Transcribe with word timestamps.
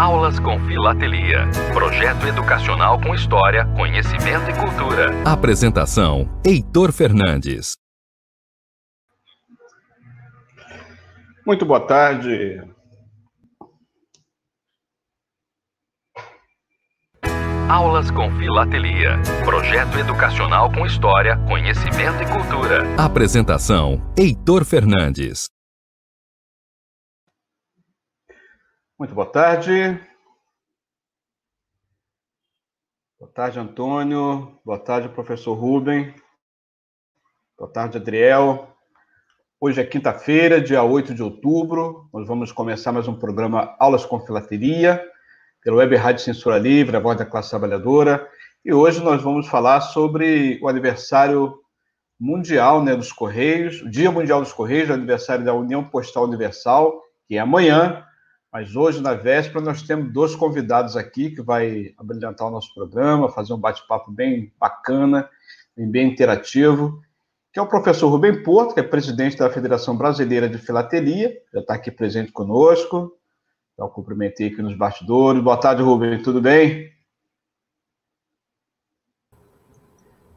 Aulas 0.00 0.40
com 0.40 0.58
Filatelia. 0.60 1.46
Projeto 1.74 2.26
educacional 2.26 2.98
com 3.02 3.14
história, 3.14 3.66
conhecimento 3.76 4.48
e 4.48 4.54
cultura. 4.58 5.10
Apresentação: 5.30 6.26
Heitor 6.42 6.90
Fernandes. 6.90 7.76
Muito 11.46 11.66
boa 11.66 11.86
tarde. 11.86 12.62
Aulas 17.68 18.10
com 18.10 18.34
Filatelia. 18.38 19.20
Projeto 19.44 19.98
educacional 19.98 20.72
com 20.72 20.86
história, 20.86 21.36
conhecimento 21.46 22.22
e 22.22 22.26
cultura. 22.32 22.84
Apresentação: 22.96 24.00
Heitor 24.16 24.64
Fernandes. 24.64 25.50
Muito 29.00 29.14
boa 29.14 29.26
tarde. 29.26 29.98
Boa 33.18 33.32
tarde, 33.32 33.58
Antônio. 33.58 34.60
Boa 34.62 34.78
tarde, 34.78 35.08
professor 35.08 35.54
Rubem. 35.54 36.14
Boa 37.56 37.72
tarde, 37.72 37.96
Adriel. 37.96 38.76
Hoje 39.58 39.80
é 39.80 39.86
quinta-feira, 39.86 40.60
dia 40.60 40.82
8 40.82 41.14
de 41.14 41.22
outubro. 41.22 42.10
Nós 42.12 42.28
vamos 42.28 42.52
começar 42.52 42.92
mais 42.92 43.08
um 43.08 43.18
programa 43.18 43.74
Aulas 43.80 44.04
com 44.04 44.20
Filateria, 44.20 45.02
pelo 45.62 45.78
Web 45.78 45.96
Rádio 45.96 46.22
Censura 46.22 46.58
Livre, 46.58 46.94
a 46.94 47.00
voz 47.00 47.16
da 47.16 47.24
classe 47.24 47.48
trabalhadora. 47.48 48.28
E 48.62 48.70
hoje 48.70 49.02
nós 49.02 49.22
vamos 49.22 49.48
falar 49.48 49.80
sobre 49.80 50.60
o 50.62 50.68
aniversário 50.68 51.58
mundial 52.20 52.84
né, 52.84 52.94
dos 52.94 53.12
Correios, 53.12 53.80
o 53.80 53.88
Dia 53.88 54.12
Mundial 54.12 54.42
dos 54.42 54.52
Correios, 54.52 54.90
o 54.90 54.92
aniversário 54.92 55.42
da 55.42 55.54
União 55.54 55.82
Postal 55.82 56.24
Universal, 56.24 57.00
que 57.26 57.36
é 57.36 57.38
amanhã, 57.38 58.04
mas 58.52 58.74
hoje, 58.74 59.00
na 59.00 59.14
véspera, 59.14 59.64
nós 59.64 59.82
temos 59.82 60.12
dois 60.12 60.34
convidados 60.34 60.96
aqui 60.96 61.30
que 61.30 61.40
vai 61.40 61.94
abrilhantar 61.96 62.48
o 62.48 62.50
nosso 62.50 62.74
programa, 62.74 63.30
fazer 63.30 63.52
um 63.52 63.58
bate-papo 63.58 64.10
bem 64.10 64.52
bacana, 64.58 65.28
bem 65.76 66.10
interativo, 66.10 67.00
que 67.52 67.58
é 67.60 67.62
o 67.62 67.68
professor 67.68 68.08
Rubem 68.08 68.42
Porto, 68.42 68.74
que 68.74 68.80
é 68.80 68.82
presidente 68.82 69.36
da 69.36 69.50
Federação 69.50 69.96
Brasileira 69.96 70.48
de 70.48 70.58
Filatelia, 70.58 71.40
já 71.52 71.60
está 71.60 71.74
aqui 71.74 71.90
presente 71.90 72.32
conosco. 72.32 73.16
Então, 73.74 73.88
cumprimentei 73.88 74.48
aqui 74.48 74.60
nos 74.60 74.76
bastidores. 74.76 75.42
Boa 75.42 75.56
tarde, 75.56 75.82
Rubem, 75.82 76.20
tudo 76.22 76.40
bem? 76.40 76.92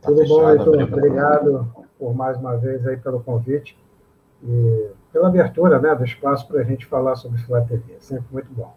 Tá 0.02 0.09
tudo 0.09 0.28
bom, 0.28 0.50
Heitor? 0.50 0.84
Obrigado 0.84 1.75
por 1.97 2.14
mais 2.14 2.38
uma 2.38 2.58
vez 2.58 2.86
aí 2.86 2.97
pelo 2.97 3.23
convite 3.23 3.78
e 4.44 4.91
pela 5.14 5.28
abertura 5.28 5.80
né, 5.80 5.94
do 5.94 6.03
espaço 6.03 6.47
para 6.47 6.61
a 6.61 6.64
gente 6.64 6.88
falar 6.88 7.16
sobre 7.16 7.39
filatelia. 7.39 7.97
Sempre 8.00 8.25
muito 8.31 8.52
bom. 8.52 8.75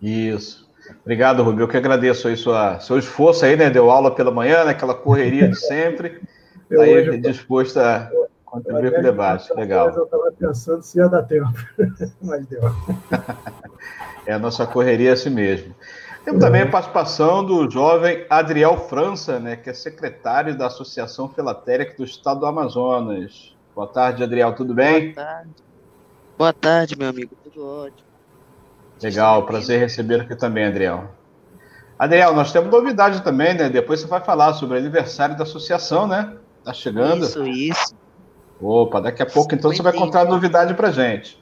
Isso. 0.00 0.70
Obrigado, 1.02 1.42
Rubio. 1.42 1.64
Eu 1.64 1.68
que 1.68 1.76
agradeço 1.76 2.28
aí 2.28 2.36
sua, 2.36 2.78
seu 2.78 2.98
esforço 2.98 3.44
aí, 3.44 3.56
né? 3.56 3.68
Deu 3.68 3.90
aula 3.90 4.14
pela 4.14 4.30
manhã, 4.30 4.64
né? 4.64 4.74
correria 4.74 5.48
de 5.48 5.56
sempre. 5.56 6.22
Está 6.70 6.84
aí 6.84 7.08
hoje, 7.08 7.18
disposto 7.18 7.78
a 7.78 8.10
contribuir 8.44 8.92
com 8.92 9.00
o 9.00 9.02
debate. 9.02 9.52
Legal. 9.54 9.90
Eu 9.90 10.04
estava 10.04 10.32
pensando 10.32 10.82
se 10.82 10.98
ia 10.98 11.08
dar 11.08 11.22
tempo, 11.24 11.52
mas 12.22 12.46
deu. 12.46 12.62
é 14.26 14.32
a 14.32 14.38
nossa 14.38 14.66
correria 14.66 15.10
é 15.10 15.12
assim 15.12 15.30
mesmo. 15.30 15.74
Temos 16.24 16.40
também 16.40 16.62
a 16.62 16.70
participação 16.70 17.44
do 17.44 17.68
jovem 17.68 18.24
Adriel 18.30 18.78
França, 18.88 19.40
né, 19.40 19.56
que 19.56 19.68
é 19.68 19.74
secretário 19.74 20.56
da 20.56 20.66
Associação 20.66 21.28
Filatérica 21.28 21.96
do 21.96 22.04
Estado 22.04 22.40
do 22.40 22.46
Amazonas. 22.46 23.52
Boa 23.74 23.86
tarde, 23.86 24.22
Adriel, 24.22 24.54
tudo 24.54 24.74
bem? 24.74 25.12
Boa 25.12 25.26
tarde. 25.26 25.50
Boa 26.38 26.52
tarde, 26.52 26.96
meu 26.96 27.08
amigo, 27.08 27.34
tudo 27.42 27.66
ótimo. 27.66 28.08
Legal, 29.02 29.46
prazer 29.46 29.80
receber 29.80 30.20
aqui 30.20 30.36
também, 30.36 30.66
Adriel. 30.66 31.10
Adriel, 31.98 32.34
nós 32.34 32.52
temos 32.52 32.70
novidade 32.70 33.22
também, 33.22 33.54
né? 33.54 33.68
Depois 33.68 34.00
você 34.00 34.06
vai 34.06 34.20
falar 34.20 34.52
sobre 34.54 34.76
o 34.76 34.78
aniversário 34.78 35.36
da 35.36 35.44
associação, 35.44 36.06
né? 36.06 36.36
Tá 36.64 36.72
chegando. 36.72 37.24
Isso, 37.24 37.46
isso. 37.46 37.94
Opa, 38.60 39.00
daqui 39.00 39.22
a 39.22 39.26
pouco 39.26 39.54
então 39.54 39.72
você 39.72 39.82
vai 39.82 39.92
contar 39.92 40.24
novidade 40.24 40.74
pra 40.74 40.90
gente. 40.90 41.41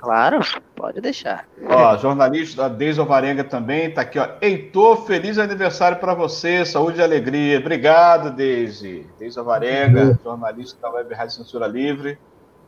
Claro, 0.00 0.40
pode 0.74 0.98
deixar. 0.98 1.46
Ó, 1.68 1.94
jornalista, 1.98 2.64
a 2.64 2.68
Deise 2.68 2.98
Alvarenga 2.98 3.44
também 3.44 3.90
tá 3.92 4.00
aqui, 4.00 4.18
ó. 4.18 4.26
Heitor, 4.40 5.04
feliz 5.04 5.36
aniversário 5.36 5.98
para 5.98 6.14
você, 6.14 6.64
saúde 6.64 7.00
e 7.00 7.02
alegria. 7.02 7.58
Obrigado, 7.58 8.34
Deise. 8.34 9.06
Deise 9.18 9.38
Alvarenga, 9.38 10.04
uhum. 10.04 10.18
jornalista 10.24 10.80
da 10.80 10.90
Web 10.90 11.14
Rádio 11.14 11.34
Censura 11.34 11.66
Livre. 11.66 12.18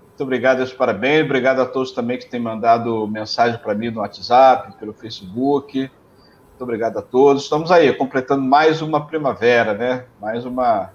Muito 0.09 0.23
obrigado, 0.25 0.59
meus 0.59 0.75
parabéns. 0.75 1.25
Obrigado 1.25 1.63
a 1.63 1.65
todos 1.65 1.93
também 1.93 2.19
que 2.19 2.29
têm 2.29 2.39
mandado 2.39 3.09
mensagem 3.09 3.59
para 3.59 3.75
mim 3.75 3.91
no 3.91 4.01
WhatsApp, 4.01 4.77
pelo 4.79 4.93
Facebook. 4.93 5.79
Muito 5.79 6.61
obrigado 6.61 6.99
a 6.99 7.03
todos. 7.03 7.45
Estamos 7.45 7.73
aí, 7.73 7.95
completando 7.95 8.43
mais 8.43 8.83
uma 8.83 9.07
primavera, 9.07 9.73
né? 9.73 10.05
Mais 10.21 10.45
uma, 10.45 10.91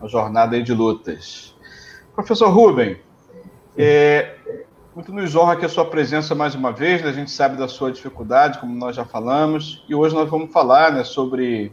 uma 0.00 0.08
jornada 0.08 0.56
aí 0.56 0.62
de 0.62 0.72
lutas. 0.72 1.54
Professor 2.14 2.48
Rubem, 2.48 2.98
é, 3.76 4.36
muito 4.96 5.12
nos 5.12 5.36
honra 5.36 5.52
aqui 5.52 5.66
a 5.66 5.68
sua 5.68 5.84
presença 5.84 6.34
mais 6.34 6.54
uma 6.54 6.72
vez, 6.72 7.02
né? 7.02 7.10
a 7.10 7.12
gente 7.12 7.30
sabe 7.30 7.54
da 7.54 7.68
sua 7.68 7.92
dificuldade, 7.92 8.58
como 8.58 8.74
nós 8.74 8.96
já 8.96 9.04
falamos, 9.04 9.84
e 9.86 9.94
hoje 9.94 10.14
nós 10.14 10.26
vamos 10.26 10.50
falar 10.50 10.90
né, 10.90 11.04
sobre 11.04 11.70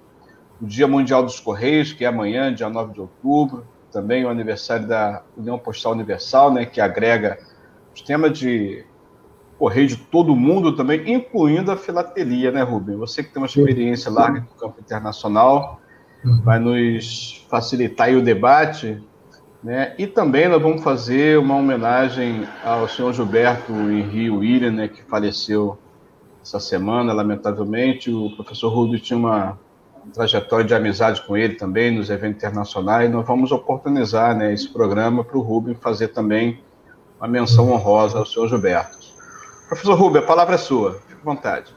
o 0.61 0.65
Dia 0.65 0.89
Mundial 0.89 1.23
dos 1.23 1.39
Correios, 1.39 1.93
que 1.93 2.03
é 2.03 2.07
amanhã, 2.09 2.53
dia 2.53 2.69
9 2.69 2.93
de 2.93 2.99
outubro, 2.99 3.65
também 3.93 4.25
o 4.25 4.29
aniversário 4.29 4.85
da 4.85 5.23
União 5.37 5.57
Postal 5.57 5.93
Universal, 5.93 6.51
né, 6.51 6.65
que 6.65 6.81
agrega 6.81 7.39
os 7.95 8.01
temas 8.01 8.37
de 8.37 8.85
correio 9.57 9.87
de 9.87 9.95
todo 9.95 10.35
mundo 10.35 10.75
também, 10.75 11.13
incluindo 11.13 11.71
a 11.71 11.77
filatelia, 11.77 12.51
né, 12.51 12.61
Rubem? 12.61 12.97
Você 12.97 13.23
que 13.23 13.31
tem 13.31 13.41
uma 13.41 13.47
experiência 13.47 14.11
larga 14.11 14.41
no 14.41 14.47
campo 14.47 14.81
internacional, 14.81 15.79
uhum. 16.25 16.41
vai 16.41 16.59
nos 16.59 17.45
facilitar 17.49 18.09
o 18.09 18.21
debate 18.21 19.01
né? 19.63 19.95
E 19.97 20.05
também 20.05 20.49
nós 20.49 20.61
vamos 20.61 20.83
fazer 20.83 21.39
uma 21.39 21.55
homenagem 21.55 22.45
ao 22.65 22.87
senhor 22.87 23.13
Gilberto 23.13 23.71
Henri 23.71 24.29
William, 24.29 24.71
né, 24.71 24.87
que 24.89 25.01
faleceu 25.03 25.77
essa 26.41 26.59
semana, 26.59 27.13
lamentavelmente. 27.13 28.11
O 28.11 28.35
professor 28.35 28.69
Rubio 28.69 28.99
tinha 28.99 29.17
uma 29.17 29.57
trajetória 30.13 30.65
de 30.65 30.75
amizade 30.75 31.21
com 31.25 31.37
ele 31.37 31.55
também 31.55 31.95
nos 31.95 32.09
eventos 32.09 32.43
internacionais. 32.43 33.09
Nós 33.09 33.25
vamos 33.25 33.53
oportunizar 33.53 34.35
né, 34.35 34.53
esse 34.53 34.67
programa 34.67 35.23
para 35.23 35.37
o 35.37 35.41
Rubio 35.41 35.75
fazer 35.75 36.09
também 36.09 36.59
uma 37.17 37.27
menção 37.29 37.71
honrosa 37.71 38.17
ao 38.17 38.25
senhor 38.25 38.49
Gilberto. 38.49 38.97
Professor 39.69 39.95
Rubio, 39.95 40.19
a 40.19 40.25
palavra 40.25 40.55
é 40.55 40.57
sua. 40.57 40.95
Fique 41.07 41.21
à 41.21 41.23
vontade. 41.23 41.73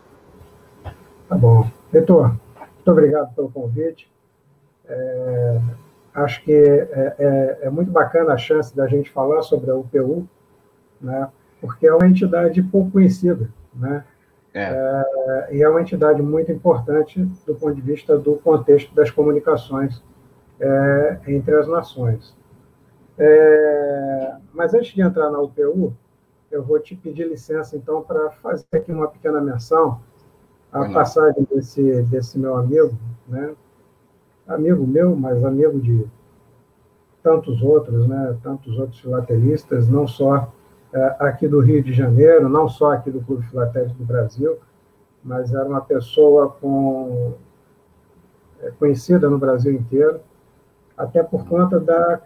Tá 1.28 1.36
bom. 1.36 1.70
Reitor, 1.92 2.34
muito 2.56 2.90
obrigado 2.90 3.32
pelo 3.32 3.48
convite. 3.48 4.10
É 4.88 5.60
acho 6.16 6.42
que 6.42 6.52
é, 6.52 7.14
é, 7.18 7.58
é, 7.62 7.70
muito 7.70 7.90
bacana 7.90 8.32
a 8.32 8.38
chance 8.38 8.74
da 8.74 8.86
gente 8.86 9.10
falar 9.10 9.42
sobre 9.42 9.70
a 9.70 9.76
UPU, 9.76 10.26
né, 11.00 11.28
porque 11.60 11.86
é 11.86 11.94
uma 11.94 12.06
entidade 12.06 12.62
pouco 12.62 12.92
conhecida, 12.92 13.50
né, 13.74 14.02
é. 14.54 14.62
é. 14.62 15.56
e 15.56 15.62
é 15.62 15.68
uma 15.68 15.82
entidade 15.82 16.22
muito 16.22 16.50
importante 16.50 17.22
do 17.46 17.54
ponto 17.54 17.74
de 17.74 17.82
vista 17.82 18.18
do 18.18 18.36
contexto 18.36 18.94
das 18.94 19.10
comunicações 19.10 20.02
é, 20.58 21.18
entre 21.28 21.54
as 21.54 21.68
nações. 21.68 22.34
É, 23.18 24.36
mas 24.54 24.72
antes 24.72 24.94
de 24.94 25.02
entrar 25.02 25.30
na 25.30 25.38
UPU, 25.38 25.94
eu 26.50 26.62
vou 26.62 26.78
te 26.78 26.96
pedir 26.96 27.28
licença, 27.28 27.76
então, 27.76 28.02
para 28.02 28.30
fazer 28.30 28.64
aqui 28.72 28.90
uma 28.90 29.08
pequena 29.08 29.40
menção 29.40 30.00
à 30.72 30.88
passagem 30.90 31.46
desse, 31.52 32.02
desse 32.04 32.38
meu 32.38 32.56
amigo, 32.56 32.96
né, 33.28 33.54
amigo 34.46 34.86
meu, 34.86 35.16
mas 35.16 35.44
amigo 35.44 35.80
de 35.80 36.06
tantos 37.22 37.62
outros, 37.62 38.06
né, 38.06 38.36
tantos 38.42 38.78
outros 38.78 39.00
filatelistas, 39.00 39.88
não 39.88 40.06
só 40.06 40.52
é, 40.92 41.16
aqui 41.18 41.48
do 41.48 41.60
Rio 41.60 41.82
de 41.82 41.92
Janeiro, 41.92 42.48
não 42.48 42.68
só 42.68 42.92
aqui 42.92 43.10
do 43.10 43.20
Clube 43.20 43.44
Filatélico 43.46 43.94
do 43.94 44.04
Brasil, 44.04 44.56
mas 45.24 45.52
era 45.52 45.64
uma 45.64 45.80
pessoa 45.80 46.50
com, 46.60 47.34
é, 48.60 48.70
conhecida 48.78 49.28
no 49.28 49.38
Brasil 49.38 49.72
inteiro, 49.72 50.20
até 50.96 51.22
por 51.22 51.44
conta 51.46 51.80
da 51.80 52.20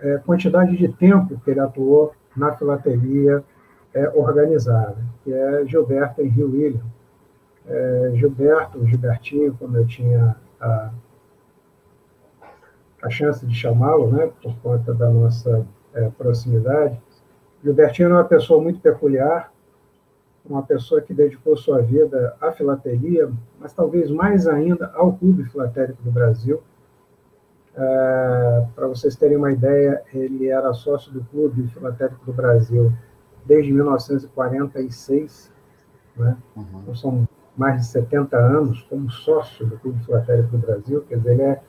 é, 0.00 0.18
quantidade 0.18 0.76
de 0.76 0.88
tempo 0.88 1.40
que 1.44 1.50
ele 1.50 1.60
atuou 1.60 2.12
na 2.36 2.52
filatelia 2.56 3.44
é, 3.94 4.08
organizada, 4.10 4.96
que 5.22 5.32
é 5.32 5.64
Gilberto 5.66 6.20
Henry 6.20 6.44
William. 6.44 6.84
É, 7.66 8.12
Gilberto, 8.14 8.84
Gilbertinho, 8.84 9.54
como 9.58 9.76
eu 9.76 9.86
tinha 9.86 10.34
a 10.60 10.90
a 13.02 13.08
chance 13.08 13.44
de 13.46 13.54
chamá-lo, 13.54 14.10
né, 14.10 14.30
por 14.42 14.54
conta 14.58 14.92
da 14.92 15.08
nossa 15.08 15.66
é, 15.94 16.08
proximidade. 16.10 17.00
Gilbertino 17.62 18.10
é 18.10 18.14
uma 18.14 18.24
pessoa 18.24 18.62
muito 18.62 18.80
peculiar, 18.80 19.52
uma 20.44 20.62
pessoa 20.62 21.00
que 21.00 21.12
dedicou 21.12 21.56
sua 21.56 21.80
vida 21.80 22.34
à 22.40 22.50
filateria, 22.52 23.30
mas 23.58 23.72
talvez 23.72 24.10
mais 24.10 24.46
ainda 24.46 24.90
ao 24.94 25.12
Clube 25.12 25.44
Filatérico 25.44 26.02
do 26.02 26.10
Brasil. 26.10 26.62
É, 27.74 28.66
Para 28.74 28.86
vocês 28.88 29.14
terem 29.16 29.36
uma 29.36 29.52
ideia, 29.52 30.02
ele 30.12 30.48
era 30.48 30.72
sócio 30.72 31.12
do 31.12 31.22
Clube 31.24 31.68
Filatérico 31.68 32.24
do 32.24 32.32
Brasil 32.32 32.92
desde 33.44 33.72
1946, 33.72 35.52
né? 36.16 36.36
Uhum. 36.56 36.64
Então, 36.82 36.94
são 36.94 37.28
mais 37.56 37.80
de 37.80 37.86
70 37.88 38.36
anos 38.36 38.82
como 38.82 39.10
sócio 39.10 39.66
do 39.66 39.78
Clube 39.78 40.02
Filatélico 40.04 40.50
do 40.50 40.58
Brasil, 40.58 41.04
quer 41.08 41.18
dizer, 41.18 41.32
ele 41.32 41.42
é 41.42 41.62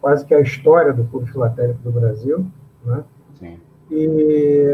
quase 0.00 0.24
que 0.24 0.34
a 0.34 0.40
história 0.40 0.92
do 0.92 1.04
Clube 1.04 1.30
Filatélico 1.30 1.80
do 1.82 1.92
Brasil, 1.92 2.46
né? 2.84 3.04
Sim. 3.34 3.58
E, 3.90 4.72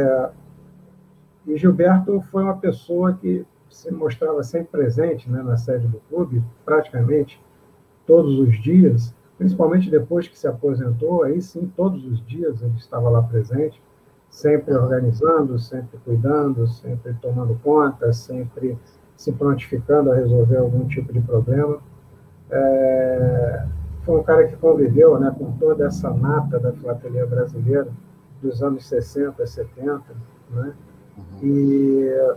e 1.46 1.56
Gilberto 1.56 2.20
foi 2.30 2.42
uma 2.42 2.56
pessoa 2.56 3.14
que 3.14 3.46
se 3.68 3.92
mostrava 3.92 4.42
sempre 4.42 4.68
presente 4.68 5.28
né, 5.30 5.42
na 5.42 5.56
sede 5.56 5.86
do 5.88 6.00
clube, 6.08 6.42
praticamente 6.64 7.40
todos 8.06 8.38
os 8.38 8.60
dias, 8.62 9.14
principalmente 9.36 9.90
depois 9.90 10.28
que 10.28 10.38
se 10.38 10.46
aposentou, 10.46 11.24
aí 11.24 11.40
sim, 11.42 11.70
todos 11.76 12.04
os 12.04 12.24
dias 12.24 12.62
ele 12.62 12.76
estava 12.76 13.08
lá 13.08 13.22
presente, 13.22 13.82
sempre 14.30 14.74
organizando, 14.74 15.58
sempre 15.58 15.98
cuidando, 16.04 16.66
sempre 16.66 17.14
tomando 17.20 17.58
conta, 17.62 18.12
sempre 18.12 18.78
se 19.16 19.32
prontificando 19.32 20.12
a 20.12 20.16
resolver 20.16 20.56
algum 20.56 20.86
tipo 20.86 21.12
de 21.12 21.20
problema. 21.20 21.78
É, 22.50 23.66
foi 24.04 24.20
um 24.20 24.22
cara 24.22 24.46
que 24.46 24.56
conviveu 24.56 25.18
né, 25.18 25.34
com 25.36 25.52
toda 25.52 25.86
essa 25.86 26.10
nata 26.12 26.58
da 26.58 26.72
filatelia 26.72 27.26
brasileira 27.26 27.88
dos 28.42 28.62
anos 28.62 28.86
60, 28.86 29.46
70, 29.46 30.02
né? 30.50 30.74
Uhum. 31.16 31.24
E, 31.42 32.34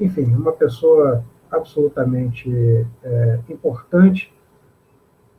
enfim, 0.00 0.24
uma 0.34 0.52
pessoa 0.52 1.24
absolutamente 1.50 2.86
é, 3.02 3.38
importante 3.48 4.34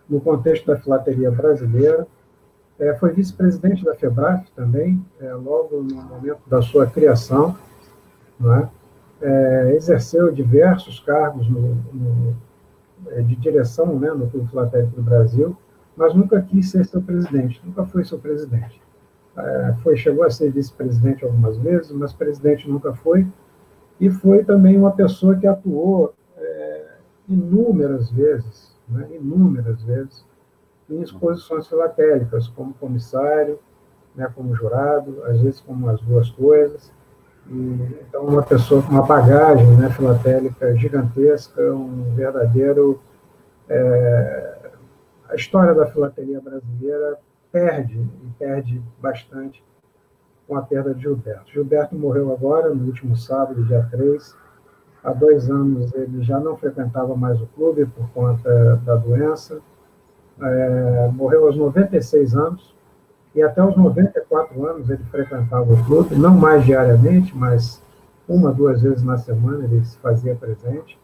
no 0.09 0.21
contexto 0.21 0.65
da 0.65 0.77
filatelia 0.77 1.29
brasileira. 1.29 2.07
É, 2.79 2.93
foi 2.95 3.11
vice-presidente 3.11 3.83
da 3.83 3.95
FEBRAF 3.95 4.49
também, 4.55 5.03
é, 5.19 5.33
logo 5.33 5.81
no 5.81 5.95
momento 5.95 6.41
da 6.47 6.61
sua 6.61 6.85
criação. 6.85 7.57
Né? 8.39 8.69
É, 9.19 9.73
exerceu 9.75 10.31
diversos 10.31 10.99
cargos 10.99 11.49
no, 11.49 11.75
no, 11.91 12.35
é, 13.07 13.21
de 13.21 13.35
direção 13.35 13.99
né, 13.99 14.11
no 14.11 14.29
Clube 14.29 14.47
Filatélico 14.47 14.95
do 14.95 15.01
Brasil, 15.01 15.57
mas 15.97 16.13
nunca 16.13 16.39
quis 16.41 16.69
ser 16.69 16.85
seu 16.85 17.01
presidente, 17.01 17.59
nunca 17.65 17.83
foi 17.85 18.05
seu 18.05 18.19
presidente. 18.19 18.79
É, 19.35 19.75
foi, 19.83 19.97
chegou 19.97 20.23
a 20.23 20.29
ser 20.29 20.51
vice-presidente 20.51 21.25
algumas 21.25 21.57
vezes, 21.57 21.91
mas 21.91 22.13
presidente 22.13 22.69
nunca 22.69 22.93
foi, 22.93 23.27
e 23.99 24.09
foi 24.09 24.43
também 24.43 24.77
uma 24.77 24.91
pessoa 24.91 25.35
que 25.35 25.47
atuou 25.47 26.13
é, 26.37 26.85
inúmeras 27.27 28.11
vezes, 28.11 28.75
né, 28.87 29.07
inúmeras 29.11 29.81
vezes, 29.83 30.23
em 30.89 31.01
exposições 31.01 31.67
filatélicas, 31.67 32.47
como 32.47 32.73
comissário, 32.75 33.59
né, 34.15 34.31
como 34.33 34.55
jurado, 34.55 35.23
às 35.25 35.41
vezes 35.41 35.59
como 35.61 35.89
as 35.89 35.99
duas 36.01 36.29
coisas. 36.29 36.91
E, 37.49 38.03
então, 38.07 38.23
uma 38.23 38.43
pessoa 38.43 38.81
com 38.81 38.91
uma 38.91 39.05
bagagem 39.05 39.67
né, 39.77 39.89
filatélica 39.89 40.75
gigantesca, 40.75 41.61
um 41.73 42.13
verdadeiro. 42.15 42.99
É, 43.69 44.56
a 45.29 45.35
história 45.35 45.73
da 45.73 45.85
filatelia 45.85 46.39
brasileira 46.39 47.19
perde, 47.51 47.97
e 47.97 48.29
perde 48.37 48.81
bastante, 48.99 49.63
com 50.47 50.55
a 50.55 50.61
perda 50.61 50.93
de 50.93 51.01
Gilberto. 51.01 51.51
Gilberto 51.51 51.95
morreu 51.95 52.31
agora, 52.31 52.73
no 52.73 52.85
último 52.85 53.15
sábado, 53.17 53.63
dia 53.65 53.85
3. 53.91 54.35
Há 55.03 55.13
dois 55.13 55.49
anos 55.49 55.93
ele 55.93 56.23
já 56.23 56.39
não 56.39 56.57
frequentava 56.57 57.15
mais 57.15 57.41
o 57.41 57.47
clube 57.47 57.85
por 57.85 58.09
conta 58.09 58.77
da 58.77 58.95
doença. 58.95 59.59
É, 60.39 61.09
morreu 61.13 61.47
aos 61.47 61.57
96 61.57 62.35
anos 62.35 62.75
e 63.33 63.41
até 63.41 63.63
os 63.63 63.75
94 63.75 64.65
anos 64.65 64.89
ele 64.89 65.03
frequentava 65.05 65.73
o 65.73 65.85
clube, 65.85 66.15
não 66.15 66.35
mais 66.35 66.63
diariamente, 66.63 67.35
mas 67.35 67.81
uma, 68.27 68.51
duas 68.51 68.81
vezes 68.81 69.03
na 69.03 69.17
semana 69.17 69.63
ele 69.63 69.83
se 69.83 69.97
fazia 69.97 70.35
presente. 70.35 70.99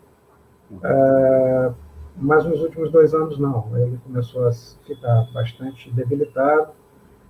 É, 0.83 1.71
mas 2.15 2.45
nos 2.45 2.61
últimos 2.61 2.91
dois 2.91 3.13
anos 3.13 3.39
não, 3.39 3.69
ele 3.75 3.99
começou 4.05 4.47
a 4.47 4.51
ficar 4.85 5.27
bastante 5.33 5.91
debilitado, 5.91 6.69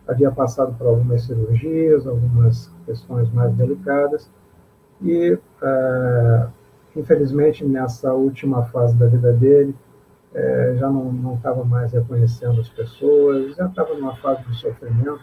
havia 0.08 0.32
passado 0.32 0.76
por 0.78 0.88
algumas 0.88 1.24
cirurgias, 1.24 2.06
algumas 2.06 2.72
questões 2.86 3.32
mais 3.32 3.54
delicadas, 3.54 4.30
e 5.02 5.38
é, 5.62 6.48
infelizmente 6.96 7.64
nessa 7.66 8.14
última 8.14 8.64
fase 8.66 8.96
da 8.98 9.08
vida 9.08 9.32
dele, 9.34 9.76
é, 10.34 10.76
já 10.80 10.90
não 10.90 11.36
estava 11.36 11.64
mais 11.64 11.92
reconhecendo 11.92 12.60
as 12.60 12.70
pessoas, 12.70 13.56
já 13.56 13.68
estava 13.68 13.94
numa 13.94 14.16
fase 14.16 14.44
de 14.44 14.56
sofrimento 14.58 15.22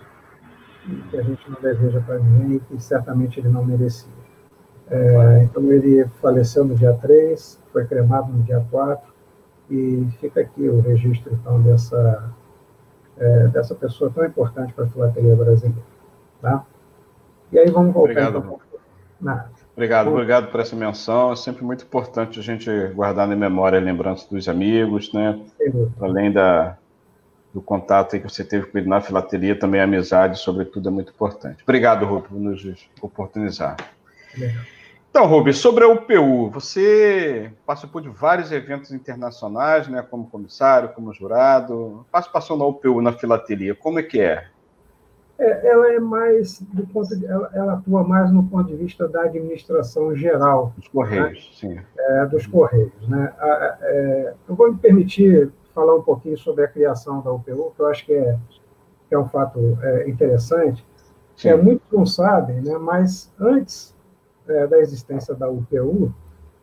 que 1.11 1.17
a 1.17 1.23
gente 1.23 1.51
não 1.51 1.61
deseja 1.61 2.01
para 2.01 2.19
ninguém 2.19 2.57
e 2.57 2.61
que 2.61 2.83
certamente 2.83 3.39
ele 3.39 3.49
não 3.49 3.65
merecia. 3.65 4.11
É, 4.89 5.43
então 5.45 5.71
ele 5.71 6.05
faleceu 6.21 6.65
no 6.65 6.75
dia 6.75 6.93
3, 6.95 7.63
foi 7.73 7.85
cremado 7.87 8.33
no 8.33 8.43
dia 8.43 8.65
4, 8.71 9.10
e 9.71 10.09
fica 10.21 10.41
aqui 10.41 10.69
o 10.69 10.81
registro 10.81 11.33
então 11.33 11.61
dessa, 11.63 12.33
é, 13.17 13.49
dessa 13.49 13.75
pessoa 13.75 14.11
tão 14.11 14.25
importante 14.25 14.73
para 14.73 14.85
a 14.85 14.89
filatelia 14.89 15.37
brasileira. 15.37 15.83
Tá? 16.43 16.65
E 17.53 17.59
aí 17.59 17.71
vamos 17.71 17.93
voltar. 17.93 18.11
Obrigado, 18.11 18.39
então. 18.39 18.61
Obrigado, 19.75 20.09
obrigado 20.09 20.51
por 20.51 20.61
essa 20.61 20.75
menção. 20.75 21.33
É 21.33 21.37
sempre 21.37 21.65
muito 21.65 21.85
importante 21.85 22.39
a 22.39 22.43
gente 22.43 22.71
guardar 22.89 23.27
na 23.27 23.37
memória 23.37 23.79
a 23.79 23.83
lembrança 23.83 24.27
dos 24.29 24.49
amigos, 24.49 25.13
né? 25.13 25.41
Além 26.01 26.33
da, 26.33 26.77
do 27.55 27.61
contato 27.61 28.19
que 28.19 28.29
você 28.29 28.45
teve 28.45 28.67
com 28.67 28.79
ele 28.79 28.89
na 28.89 29.01
filateria, 29.01 29.59
também 29.59 29.81
a 29.81 29.85
amizade, 29.85 30.39
sobretudo, 30.39 30.89
é 30.89 30.93
muito 30.93 31.13
importante. 31.13 31.63
Obrigado, 31.63 32.05
Rubens, 32.05 32.29
por 32.29 32.39
nos 32.39 32.91
oportunizar. 33.01 33.77
Legal. 34.37 34.63
Então, 35.11 35.27
Rubens, 35.27 35.59
sobre 35.59 35.83
a 35.83 35.89
UPU, 35.89 36.51
você 36.51 37.53
participou 37.67 38.01
de 38.01 38.09
vários 38.09 38.53
eventos 38.53 38.93
internacionais, 38.93 39.89
né, 39.89 40.03
como 40.09 40.31
comissário, 40.31 40.91
como 40.91 41.13
jurado. 41.13 42.07
Passou 42.33 42.57
na 42.57 42.65
UPU 42.65 43.03
na 43.03 43.13
filateria, 43.13 43.75
como 43.75 43.99
é 43.99 44.05
que 44.05 44.21
é? 44.21 44.47
É, 45.37 45.69
ela 45.69 45.93
é 45.93 45.99
mais 45.99 46.61
do 46.61 46.87
ponto 46.87 47.17
de, 47.17 47.27
ela, 47.27 47.51
ela, 47.55 47.73
atua 47.73 48.05
mais 48.05 48.31
no 48.31 48.45
ponto 48.45 48.69
de 48.69 48.77
vista 48.77 49.09
da 49.09 49.23
administração 49.23 50.15
geral 50.15 50.73
dos 50.77 50.87
correios, 50.89 51.61
né? 51.63 51.75
sim, 51.75 51.81
é, 51.99 52.27
dos 52.27 52.47
correios, 52.47 53.09
né? 53.09 53.33
A, 53.39 53.79
é, 53.81 54.35
eu 54.49 54.55
vou 54.55 54.71
me 54.71 54.79
permitir 54.79 55.51
falar 55.75 55.97
um 55.97 56.03
pouquinho 56.03 56.37
sobre 56.37 56.65
a 56.65 56.69
criação 56.69 57.23
da 57.23 57.33
UPU, 57.33 57.73
que 57.75 57.81
eu 57.81 57.87
acho 57.87 58.05
que 58.05 58.13
é, 58.13 58.37
que 59.09 59.15
é 59.15 59.19
um 59.19 59.27
fato 59.29 59.79
é, 59.83 60.09
interessante. 60.09 60.87
É, 61.43 61.57
muitos 61.57 61.91
não 61.91 62.05
sabem, 62.05 62.61
né? 62.61 62.77
Mas 62.77 63.33
antes 63.41 63.97
é, 64.51 64.67
da 64.67 64.79
existência 64.79 65.35
da 65.35 65.49
UPU, 65.49 66.13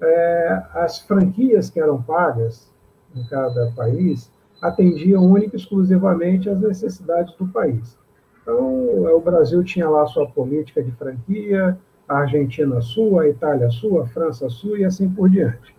é, 0.02 0.64
as 0.74 1.00
franquias 1.00 1.70
que 1.70 1.80
eram 1.80 2.02
pagas 2.02 2.72
em 3.16 3.24
cada 3.28 3.72
país 3.76 4.32
atendiam 4.62 5.24
única 5.24 5.56
e 5.56 5.60
exclusivamente 5.60 6.50
às 6.50 6.60
necessidades 6.60 7.34
do 7.36 7.48
país. 7.48 7.98
Então, 8.42 9.06
o 9.14 9.20
Brasil 9.20 9.64
tinha 9.64 9.90
lá 9.90 10.06
sua 10.08 10.28
política 10.28 10.82
de 10.82 10.92
franquia, 10.92 11.78
a 12.08 12.20
Argentina 12.20 12.80
sua, 12.82 13.24
a 13.24 13.30
Itália 13.30 13.70
sua, 13.70 14.04
a 14.04 14.08
França 14.08 14.50
sua 14.50 14.80
e 14.80 14.86
assim 14.86 15.10
por 15.10 15.30
diante. 15.30 15.76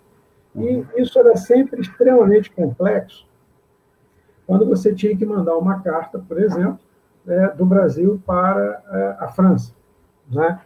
E 0.55 0.85
isso 0.97 1.19
era 1.19 1.37
sempre 1.37 1.81
extremamente 1.81 2.51
complexo 2.51 3.27
quando 4.47 4.67
você 4.67 4.95
tinha 4.95 5.15
que 5.15 5.27
mandar 5.27 5.57
uma 5.59 5.81
carta, 5.83 6.19
por 6.19 6.41
exemplo, 6.41 6.79
é, 7.27 7.49
do 7.49 7.67
Brasil 7.67 8.21
para 8.25 8.83
é, 8.91 9.17
a 9.25 9.29
França. 9.29 9.75
Né? 10.31 10.59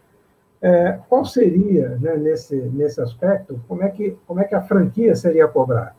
É, 0.62 0.99
qual 1.09 1.25
seria, 1.25 1.99
né, 2.00 2.16
nesse, 2.16 2.57
nesse 2.57 3.00
aspecto, 3.00 3.61
como 3.66 3.83
é, 3.83 3.90
que, 3.90 4.16
como 4.26 4.40
é 4.40 4.45
que 4.45 4.54
a 4.54 4.62
franquia 4.62 5.14
seria 5.16 5.49
cobrada? 5.49 5.97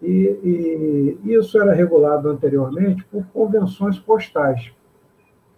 E, 0.00 1.18
e 1.24 1.34
isso 1.34 1.60
era 1.60 1.72
regulado 1.72 2.28
anteriormente 2.28 3.04
por 3.04 3.24
convenções 3.32 3.98
postais 3.98 4.72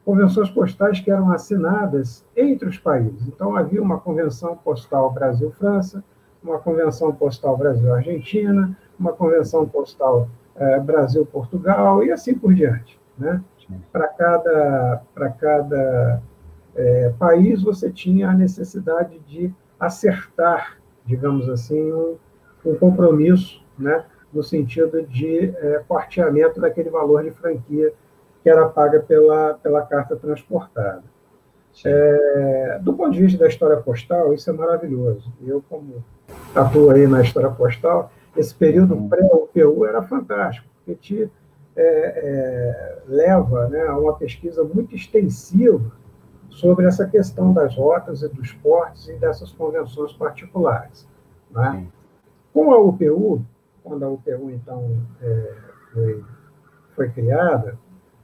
convenções 0.05 0.51
postais 0.51 1.01
que 1.01 1.11
eram 1.11 1.31
assinadas 1.33 2.25
entre 2.37 2.69
os 2.69 2.79
países. 2.79 3.27
Então, 3.27 3.57
havia 3.57 3.83
uma 3.83 3.99
convenção 3.99 4.57
postal 4.57 5.11
Brasil-França, 5.11 6.05
uma 6.43 6.59
convenção 6.59 7.11
postal 7.13 7.57
Brasil-Argentina, 7.57 8.77
uma 8.99 9.13
convenção 9.13 9.67
postal 9.67 10.29
eh, 10.57 10.81
Brasil-Portugal 10.81 12.05
e 12.05 12.13
assim 12.13 12.35
por 12.35 12.53
diante. 12.53 13.01
Né? 13.17 13.43
Para 13.91 14.09
cada, 14.09 15.03
para 15.15 15.31
cada 15.31 16.23
eh, 16.77 17.13
país, 17.19 17.63
você 17.63 17.91
tinha 17.91 18.29
a 18.29 18.35
necessidade 18.35 19.19
de 19.21 19.53
acertar, 19.79 20.79
digamos 21.05 21.49
assim, 21.49 21.93
um, 21.93 22.17
um 22.65 22.75
compromisso, 22.75 23.63
né? 23.79 24.05
no 24.33 24.43
sentido 24.43 25.01
de 25.03 25.55
quarteamento 25.87 26.61
daquele 26.61 26.91
valor 26.91 27.23
de 27.23 27.31
franquia 27.31 27.95
que 28.45 28.51
era 28.51 28.69
paga 28.69 29.01
pela, 29.01 29.55
pela 29.55 29.81
carta 29.83 30.15
transportada. 30.17 31.03
É, 31.85 32.79
do 32.83 32.93
ponto 32.93 33.13
de 33.13 33.23
vista 33.23 33.39
da 33.39 33.49
história 33.49 33.79
postal, 33.79 34.35
isso 34.35 34.49
é 34.51 34.53
maravilhoso. 34.53 35.33
Eu, 35.45 35.65
como 35.69 36.05
atuo 36.55 36.91
aí 36.91 37.07
na 37.07 37.23
história 37.23 37.51
postal, 37.51 38.13
esse 38.37 38.55
período 38.55 38.95
uhum. 38.95 39.09
pré-UPU 39.09 39.87
era 39.87 40.03
fantástico, 40.03 40.69
porque 40.77 40.95
te 40.95 41.31
é, 41.75 41.83
é, 41.83 42.99
leva 43.09 43.67
né, 43.69 43.83
a 43.87 43.97
uma 43.97 44.15
pesquisa 44.15 44.63
muito 44.63 44.95
extensiva 44.95 45.91
sobre 46.55 46.87
essa 46.87 47.07
questão 47.07 47.53
das 47.53 47.75
rotas 47.75 48.23
e 48.23 48.29
dos 48.29 48.53
portos 48.53 49.09
e 49.09 49.15
dessas 49.15 49.53
convenções 49.53 50.13
particulares. 50.13 51.07
Né? 51.51 51.87
Com 52.53 52.73
a 52.73 52.79
UPU, 52.79 53.45
quando 53.83 54.05
a 54.05 54.09
UPU, 54.09 54.51
então, 54.51 54.97
é, 55.21 55.55
foi, 55.93 56.25
foi 56.95 57.11
criada, 57.11 57.77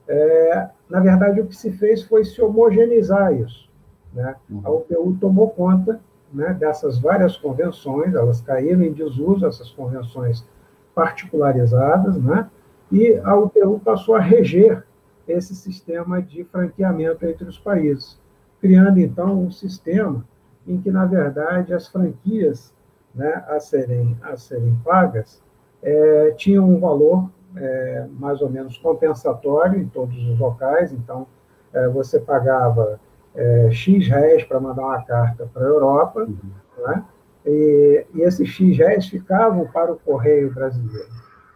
é, 0.07 0.69
na 0.89 1.01
verdade, 1.01 1.41
o 1.41 1.47
que 1.47 1.57
se 1.57 1.73
fez 1.73 2.03
foi 2.05 2.25
se 2.25 2.41
homogeneizar 2.41 3.33
isso. 3.35 3.69
Né? 4.13 4.35
Uhum. 4.49 4.61
A 4.65 4.71
UPU 4.71 5.17
tomou 5.21 5.51
conta 5.51 6.01
né, 6.33 6.55
dessas 6.55 6.99
várias 6.99 7.37
convenções, 7.37 8.15
elas 8.15 8.41
caíram 8.41 8.83
em 8.83 8.93
desuso, 8.93 9.47
essas 9.47 9.71
convenções 9.71 10.47
particularizadas, 10.95 12.17
né? 12.17 12.49
e 12.93 13.21
a 13.25 13.35
UPU 13.37 13.81
passou 13.81 14.15
a 14.15 14.21
reger 14.21 14.85
esse 15.27 15.55
sistema 15.55 16.21
de 16.21 16.45
franqueamento 16.45 17.25
entre 17.25 17.45
os 17.45 17.59
países, 17.59 18.20
criando, 18.61 18.99
então, 18.99 19.43
um 19.43 19.51
sistema 19.51 20.25
em 20.67 20.81
que, 20.81 20.91
na 20.91 21.07
verdade, 21.07 21.73
as 21.73 21.89
franquias 21.89 22.75
né, 23.15 23.45
a, 23.49 23.59
serem, 23.59 24.17
a 24.23 24.37
serem 24.37 24.77
pagas 24.85 25.43
é, 25.83 26.33
tinham 26.37 26.69
um 26.69 26.79
valor 26.79 27.31
é, 27.57 28.07
mais 28.19 28.41
ou 28.41 28.49
menos 28.49 28.77
compensatório 28.79 29.81
em 29.81 29.89
todos 29.89 30.17
os 30.17 30.39
locais, 30.39 30.93
então, 30.93 31.27
é, 31.73 31.89
você 31.89 32.21
pagava 32.21 33.01
é, 33.35 33.71
X 33.71 34.09
réis 34.09 34.45
para 34.45 34.61
mandar 34.61 34.83
uma 34.83 35.03
carta 35.03 35.49
para 35.53 35.63
a 35.63 35.69
Europa, 35.69 36.21
uhum. 36.23 36.87
né? 36.87 37.05
e, 37.47 38.07
e 38.15 38.23
esses 38.23 38.49
X 38.49 38.77
réis 38.77 39.09
ficavam 39.09 39.67
para 39.67 39.93
o 39.93 39.99
correio 39.99 40.53
brasileiro. 40.53 41.09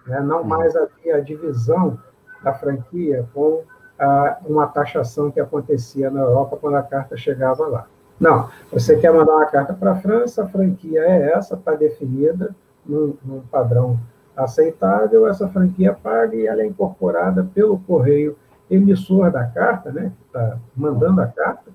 Né? 0.07 0.21
Não 0.21 0.39
uhum. 0.41 0.45
mais 0.45 0.75
havia 0.75 1.17
a 1.17 1.21
divisão 1.21 1.99
da 2.43 2.53
franquia 2.53 3.29
com 3.33 3.63
a, 3.99 4.39
uma 4.47 4.67
taxação 4.67 5.31
que 5.31 5.41
acontecia 5.41 6.11
na 6.11 6.21
Europa 6.21 6.59
quando 6.61 6.77
a 6.77 6.83
carta 6.83 7.17
chegava 7.17 7.67
lá. 7.67 7.87
Não, 8.19 8.49
você 8.71 8.97
quer 8.97 9.13
mandar 9.13 9.35
uma 9.35 9.47
carta 9.47 9.75
para 9.75 9.93
a 9.93 9.97
França, 9.97 10.45
a 10.45 10.49
franquia 10.49 11.01
é 11.01 11.33
essa, 11.33 11.55
está 11.55 11.75
definida 11.75 12.55
num, 12.87 13.17
num 13.25 13.41
padrão 13.41 13.99
aceitável, 14.37 15.27
essa 15.29 15.49
franquia 15.49 15.93
paga 15.93 16.37
e 16.37 16.47
ela 16.47 16.63
é 16.63 16.67
incorporada 16.67 17.49
pelo 17.55 17.79
correio 17.79 18.37
emissor 18.71 19.31
da 19.31 19.45
carta, 19.45 19.93
né, 19.93 20.13
que 20.17 20.27
está 20.27 20.59
mandando 20.75 21.21
a 21.21 21.27
carta, 21.27 21.71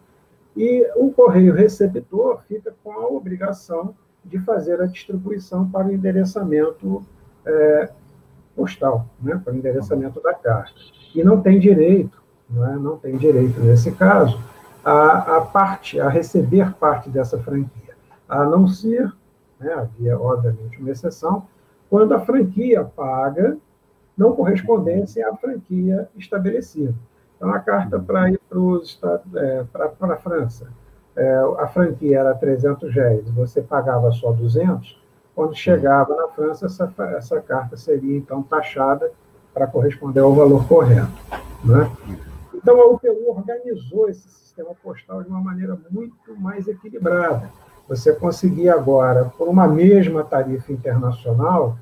e 0.56 0.86
o 0.96 1.12
correio 1.12 1.54
receptor 1.54 2.42
fica 2.48 2.74
com 2.84 2.92
a 2.92 3.08
obrigação 3.08 3.96
de 4.26 4.40
fazer 4.40 4.82
a 4.82 4.86
distribuição 4.86 5.70
para 5.70 5.88
o 5.88 5.92
endereçamento 5.92 7.06
é, 7.46 7.90
postal, 8.56 9.06
né, 9.22 9.40
para 9.44 9.54
o 9.54 9.56
endereçamento 9.56 10.22
da 10.22 10.34
carta. 10.34 10.76
E 11.16 11.24
não 11.24 11.42
tem 11.42 11.60
direito, 11.60 12.22
não, 12.50 12.66
é, 12.66 12.76
não 12.76 12.98
tem 12.98 13.18
direito, 13.18 13.60
nesse 13.62 13.92
caso, 13.92 14.40
a, 14.84 15.38
a 15.38 15.42
parte, 15.42 16.00
a 16.00 16.10
receber 16.10 16.74
parte 16.74 17.10
dessa 17.10 17.38
franquia, 17.40 17.96
a 18.28 18.44
não 18.46 18.68
ser, 18.68 19.12
né, 19.60 19.74
havia, 19.74 20.20
obviamente, 20.20 20.80
uma 20.80 20.92
exceção, 20.92 21.48
quando 21.90 22.14
a 22.14 22.20
franquia 22.20 22.84
paga 22.84 23.58
não 24.16 24.34
correspondessem 24.34 25.24
à 25.24 25.36
franquia 25.36 26.10
estabelecida. 26.16 26.94
Então, 27.36 27.52
a 27.52 27.60
carta 27.60 27.98
para 27.98 28.30
ir 28.30 28.40
é, 29.36 29.64
para 29.72 30.14
a 30.14 30.18
França, 30.18 30.68
é, 31.16 31.36
a 31.58 31.68
franquia 31.68 32.20
era 32.20 32.36
300 32.36 32.94
réis, 32.94 33.30
você 33.32 33.62
pagava 33.62 34.12
só 34.12 34.32
200, 34.32 35.00
quando 35.34 35.56
chegava 35.56 36.14
na 36.16 36.28
França, 36.28 36.66
essa, 36.66 36.94
essa 37.16 37.40
carta 37.42 37.78
seria, 37.78 38.18
então, 38.18 38.44
taxada 38.44 39.12
para 39.60 39.68
corresponder 39.68 40.22
ao 40.22 40.34
valor 40.34 40.66
correto. 40.68 41.12
Né? 41.66 41.92
Então, 42.54 42.80
a 42.80 42.88
UPU 42.88 43.30
organizou 43.30 44.10
esse 44.10 44.28
sistema 44.30 44.70
postal 44.82 45.22
de 45.22 45.30
uma 45.30 45.42
maneira 45.42 45.78
muito 45.92 46.34
mais 46.40 46.66
equilibrada. 46.66 47.50
Você 47.90 48.14
conseguia 48.14 48.74
agora, 48.74 49.26
por 49.38 49.50
uma 49.50 49.68
mesma 49.68 50.24
tarifa 50.24 50.72
internacional, 50.72 51.78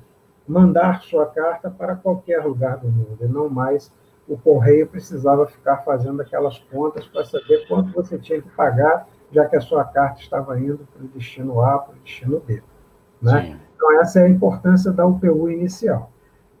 mandar 0.46 1.02
sua 1.02 1.26
carta 1.26 1.70
para 1.70 1.94
qualquer 1.94 2.44
lugar 2.44 2.78
do 2.78 2.88
mundo, 2.88 3.18
e 3.20 3.28
não 3.28 3.48
mais 3.48 3.92
o 4.26 4.36
correio 4.36 4.86
precisava 4.86 5.46
ficar 5.46 5.78
fazendo 5.78 6.20
aquelas 6.20 6.58
contas 6.70 7.06
para 7.06 7.24
saber 7.24 7.66
quanto 7.68 7.92
você 7.92 8.18
tinha 8.18 8.42
que 8.42 8.50
pagar, 8.50 9.06
já 9.30 9.46
que 9.46 9.56
a 9.56 9.60
sua 9.60 9.84
carta 9.84 10.20
estava 10.20 10.58
indo 10.58 10.86
para 10.92 11.04
o 11.04 11.08
destino 11.08 11.62
A, 11.62 11.78
para 11.78 11.94
o 11.94 11.98
destino 11.98 12.40
B. 12.40 12.60
Né? 13.22 13.58
Então, 13.76 14.00
essa 14.00 14.20
é 14.20 14.24
a 14.24 14.28
importância 14.28 14.90
da 14.90 15.06
UPU 15.06 15.48
inicial. 15.50 16.10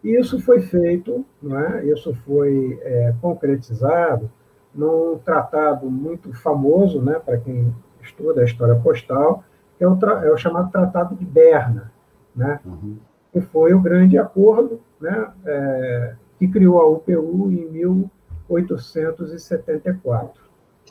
E 0.02 0.18
isso 0.18 0.40
foi 0.40 0.60
feito, 0.60 1.24
né? 1.42 1.84
isso 1.86 2.14
foi 2.24 2.78
é, 2.82 3.14
concretizado 3.20 4.30
num 4.74 5.18
tratado 5.24 5.90
muito 5.90 6.32
famoso, 6.32 7.02
né, 7.02 7.18
para 7.18 7.38
quem 7.38 7.74
estuda 8.00 8.42
a 8.42 8.44
história 8.44 8.76
postal, 8.76 9.42
que 9.76 9.82
é 9.82 9.88
o, 9.88 9.98
é 10.22 10.30
o 10.30 10.36
chamado 10.36 10.70
Tratado 10.70 11.16
de 11.16 11.24
Berna. 11.24 11.90
Né? 12.36 12.60
Uhum 12.64 12.98
que 13.32 13.40
foi 13.40 13.72
o 13.74 13.80
grande 13.80 14.16
acordo 14.18 14.80
né, 15.00 15.28
é, 15.46 16.14
que 16.38 16.46
criou 16.48 16.78
a 16.80 16.88
UPU 16.88 17.50
em 17.50 17.66
1874. 17.70 20.42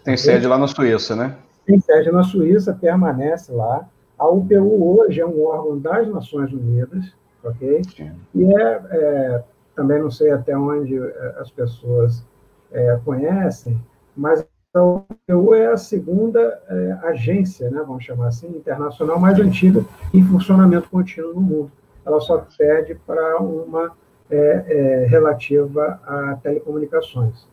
Tem 0.03 0.17
sede 0.17 0.45
lá 0.47 0.57
na 0.57 0.67
Suíça, 0.67 1.15
né? 1.15 1.37
Tem 1.65 1.79
sede 1.79 2.11
na 2.11 2.23
Suíça, 2.23 2.73
permanece 2.73 3.51
lá. 3.51 3.87
A 4.17 4.27
UPU 4.27 4.99
hoje 4.99 5.19
é 5.19 5.25
um 5.25 5.45
órgão 5.45 5.79
das 5.79 6.07
Nações 6.07 6.53
Unidas, 6.53 7.13
ok? 7.47 7.81
Sim. 7.95 8.11
E 8.35 8.45
é, 8.55 8.81
é, 8.91 9.43
também 9.75 10.01
não 10.01 10.11
sei 10.11 10.31
até 10.31 10.57
onde 10.57 10.97
é, 10.97 11.35
as 11.39 11.49
pessoas 11.51 12.25
é, 12.71 12.99
conhecem, 13.03 13.81
mas 14.15 14.45
a 14.73 14.83
UPU 14.83 15.55
é 15.55 15.67
a 15.67 15.77
segunda 15.77 16.61
é, 16.67 16.97
agência, 17.03 17.69
né, 17.69 17.83
vamos 17.87 18.03
chamar 18.03 18.27
assim, 18.27 18.47
internacional 18.47 19.19
mais 19.19 19.39
antiga 19.39 19.83
em 20.13 20.23
funcionamento 20.23 20.89
contínuo 20.89 21.33
no 21.33 21.41
mundo 21.41 21.71
ela 22.07 22.21
só 22.21 22.45
pede 22.57 22.95
para 22.95 23.37
uma 23.41 23.91
é, 24.29 24.37
é, 24.37 25.05
relativa 25.07 25.99
a 26.05 26.37
telecomunicações. 26.41 27.45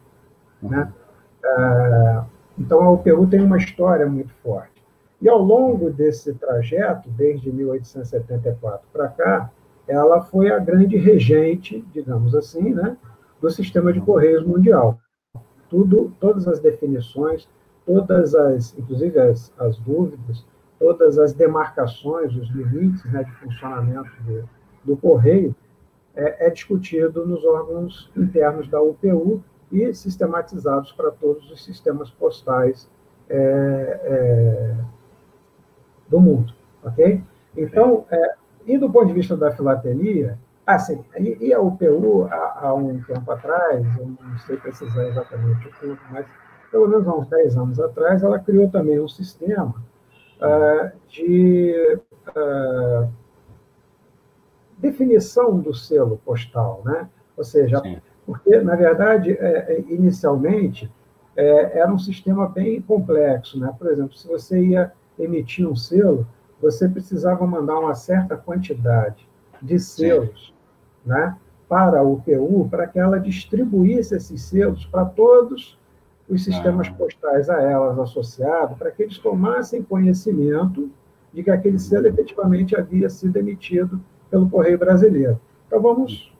Né? 0.63 0.91
Ah, 1.45 2.25
então, 2.57 2.81
a 2.81 2.91
UPU 2.91 3.27
tem 3.27 3.43
uma 3.43 3.59
história 3.59 4.07
muito 4.07 4.33
forte. 4.35 4.73
E 5.21 5.29
ao 5.29 5.39
longo 5.39 5.91
desse 5.91 6.33
trajeto, 6.35 7.11
desde 7.11 7.51
1874 7.51 8.87
para 8.93 9.09
cá, 9.09 9.51
ela 9.87 10.23
foi 10.23 10.51
a 10.51 10.59
grande 10.59 10.97
regente, 10.97 11.85
digamos 11.93 12.35
assim, 12.35 12.73
né, 12.73 12.97
do 13.41 13.51
sistema 13.51 13.93
de 13.93 14.01
correios 14.01 14.45
mundial. 14.45 14.99
Tudo, 15.69 16.13
todas 16.21 16.49
as 16.49 16.61
definições, 16.61 17.49
todas 17.85 18.35
as, 18.35 18.77
inclusive 18.79 19.19
as, 19.19 19.53
as 19.59 19.77
dúvidas, 19.79 20.45
todas 20.79 21.19
as 21.19 21.33
demarcações, 21.33 22.35
os 22.35 22.49
limites 22.51 23.05
né, 23.13 23.25
de 23.25 23.33
funcionamento 23.33 24.11
do, 24.23 24.49
do 24.85 24.97
Correio, 24.97 25.55
é, 26.15 26.47
é, 26.47 26.51
discutido 26.51 27.27
nos 27.27 27.45
órgãos 27.45 28.11
internos 28.17 28.69
da 28.69 28.81
UPU 28.81 29.43
e 29.73 29.93
sistematizados 29.93 30.93
para 30.93 31.11
todos 31.11 31.51
os 31.51 31.65
sistemas 31.65 32.11
postais 32.11 32.89
é, 33.29 34.01
é, 34.05 34.77
do 36.09 36.21
mundo, 36.21 36.55
ok? 36.85 37.21
Então, 37.57 38.07
é, 38.11 38.35
e 38.67 38.79
do 38.79 38.91
ponto 38.91 39.07
de 39.07 39.13
vista 39.13 39.37
da 39.37 39.53
filatelia, 39.53 40.39
assim, 40.67 41.05
e, 41.19 41.49
e 41.49 41.55
a 41.55 41.61
UPU, 41.61 42.27
há, 42.31 42.61
há, 42.63 42.75
um 42.75 43.01
tempo 43.03 43.31
atrás, 43.31 43.85
eu 43.99 44.07
não 44.07 44.39
sei 44.39 44.57
precisar 44.57 45.07
exatamente 45.09 45.69
o 45.69 45.73
tempo, 45.81 46.01
mas 46.11 46.27
pelo 46.71 46.89
menos 46.89 47.07
há 47.07 47.15
uns 47.15 47.29
10 47.29 47.57
anos 47.57 47.81
atrás, 47.81 48.23
ela 48.23 48.39
criou 48.39 48.69
também 48.69 48.99
um 48.99 49.09
sistema 49.09 49.75
uh, 50.41 50.91
de 51.09 52.01
uh, 52.37 53.09
definição 54.79 55.59
do 55.59 55.73
selo 55.73 56.21
postal, 56.25 56.83
né? 56.85 57.09
Ou 57.37 57.45
seja, 57.45 57.81
Sim. 57.81 57.99
porque, 58.27 58.59
na 58.61 58.75
verdade, 58.75 59.33
é, 59.33 59.75
é, 59.75 59.81
inicialmente, 59.89 60.91
é, 61.37 61.79
era 61.79 61.93
um 61.93 61.99
sistema 61.99 62.49
bem 62.49 62.81
complexo, 62.81 63.59
né? 63.59 63.73
Por 63.79 63.91
exemplo, 63.91 64.17
se 64.17 64.27
você 64.27 64.61
ia 64.61 64.93
emitir 65.19 65.69
um 65.69 65.77
selo, 65.77 66.27
você 66.65 66.89
precisava 66.89 67.47
mandar 67.47 67.79
uma 67.79 67.95
certa 67.95 68.37
quantidade 68.37 69.29
de 69.61 69.79
selos, 69.79 70.55
Sim. 71.05 71.11
né? 71.11 71.37
Para 71.69 72.01
a 72.01 72.03
UPU, 72.03 72.69
para 72.71 72.87
que 72.87 72.99
ela 72.99 73.21
distribuísse 73.21 74.15
esses 74.15 74.43
selos 74.43 74.87
para 74.87 75.05
todos 75.05 75.79
os 76.29 76.43
sistemas 76.43 76.89
ah. 76.89 76.95
postais 76.97 77.51
a 77.51 77.61
elas 77.61 77.99
associados, 77.99 78.79
para 78.79 78.91
que 78.91 79.03
eles 79.03 79.19
tomassem 79.19 79.83
conhecimento 79.83 80.91
de 81.33 81.43
que 81.43 81.51
aquele 81.51 81.79
selo 81.79 82.07
efetivamente 82.07 82.75
havia 82.75 83.11
sido 83.11 83.37
emitido 83.37 84.01
pelo 84.31 84.49
Correio 84.49 84.79
Brasileiro. 84.79 85.39
Então, 85.67 85.83
vamos 85.83 86.33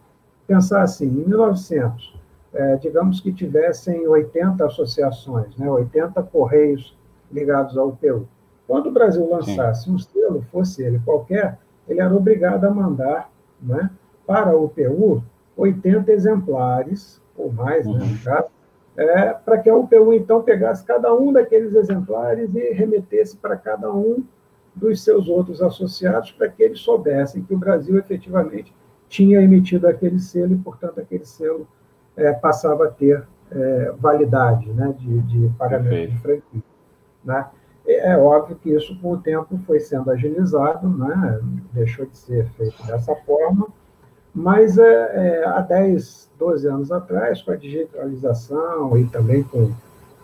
pensar 0.47 0.83
assim: 0.83 1.07
em 1.07 1.29
1900, 1.29 2.15
é, 2.55 2.77
digamos 2.77 3.21
que 3.21 3.33
tivessem 3.33 4.07
80 4.07 4.65
associações, 4.65 5.55
né, 5.57 5.69
80 5.71 6.23
correios 6.23 6.97
ligados 7.31 7.77
ao 7.77 7.89
UPU. 7.89 8.27
Quando 8.67 8.89
o 8.89 8.93
Brasil 8.93 9.29
lançasse 9.29 9.85
Sim. 9.85 9.95
um 9.95 9.99
selo, 9.99 10.43
fosse 10.51 10.83
ele 10.83 11.01
qualquer, 11.05 11.59
ele 11.89 12.01
era 12.01 12.15
obrigado 12.15 12.65
a 12.65 12.71
mandar 12.71 13.31
né, 13.61 13.91
para 14.27 14.57
o 14.57 14.65
UPU 14.65 15.23
80 15.57 16.11
exemplares, 16.13 17.21
ou 17.37 17.53
mais, 17.53 17.87
né, 17.87 17.99
no 17.99 18.19
caso, 18.19 18.49
é, 18.97 19.33
para 19.33 19.59
que 19.59 19.69
a 19.69 19.77
UPU, 19.77 20.13
então, 20.13 20.43
pegasse 20.43 20.85
cada 20.85 21.13
um 21.15 21.33
daqueles 21.33 21.75
exemplares 21.75 22.55
e 22.55 22.73
remetesse 22.73 23.37
para 23.37 23.57
cada 23.57 23.93
um 23.93 24.25
dos 24.75 25.03
seus 25.03 25.29
outros 25.29 25.63
associados 25.63 26.33
para 26.33 26.49
que 26.49 26.63
eles 26.63 26.81
soubessem 26.81 27.43
que 27.43 27.55
o 27.55 27.59
Brasil 27.59 27.99
efetivamente 27.99 28.75
tinha 29.09 29.41
emitido 29.41 29.87
aquele 29.87 30.19
selo 30.19 30.53
e, 30.53 30.59
portanto, 30.59 31.01
aquele 31.01 31.25
selo 31.25 31.67
é, 32.17 32.33
passava 32.33 32.87
a 32.87 32.91
ter 32.91 33.27
é, 33.51 33.93
validade 33.99 34.73
né, 34.73 34.95
de, 34.99 35.21
de 35.23 35.49
pagamento 35.57 35.91
Perfeito. 35.91 36.13
de 36.13 36.19
franquia. 36.19 36.63
Né? 37.25 37.47
É, 37.87 38.13
é 38.13 38.19
óbvio 38.19 38.57
que 38.57 38.71
isso, 38.71 38.99
com 39.01 39.13
o 39.13 39.19
tempo, 39.19 39.59
foi 39.67 39.81
sendo 39.81 40.11
agilizado, 40.11 40.89
né? 40.89 41.41
deixou 41.73 42.07
de 42.07 42.17
ser 42.17 42.47
feito 42.51 42.83
dessa 42.87 43.15
forma, 43.27 43.69
mas 44.35 44.79
é, 44.79 45.43
é, 45.43 45.45
há 45.47 45.61
10, 45.61 46.31
12 46.39 46.67
anos 46.67 46.93
atrás, 46.93 47.43
com 47.43 47.53
a 47.53 47.57
digitalização 47.57 48.97
e 48.99 49.07
também 49.07 49.43
com 49.43 49.73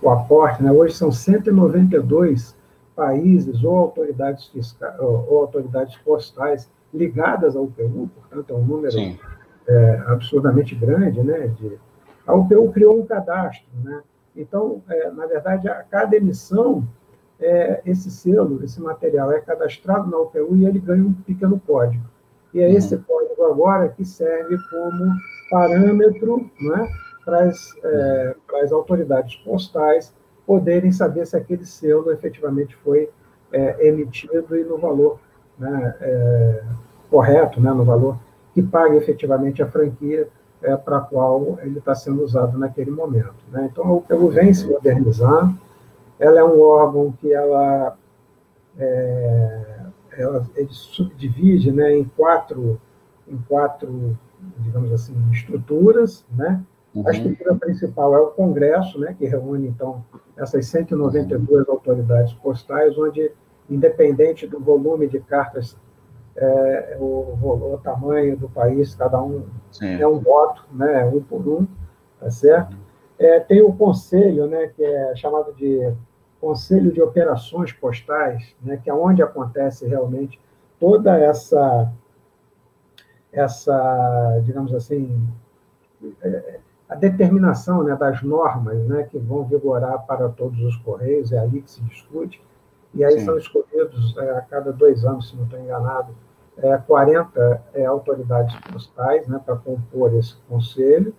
o 0.03 0.11
aporte, 0.11 0.63
né? 0.63 0.73
hoje 0.73 0.95
são 0.95 1.13
192 1.13 2.57
países 2.97 3.63
ou 3.63 3.77
autoridades 3.77 4.47
fiscais 4.49 4.95
ou 4.99 5.39
autoridades 5.39 5.97
postais 5.99 6.69
ligadas 6.93 7.57
ao 7.57 7.65
UPU, 7.65 8.11
portanto 8.15 8.51
é 8.51 8.55
um 8.55 8.65
número 8.65 8.97
é, 9.67 10.03
absurdamente 10.07 10.75
grande, 10.75 11.23
né? 11.23 11.49
De, 11.49 11.79
a 12.27 12.35
UPU 12.35 12.71
criou 12.73 13.01
um 13.01 13.07
cadastro, 13.07 13.67
né? 13.83 14.03
Então, 14.37 14.83
é, 14.89 15.11
na 15.11 15.27
verdade, 15.27 15.69
a 15.69 15.83
cada 15.83 16.17
emissão, 16.17 16.87
é, 17.41 17.81
esse 17.87 18.11
selo, 18.11 18.63
esse 18.63 18.81
material 18.81 19.33
é 19.33 19.41
cadastrado 19.41 20.11
na 20.11 20.19
UPU 20.19 20.57
e 20.57 20.67
ele 20.67 20.79
ganha 20.79 21.03
um 21.03 21.13
pequeno 21.13 21.61
código. 21.67 22.05
E 22.53 22.61
é 22.61 22.69
uhum. 22.69 22.77
esse 22.77 22.97
código 22.99 23.45
agora 23.45 23.89
que 23.89 24.05
serve 24.05 24.57
como 24.71 25.13
parâmetro 25.51 26.51
né, 26.61 26.89
para, 27.25 27.45
as, 27.45 27.59
é, 27.83 28.37
para 28.47 28.63
as 28.63 28.73
autoridades 28.73 29.37
postais 29.37 30.13
poderem 30.47 30.93
saber 30.93 31.27
se 31.27 31.37
aquele 31.37 31.65
selo 31.65 32.11
efetivamente 32.11 32.77
foi 32.77 33.09
é, 33.53 33.89
emitido 33.89 34.57
e 34.57 34.65
no 34.65 34.79
valor 34.79 35.19
né, 35.59 35.95
é, 36.01 36.63
correto, 37.09 37.61
né, 37.61 37.73
no 37.73 37.85
valor 37.85 38.19
que 38.55 38.63
paga 38.63 38.97
efetivamente 38.97 39.63
a 39.63 39.67
franquia 39.67 40.29
é, 40.63 40.77
para 40.77 40.99
a 40.99 41.01
qual 41.01 41.59
ele 41.63 41.79
está 41.79 41.95
sendo 41.95 42.23
usado 42.23 42.59
naquele 42.59 42.91
momento. 42.91 43.35
Né? 43.51 43.69
Então, 43.71 43.85
a 43.85 43.93
UPU 43.93 44.29
vem 44.29 44.53
se 44.53 44.67
modernizando, 44.67 45.55
ela 46.21 46.39
é 46.39 46.45
um 46.45 46.61
órgão 46.61 47.13
que 47.13 47.33
ela, 47.33 47.97
é, 48.79 49.81
ela 50.13 50.47
ele 50.55 50.69
subdivide 50.71 51.73
né, 51.73 51.97
em 51.97 52.05
quatro, 52.05 52.79
em 53.27 53.39
quatro, 53.49 54.17
digamos 54.59 54.93
assim, 54.93 55.15
estruturas, 55.33 56.25
né? 56.31 56.63
Uhum. 56.95 57.09
A 57.09 57.13
estrutura 57.13 57.55
principal 57.55 58.15
é 58.15 58.21
o 58.21 58.31
Congresso, 58.33 58.99
né, 58.99 59.15
que 59.17 59.25
reúne, 59.25 59.69
então, 59.69 60.05
essas 60.37 60.67
192 60.67 61.69
autoridades 61.69 62.33
postais, 62.35 62.99
onde, 62.99 63.31
independente 63.69 64.47
do 64.47 64.59
volume 64.59 65.07
de 65.07 65.21
cartas, 65.21 65.77
é, 66.37 66.97
o, 66.99 67.75
o, 67.75 67.81
tamanho 67.83 68.37
do 68.37 68.49
país, 68.49 68.95
cada 68.95 69.23
um 69.23 69.45
Sim. 69.71 70.01
é 70.01 70.07
um 70.07 70.19
voto, 70.19 70.65
né, 70.73 71.05
um 71.05 71.21
por 71.23 71.47
um, 71.47 71.67
tá 72.19 72.31
certo? 72.31 72.77
É, 73.19 73.39
tem 73.39 73.63
o 73.63 73.73
Conselho, 73.73 74.47
né, 74.47 74.69
que 74.75 74.83
é 74.83 75.15
chamado 75.15 75.53
de 75.55 75.93
Conselho 76.41 76.93
de 76.93 77.03
Operações 77.03 77.73
Postais, 77.73 78.55
né, 78.63 78.77
que 78.83 78.89
é 78.89 78.95
onde 78.95 79.23
acontece 79.23 79.87
realmente 79.87 80.41
toda 80.79 81.19
essa, 81.19 81.93
essa 83.33 84.41
digamos 84.45 84.75
assim, 84.75 85.29
é, 86.23 86.61
a 86.89 86.95
determinação 86.95 87.85
né, 87.85 87.95
das 87.95 88.23
normas 88.23 88.79
né, 88.87 89.05
que 89.05 89.19
vão 89.19 89.45
vigorar 89.45 89.99
para 90.07 90.29
todos 90.29 90.61
os 90.61 90.77
Correios, 90.79 91.33
é 91.33 91.39
ali 91.39 91.63
que 91.63 91.71
se 91.71 91.81
discute, 91.83 92.43
e 92.95 93.05
aí 93.05 93.21
Sim. 93.21 93.25
são 93.27 93.39
escolhidos 93.39 94.17
é, 94.17 94.31
a 94.31 94.41
cada 94.41 94.73
dois 94.73 95.05
anos, 95.05 95.29
se 95.29 95.37
não 95.37 95.45
estou 95.45 95.61
enganado, 95.61 96.13
é, 96.57 96.77
40 96.77 97.63
é, 97.75 97.87
autoridades 97.87 98.55
postais 98.73 99.27
né, 99.29 99.41
para 99.45 99.57
compor 99.57 100.15
esse 100.15 100.37
conselho. 100.49 101.15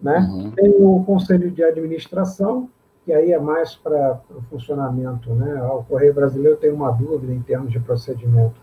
Né? 0.00 0.18
Uhum. 0.18 0.50
Tem 0.50 0.70
o 0.70 1.02
conselho 1.04 1.50
de 1.50 1.64
administração, 1.64 2.68
que 3.04 3.12
aí 3.12 3.32
é 3.32 3.38
mais 3.38 3.74
para 3.74 4.20
o 4.30 4.40
funcionamento. 4.42 5.32
Né? 5.34 5.62
O 5.64 5.84
Correio 5.84 6.14
Brasileiro 6.14 6.56
tem 6.56 6.72
uma 6.72 6.90
dúvida 6.90 7.32
em 7.32 7.42
termos 7.42 7.70
de 7.70 7.78
procedimento, 7.78 8.60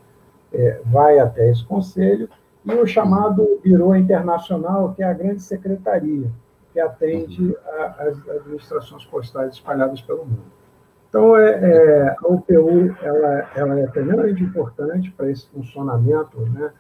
é, 0.54 0.82
vai 0.86 1.19
até 1.19 1.49
esse 1.49 1.63
conselho, 1.63 2.27
e 2.65 2.73
o 2.73 2.86
chamado 2.86 3.60
Biro 3.63 3.95
Internacional, 3.95 4.93
que 4.93 5.01
é 5.01 5.08
a 5.08 5.13
grande 5.13 5.41
secretaria, 5.41 6.30
que 6.73 6.80
atende 6.80 7.56
às 7.97 8.27
administrações 8.30 9.06
postais 9.06 9.54
espalhadas 9.54 10.01
pelo 10.01 10.25
mundo. 10.25 10.62
Então, 11.10 11.36
é, 11.36 11.49
é, 11.49 12.15
a 12.17 12.27
UPU 12.27 12.95
ela, 13.01 13.49
ela 13.56 13.80
é 13.80 13.88
tremendamente 13.88 14.43
importante 14.43 15.12
para 15.12 15.30
esse 15.30 15.45
funcionamento 15.49 16.39
né, 16.51 16.71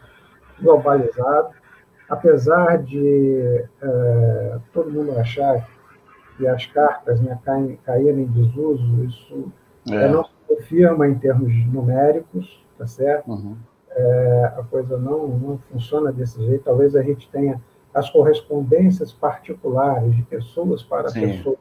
globalizado, 0.61 1.49
apesar 2.07 2.77
de 2.77 3.65
é, 3.81 4.57
todo 4.71 4.91
mundo 4.91 5.19
achar 5.19 5.65
que 5.65 5.80
as 6.47 6.65
cartas 6.65 7.19
né, 7.21 7.37
caem, 7.43 7.77
caírem 7.85 8.23
em 8.23 8.27
desuso, 8.27 9.03
isso 9.03 9.51
é. 9.89 10.07
não 10.07 10.23
se 10.23 10.31
confirma 10.47 11.07
em 11.07 11.15
termos 11.15 11.53
numéricos, 11.67 12.63
tá 12.77 12.87
certo? 12.87 13.31
Uhum. 13.31 13.55
É, 13.89 14.53
a 14.57 14.63
coisa 14.63 14.97
não, 14.97 15.27
não 15.27 15.57
funciona 15.71 16.11
desse 16.11 16.41
jeito. 16.45 16.63
Talvez 16.63 16.95
a 16.95 17.03
gente 17.03 17.29
tenha 17.29 17.61
as 17.93 18.09
correspondências 18.09 19.11
particulares 19.11 20.15
de 20.15 20.23
pessoas 20.23 20.81
para 20.81 21.09
Sim. 21.09 21.21
pessoas, 21.21 21.57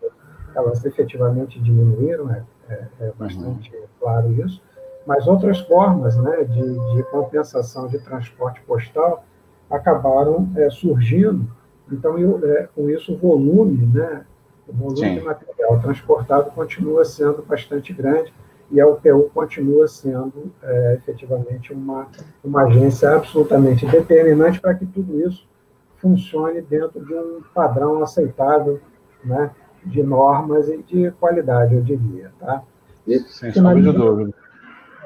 elas 0.54 0.84
efetivamente 0.84 1.60
diminuíram, 1.60 2.30
é, 2.30 2.44
é, 2.68 2.86
é 3.00 3.12
bastante 3.18 3.74
uhum. 3.74 3.82
claro 3.98 4.32
isso, 4.32 4.62
mas 5.06 5.26
outras 5.26 5.58
formas 5.60 6.16
né, 6.16 6.44
de, 6.44 6.94
de 6.94 7.02
compensação 7.04 7.88
de 7.88 7.98
transporte 7.98 8.60
postal 8.62 9.24
acabaram 9.68 10.48
é, 10.56 10.70
surgindo, 10.70 11.50
então 11.90 12.18
eu, 12.18 12.40
é, 12.48 12.68
com 12.74 12.88
isso 12.88 13.14
o 13.14 13.16
volume, 13.16 13.86
né, 13.86 14.24
o 14.70 14.72
volume 14.72 14.98
Sim. 14.98 15.14
de 15.16 15.20
material 15.20 15.80
transportado 15.80 16.50
continua 16.52 17.04
sendo 17.04 17.42
bastante 17.42 17.92
grande, 17.92 18.32
e 18.70 18.80
a 18.80 18.86
UPU 18.86 19.30
continua 19.34 19.88
sendo 19.88 20.52
é, 20.62 20.94
efetivamente 20.94 21.72
uma, 21.72 22.06
uma 22.42 22.62
agência 22.62 23.10
absolutamente 23.16 23.84
determinante 23.84 24.60
para 24.60 24.74
que 24.74 24.86
tudo 24.86 25.20
isso 25.20 25.48
funcione 25.96 26.60
dentro 26.62 27.04
de 27.04 27.12
um 27.12 27.42
padrão 27.52 28.02
aceitável 28.02 28.80
né, 29.24 29.50
de 29.84 30.02
normas 30.02 30.68
e 30.68 30.78
de 30.82 31.10
qualidade, 31.12 31.74
eu 31.74 31.82
diria. 31.82 32.30
Tá? 32.38 32.62
E, 33.06 33.18
Sem 33.20 33.52
sombra 33.52 33.74
de 33.74 33.92
dúvida. 33.92 34.32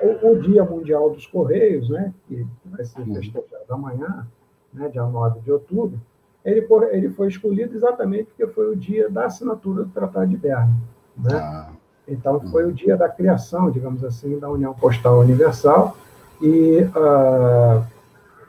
O, 0.03 0.33
o, 0.33 0.41
Dia 0.41 0.65
Mundial 0.65 1.11
dos 1.11 1.27
Correios, 1.27 1.89
né, 1.89 2.13
que 2.29 2.47
vai 2.67 2.85
ser 2.85 3.05
festejado 3.07 3.65
amanhã, 3.71 4.27
né, 4.73 4.89
dia 4.89 5.05
9 5.05 5.41
de 5.41 5.51
outubro, 5.51 5.99
ele, 6.45 6.67
ele 6.91 7.09
foi 7.11 7.29
escolhido 7.29 7.75
exatamente 7.75 8.25
porque 8.25 8.47
foi 8.47 8.73
o 8.73 8.77
dia 8.77 9.09
da 9.09 9.27
assinatura 9.27 9.85
do 9.85 9.91
Tratado 9.91 10.27
de 10.27 10.37
Berna. 10.37 10.75
Né? 11.17 11.35
Ah. 11.35 11.69
Então, 12.07 12.41
foi 12.51 12.67
o 12.67 12.73
dia 12.73 12.97
da 12.97 13.09
criação, 13.09 13.71
digamos 13.71 14.05
assim, 14.05 14.39
da 14.39 14.51
União 14.51 14.75
Postal 14.75 15.21
Universal, 15.21 15.97
e 16.43 16.83
uh, 16.83 17.83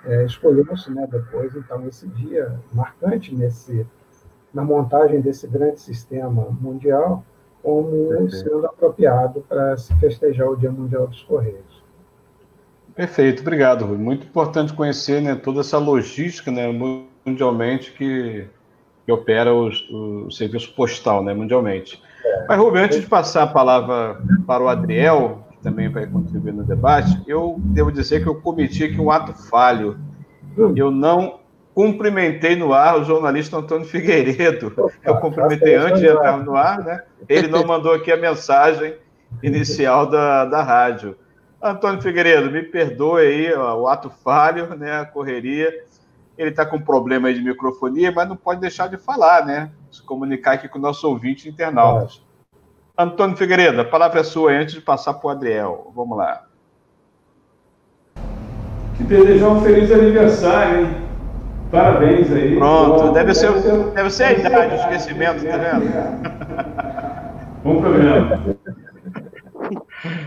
é, 0.05 0.25
escolheu-se 0.25 0.91
né, 0.91 1.07
depois, 1.09 1.55
então, 1.55 1.87
esse 1.87 2.05
dia 2.07 2.59
marcante 2.73 3.33
nesse, 3.33 3.87
na 4.53 4.61
montagem 4.61 5.21
desse 5.21 5.47
grande 5.47 5.79
sistema 5.79 6.45
mundial, 6.59 7.23
como 7.63 8.09
Perfeito. 8.09 8.35
sendo 8.35 8.65
apropriado 8.65 9.41
para 9.47 9.77
se 9.77 9.93
festejar 9.95 10.49
o 10.49 10.57
Dia 10.57 10.71
Mundial 10.71 11.07
dos 11.07 11.23
Correios. 11.23 11.83
Perfeito, 12.93 13.41
obrigado, 13.41 13.85
Rui. 13.85 13.97
Muito 13.97 14.27
importante 14.27 14.73
conhecer 14.73 15.21
né, 15.21 15.33
toda 15.35 15.61
essa 15.61 15.77
logística 15.77 16.51
né, 16.51 16.71
mundialmente 17.25 17.91
que, 17.91 18.45
que 19.05 19.11
opera 19.11 19.53
os, 19.53 19.87
o 19.89 20.29
serviço 20.29 20.73
postal 20.73 21.23
né, 21.23 21.33
mundialmente. 21.33 22.01
Mas, 22.47 22.57
Rubem, 22.57 22.83
antes 22.83 23.01
de 23.01 23.07
passar 23.07 23.43
a 23.43 23.47
palavra 23.47 24.21
para 24.45 24.63
o 24.63 24.67
Adriel, 24.67 25.43
que 25.51 25.57
também 25.57 25.89
vai 25.89 26.05
contribuir 26.05 26.53
no 26.53 26.63
debate, 26.63 27.21
eu 27.27 27.55
devo 27.59 27.91
dizer 27.91 28.21
que 28.21 28.29
eu 28.29 28.35
cometi 28.35 28.83
aqui 28.83 28.99
um 28.99 29.11
ato 29.11 29.33
falho. 29.33 29.97
Eu 30.75 30.91
não 30.91 31.39
cumprimentei 31.73 32.55
no 32.55 32.73
ar 32.73 32.99
o 32.99 33.03
jornalista 33.03 33.57
Antônio 33.57 33.85
Figueiredo. 33.85 34.73
Eu 35.03 35.17
cumprimentei 35.17 35.75
antes 35.75 35.99
de 35.99 36.07
entrar 36.07 36.37
no 36.37 36.55
ar, 36.55 36.79
né? 36.83 37.03
Ele 37.27 37.47
não 37.47 37.65
mandou 37.65 37.93
aqui 37.93 38.11
a 38.11 38.17
mensagem 38.17 38.95
inicial 39.43 40.07
da, 40.09 40.45
da 40.45 40.63
rádio. 40.63 41.17
Antônio 41.61 42.01
Figueiredo, 42.01 42.51
me 42.51 42.63
perdoe 42.63 43.21
aí 43.21 43.53
ó, 43.53 43.81
o 43.81 43.87
ato 43.87 44.09
falho, 44.09 44.75
né? 44.75 44.99
A 44.99 45.05
correria. 45.05 45.83
Ele 46.37 46.49
está 46.49 46.65
com 46.65 46.79
problema 46.79 47.27
aí 47.27 47.33
de 47.33 47.41
microfonia, 47.41 48.11
mas 48.11 48.27
não 48.27 48.35
pode 48.35 48.59
deixar 48.59 48.87
de 48.87 48.97
falar, 48.97 49.45
né? 49.45 49.71
Se 49.91 50.03
comunicar 50.03 50.53
aqui 50.53 50.67
com 50.67 50.77
o 50.77 50.81
nosso 50.81 51.07
ouvinte 51.07 51.47
internautas. 51.47 52.21
É. 52.97 53.03
Antônio 53.03 53.35
Figueiredo, 53.35 53.81
a 53.81 53.85
palavra 53.85 54.21
é 54.21 54.23
sua 54.23 54.51
antes 54.51 54.73
de 54.73 54.81
passar 54.81 55.15
para 55.15 55.27
o 55.27 55.29
Adriel. 55.29 55.91
Vamos 55.95 56.17
lá. 56.17 56.43
Te 58.97 59.03
desejar 59.03 59.49
um 59.49 59.61
feliz 59.61 59.91
aniversário, 59.91 60.81
hein? 60.81 61.05
Parabéns 61.71 62.31
aí. 62.31 62.55
Pronto, 62.55 63.11
deve, 63.11 63.33
ser, 63.33 63.51
deve 63.93 64.09
ser 64.09 64.23
a 64.23 64.31
idade, 64.33 64.73
o 64.73 64.77
esquecimento, 64.77 65.45
tá 65.45 65.57
vendo? 65.57 65.85
Bom 67.63 67.81
programa. 67.81 68.55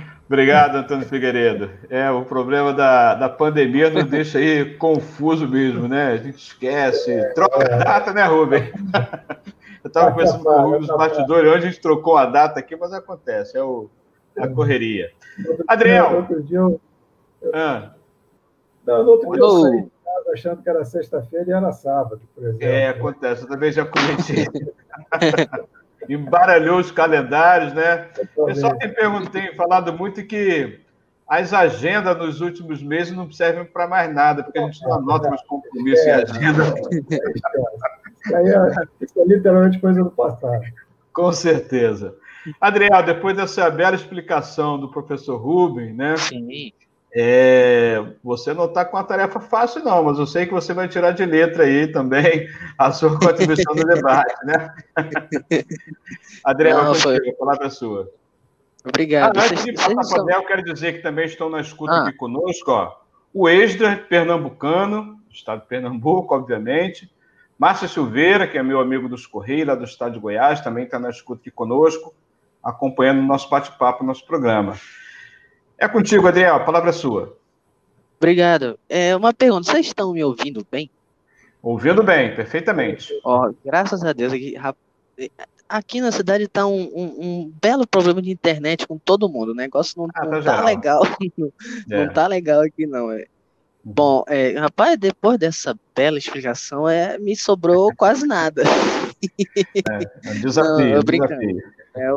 Obrigado, 0.29 0.77
Antônio 0.77 1.07
Figueiredo. 1.07 1.71
É, 1.89 2.11
o 2.11 2.23
problema 2.23 2.75
da, 2.75 3.15
da 3.15 3.31
pandemia 3.31 3.89
nos 3.89 4.05
deixa 4.05 4.39
aí 4.39 4.75
confuso 4.77 5.49
mesmo, 5.49 5.89
né? 5.89 6.09
A 6.13 6.17
gente 6.19 6.37
esquece, 6.37 7.33
troca 7.35 7.65
a 7.65 7.79
data, 7.79 8.13
né, 8.13 8.25
Rubem? 8.25 8.71
Eu 9.83 9.89
estava 9.89 10.11
conversando 10.11 10.45
com 10.45 10.51
o 10.51 10.63
Rubem 10.63 10.81
nos 10.81 10.89
bastidores, 10.89 11.51
onde 11.51 11.67
a 11.67 11.71
gente 11.71 11.81
trocou 11.81 12.19
a 12.19 12.27
data 12.27 12.61
aqui, 12.61 12.77
mas 12.77 12.93
acontece, 12.93 13.57
é 13.57 13.63
o, 13.63 13.89
a 14.37 14.47
correria. 14.47 15.11
Adriel. 15.67 16.17
Outro 16.17 16.43
dia 16.43 16.59
eu. 16.59 16.81
Ah. 17.55 17.93
Não, 18.85 19.05
no 19.05 19.11
outro 19.13 19.33
dia 19.33 19.41
eu 19.41 19.61
saí 19.63 19.83
de 19.83 19.91
casa 20.05 20.33
achando 20.35 20.63
que 20.63 20.69
era 20.69 20.85
sexta-feira 20.85 21.47
e 21.49 21.53
era 21.53 21.73
sábado, 21.73 22.21
por 22.35 22.45
exemplo. 22.45 22.67
É, 22.67 22.89
acontece, 22.89 23.43
eu 23.45 23.49
também 23.49 23.73
já 23.73 23.87
comentei. 23.87 24.47
embaralhou 26.09 26.79
os 26.79 26.91
calendários, 26.91 27.73
né? 27.73 28.09
O 28.37 28.47
pessoal 28.47 28.77
tem, 28.77 28.93
tem 29.31 29.55
falado 29.55 29.93
muito 29.93 30.25
que 30.25 30.81
as 31.29 31.53
agendas 31.53 32.17
nos 32.17 32.41
últimos 32.41 32.83
meses 32.83 33.15
não 33.15 33.31
servem 33.31 33.65
para 33.65 33.87
mais 33.87 34.13
nada, 34.15 34.43
porque 34.43 34.59
a 34.59 34.63
gente 34.63 34.83
não 34.83 34.95
anota 34.95 35.29
mais 35.29 35.43
compromissos 35.43 36.07
é, 36.07 36.09
e 36.09 36.23
agenda. 36.23 36.65
Aí 38.35 38.49
é, 38.49 39.05
isso 39.05 39.21
é 39.21 39.25
literalmente 39.25 39.79
coisa 39.79 40.03
do 40.03 40.11
passado. 40.11 40.65
Com 41.13 41.33
certeza. 41.33 42.15
Adriel, 42.61 43.03
depois 43.03 43.37
dessa 43.37 43.69
bela 43.71 43.95
explicação 43.95 44.79
do 44.79 44.91
professor 44.91 45.37
Rubem, 45.37 45.93
né? 45.93 46.17
Sim. 46.17 46.73
É, 47.15 48.05
você 48.23 48.53
não 48.53 48.67
está 48.67 48.85
com 48.85 48.97
uma 48.97 49.05
tarefa 49.05 49.41
fácil, 49.41 49.83
não, 49.83 50.05
mas 50.05 50.19
eu 50.19 50.27
sei 50.27 50.45
que 50.45 50.53
você 50.53 50.75
vai 50.75 50.89
tirar 50.89 51.13
de 51.13 51.25
letra 51.25 51.65
aí 51.65 51.87
também 51.91 52.49
a 52.77 52.93
sua 52.93 53.19
contribuição 53.19 53.75
no 53.75 53.85
debate, 53.85 54.35
né? 54.45 54.75
Adriano, 56.45 56.93
a 56.93 57.39
palavra 57.39 57.67
é 57.67 57.71
sua. 57.71 58.11
Obrigado. 58.87 59.39
Ah, 59.39 59.45
antes 59.45 59.65
de 59.65 59.73
passar 59.73 60.17
para 60.17 60.25
o 60.25 60.31
eu 60.31 60.47
quero 60.47 60.63
dizer 60.63 60.95
que 60.95 61.03
também 61.03 61.25
estão 61.25 61.49
na 61.49 61.61
escuta 61.61 61.93
ah. 61.93 62.09
aqui 62.09 62.17
conosco, 62.17 62.71
ó, 62.71 62.95
o 63.33 63.49
Esdra, 63.49 63.97
pernambucano, 63.97 65.19
estado 65.31 65.63
de 65.63 65.67
Pernambuco, 65.67 66.35
obviamente, 66.35 67.11
Márcia 67.59 67.89
Silveira, 67.89 68.47
que 68.47 68.57
é 68.57 68.63
meu 68.63 68.81
amigo 68.81 69.09
dos 69.09 69.27
Correios, 69.27 69.67
lá 69.67 69.75
do 69.75 69.85
estado 69.85 70.13
de 70.13 70.21
Goiás, 70.21 70.61
também 70.61 70.85
está 70.85 70.99
na 70.99 71.11
escuta 71.11 71.41
aqui 71.41 71.51
conosco, 71.51 72.15
acompanhando 72.63 73.19
o 73.19 73.27
nosso 73.27 73.49
bate-papo, 73.51 74.05
nosso 74.05 74.25
programa. 74.27 74.77
É 75.79 75.87
contigo, 75.87 76.27
Adriel, 76.27 76.57
a 76.57 76.61
palavra 76.61 76.91
é 76.91 76.93
sua. 76.93 77.37
Obrigado. 78.19 78.79
É 78.89 79.15
uma 79.15 79.33
pergunta, 79.33 79.71
vocês 79.71 79.87
estão 79.87 80.13
me 80.13 80.25
ouvindo 80.25 80.67
bem? 80.69 80.91
Ouvindo 81.63 82.03
bem, 82.03 82.35
perfeitamente. 82.35 83.13
Ó, 83.25 83.53
graças 83.65 84.03
a 84.05 84.13
Deus, 84.13 84.33
aqui, 84.33 84.57
aqui 85.69 86.01
na 86.01 86.11
cidade 86.11 86.45
está 86.45 86.67
um, 86.67 86.81
um, 86.81 87.17
um, 87.21 87.53
belo 87.61 87.87
problema 87.87 88.21
de 88.21 88.31
internet 88.31 88.87
com 88.89 88.99
todo 88.99 89.29
mundo. 89.29 89.53
O 89.53 89.55
negócio 89.55 89.95
não, 89.97 90.09
ah, 90.15 90.25
não 90.25 90.43
tá, 90.43 90.57
tá 90.57 90.65
legal. 90.65 91.03
não, 91.39 91.53
é. 91.91 92.07
não 92.07 92.13
tá 92.13 92.27
legal 92.27 92.63
aqui, 92.63 92.87
não. 92.87 93.13
É. 93.13 93.27
Bom, 93.85 94.25
é, 94.27 94.59
rapaz, 94.59 94.99
depois 94.99 95.39
dessa 95.39 95.79
bela 95.95 96.19
explicação, 96.19 96.89
é, 96.89 97.17
me 97.19 97.37
sobrou 97.37 97.95
quase 97.97 98.27
nada. 98.27 98.63
É, 98.63 100.29
é 100.29 100.31
um 100.33 100.41
desafio. 100.41 100.73
Não, 100.73 100.81
eu 100.81 101.03
desafio. 101.03 101.63
É, 101.99 102.09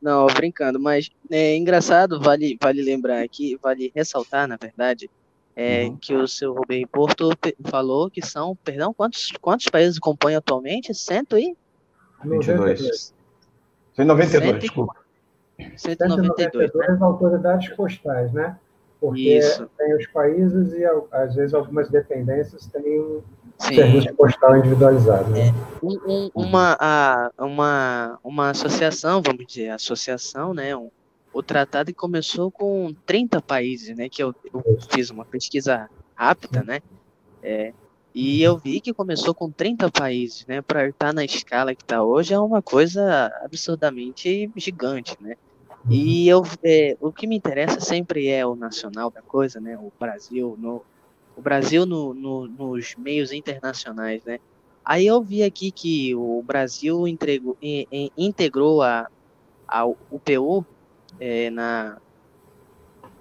não, 0.00 0.26
brincando, 0.26 0.78
mas 0.78 1.10
é 1.30 1.56
engraçado, 1.56 2.20
vale, 2.20 2.58
vale 2.60 2.82
lembrar 2.82 3.22
aqui, 3.22 3.58
vale 3.62 3.90
ressaltar, 3.94 4.46
na 4.46 4.56
verdade, 4.56 5.10
é, 5.56 5.84
uhum. 5.84 5.96
que 5.96 6.14
o 6.14 6.26
seu 6.26 6.52
Rubem 6.52 6.86
Porto 6.86 7.30
falou 7.64 8.10
que 8.10 8.20
são, 8.20 8.56
perdão, 8.56 8.92
quantos, 8.92 9.32
quantos 9.40 9.66
países 9.68 9.98
compõem 9.98 10.36
atualmente? 10.36 10.92
Cento 10.94 11.38
e? 11.38 11.56
22. 12.24 13.14
192, 13.96 14.30
Cento... 14.30 14.58
desculpa. 14.60 14.94
192, 15.76 16.70
192 16.72 17.00
né? 17.00 17.06
autoridades 17.06 17.68
postais, 17.76 18.32
né? 18.32 18.58
Porque 19.00 19.38
Isso. 19.38 19.68
tem 19.76 19.94
os 19.96 20.06
países 20.06 20.72
e, 20.72 20.84
às 21.12 21.34
vezes, 21.34 21.52
algumas 21.54 21.88
dependências 21.90 22.66
têm 22.66 23.22
Sim. 23.58 23.74
serviço 23.74 24.14
postal 24.14 24.56
individualizado. 24.58 25.30
Né? 25.30 25.48
É. 25.48 25.84
Um, 25.84 25.98
um, 26.06 26.30
uma, 26.34 26.76
a, 26.80 27.30
uma, 27.38 28.18
uma 28.24 28.50
associação, 28.50 29.20
vamos 29.22 29.46
dizer, 29.46 29.70
associação, 29.70 30.54
né? 30.54 30.74
Um, 30.76 30.90
o 31.32 31.42
tratado 31.42 31.92
começou 31.94 32.50
com 32.50 32.94
30 33.04 33.42
países, 33.42 33.96
né? 33.96 34.08
Que 34.08 34.22
eu, 34.22 34.34
eu 34.52 34.78
fiz 34.90 35.10
uma 35.10 35.24
pesquisa 35.24 35.90
rápida, 36.14 36.62
né? 36.62 36.80
É, 37.42 37.72
e 38.14 38.40
eu 38.42 38.56
vi 38.56 38.80
que 38.80 38.94
começou 38.94 39.34
com 39.34 39.50
30 39.50 39.90
países, 39.90 40.46
né? 40.46 40.62
Para 40.62 40.88
estar 40.88 41.12
na 41.12 41.24
escala 41.24 41.74
que 41.74 41.82
está 41.82 42.02
hoje 42.02 42.32
é 42.32 42.38
uma 42.38 42.62
coisa 42.62 43.32
absurdamente 43.42 44.48
gigante, 44.56 45.16
né? 45.20 45.36
E 45.88 46.28
eu, 46.28 46.42
é, 46.62 46.96
o 47.00 47.12
que 47.12 47.26
me 47.26 47.36
interessa 47.36 47.80
sempre 47.80 48.28
é 48.28 48.46
o 48.46 48.54
nacional 48.54 49.10
da 49.10 49.20
coisa, 49.20 49.60
né? 49.60 49.76
O 49.76 49.92
Brasil, 49.98 50.56
no, 50.58 50.82
o 51.36 51.42
Brasil 51.42 51.84
no, 51.84 52.14
no, 52.14 52.46
nos 52.46 52.94
meios 52.96 53.32
internacionais, 53.32 54.22
né? 54.24 54.38
Aí 54.84 55.06
eu 55.06 55.22
vi 55.22 55.42
aqui 55.42 55.70
que 55.70 56.14
o 56.14 56.42
Brasil 56.42 57.08
entregou, 57.08 57.56
integrou 58.16 58.82
a, 58.82 59.08
a 59.66 59.86
UPU 59.86 60.64
é, 61.18 61.48
na, 61.50 61.98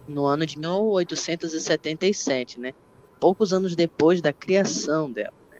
no 0.07 0.25
ano 0.25 0.45
de 0.45 0.59
1877, 0.59 2.59
né? 2.59 2.73
Poucos 3.19 3.53
anos 3.53 3.75
depois 3.75 4.21
da 4.21 4.33
criação 4.33 5.11
dela. 5.11 5.33
Né? 5.49 5.57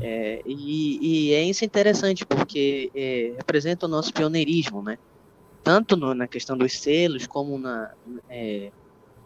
É, 0.00 0.42
e, 0.44 1.30
e, 1.30 1.32
é 1.32 1.42
isso 1.42 1.64
interessante 1.64 2.26
porque 2.26 2.90
é, 2.94 3.32
representa 3.36 3.86
o 3.86 3.88
nosso 3.88 4.12
pioneirismo, 4.12 4.82
né? 4.82 4.98
Tanto 5.62 5.96
no, 5.96 6.14
na 6.14 6.26
questão 6.26 6.56
dos 6.56 6.78
selos 6.78 7.26
como 7.26 7.58
na, 7.58 7.92
é, 8.28 8.70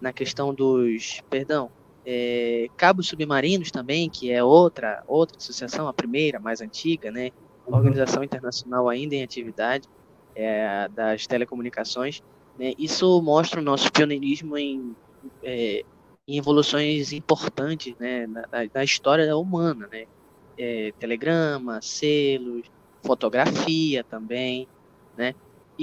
na 0.01 0.13
questão 0.13 0.53
dos, 0.53 1.23
perdão, 1.31 1.71
é, 2.05 2.67
Cabos 2.77 3.09
Submarinos 3.09 3.71
também, 3.71 4.11
que 4.11 4.33
é 4.33 4.43
outra 4.43 5.03
outra 5.07 5.37
associação, 5.39 5.87
a 5.87 5.93
primeira, 5.93 6.41
mais 6.41 6.61
antiga, 6.61 7.11
né? 7.11 7.31
Uhum. 7.67 7.77
Organização 7.77 8.25
internacional 8.25 8.89
ainda 8.89 9.15
em 9.15 9.23
atividade 9.23 9.89
é, 10.35 10.89
das 10.89 11.27
telecomunicações. 11.27 12.23
Né? 12.59 12.75
Isso 12.79 13.23
mostra 13.23 13.61
o 13.61 13.65
nosso 13.65 13.91
pioneirismo 13.93 14.59
em, 14.59 14.95
é, 15.43 15.85
em 16.27 16.39
evoluções 16.39 17.13
importantes 17.13 17.95
né? 17.99 18.27
na, 18.27 18.45
na 18.75 18.85
história 18.85 19.37
humana, 19.37 19.89
né? 19.91 20.07
É, 20.59 20.93
telegrama, 20.99 21.81
selos, 21.81 22.67
fotografia 23.03 24.05
também, 24.05 24.69
né? 25.17 25.35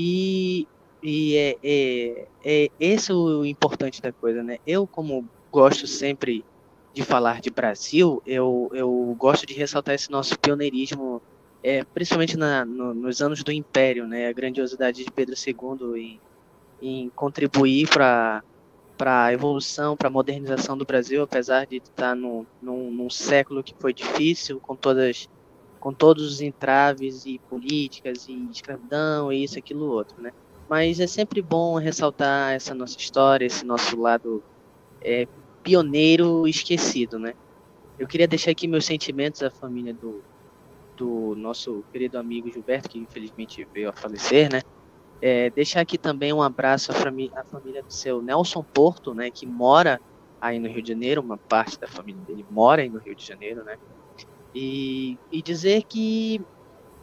E, 0.01 0.65
e 1.03 1.35
é, 1.35 1.57
é, 1.61 2.27
é 2.45 2.71
esse 2.79 3.11
o 3.11 3.43
importante 3.43 4.01
da 4.01 4.13
coisa, 4.13 4.41
né? 4.41 4.57
Eu 4.65 4.87
como 4.87 5.27
gosto 5.51 5.85
sempre 5.87 6.45
de 6.93 7.03
falar 7.03 7.41
de 7.41 7.49
Brasil, 7.49 8.23
eu, 8.25 8.71
eu 8.73 9.13
gosto 9.19 9.45
de 9.45 9.53
ressaltar 9.53 9.95
esse 9.95 10.09
nosso 10.09 10.39
pioneirismo, 10.39 11.21
é, 11.61 11.83
principalmente 11.83 12.37
na, 12.37 12.63
no, 12.63 12.93
nos 12.93 13.21
anos 13.21 13.43
do 13.43 13.51
Império, 13.51 14.07
né, 14.07 14.27
a 14.29 14.31
grandiosidade 14.31 15.03
de 15.03 15.11
Pedro 15.11 15.35
II 15.35 16.01
em, 16.01 16.21
em 16.81 17.09
contribuir 17.09 17.89
para 17.89 18.41
para 18.97 19.25
a 19.25 19.33
evolução, 19.33 19.95
para 19.95 20.09
a 20.09 20.11
modernização 20.11 20.77
do 20.77 20.85
Brasil, 20.85 21.23
apesar 21.23 21.65
de 21.65 21.77
estar 21.77 22.13
no, 22.13 22.45
num, 22.61 22.91
num 22.91 23.09
século 23.09 23.63
que 23.63 23.73
foi 23.79 23.93
difícil, 23.93 24.59
com 24.59 24.75
todas 24.75 25.29
com 25.79 25.93
todos 25.93 26.23
os 26.23 26.41
entraves 26.41 27.25
e 27.25 27.39
políticas 27.49 28.27
e 28.27 28.33
escravidão 28.51 29.31
e 29.31 29.43
isso, 29.43 29.57
aquilo, 29.57 29.85
outro, 29.85 30.21
né? 30.21 30.31
Mas 30.67 30.99
é 30.99 31.07
sempre 31.07 31.41
bom 31.41 31.77
ressaltar 31.77 32.53
essa 32.53 32.75
nossa 32.75 32.97
história, 32.97 33.45
esse 33.45 33.65
nosso 33.65 33.99
lado 33.99 34.43
é, 35.01 35.27
pioneiro 35.63 36.47
esquecido, 36.47 37.17
né? 37.17 37.33
Eu 37.97 38.07
queria 38.07 38.27
deixar 38.27 38.51
aqui 38.51 38.67
meus 38.67 38.85
sentimentos 38.85 39.41
à 39.41 39.49
família 39.49 39.93
do, 39.93 40.23
do 40.95 41.35
nosso 41.35 41.83
querido 41.91 42.17
amigo 42.17 42.51
Gilberto, 42.51 42.89
que 42.89 42.99
infelizmente 42.99 43.67
veio 43.73 43.89
a 43.89 43.93
falecer, 43.93 44.51
né? 44.51 44.61
É, 45.21 45.49
deixar 45.49 45.81
aqui 45.81 45.97
também 45.97 46.31
um 46.31 46.41
abraço 46.41 46.91
à, 46.91 46.95
família, 46.95 47.37
à 47.37 47.43
família 47.43 47.83
do 47.83 47.91
seu 47.91 48.21
Nelson 48.21 48.63
Porto, 48.63 49.13
né? 49.13 49.31
Que 49.31 49.45
mora 49.45 49.99
aí 50.39 50.59
no 50.59 50.69
Rio 50.69 50.81
de 50.81 50.89
Janeiro, 50.89 51.21
uma 51.21 51.37
parte 51.37 51.79
da 51.79 51.87
família 51.87 52.21
dele 52.23 52.45
mora 52.49 52.81
aí 52.81 52.89
no 52.89 52.99
Rio 52.99 53.15
de 53.15 53.25
Janeiro, 53.25 53.63
né? 53.63 53.77
E, 54.53 55.17
e 55.31 55.41
dizer 55.41 55.83
que 55.83 56.41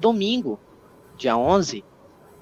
domingo, 0.01 0.59
dia 1.17 1.37
11, 1.37 1.85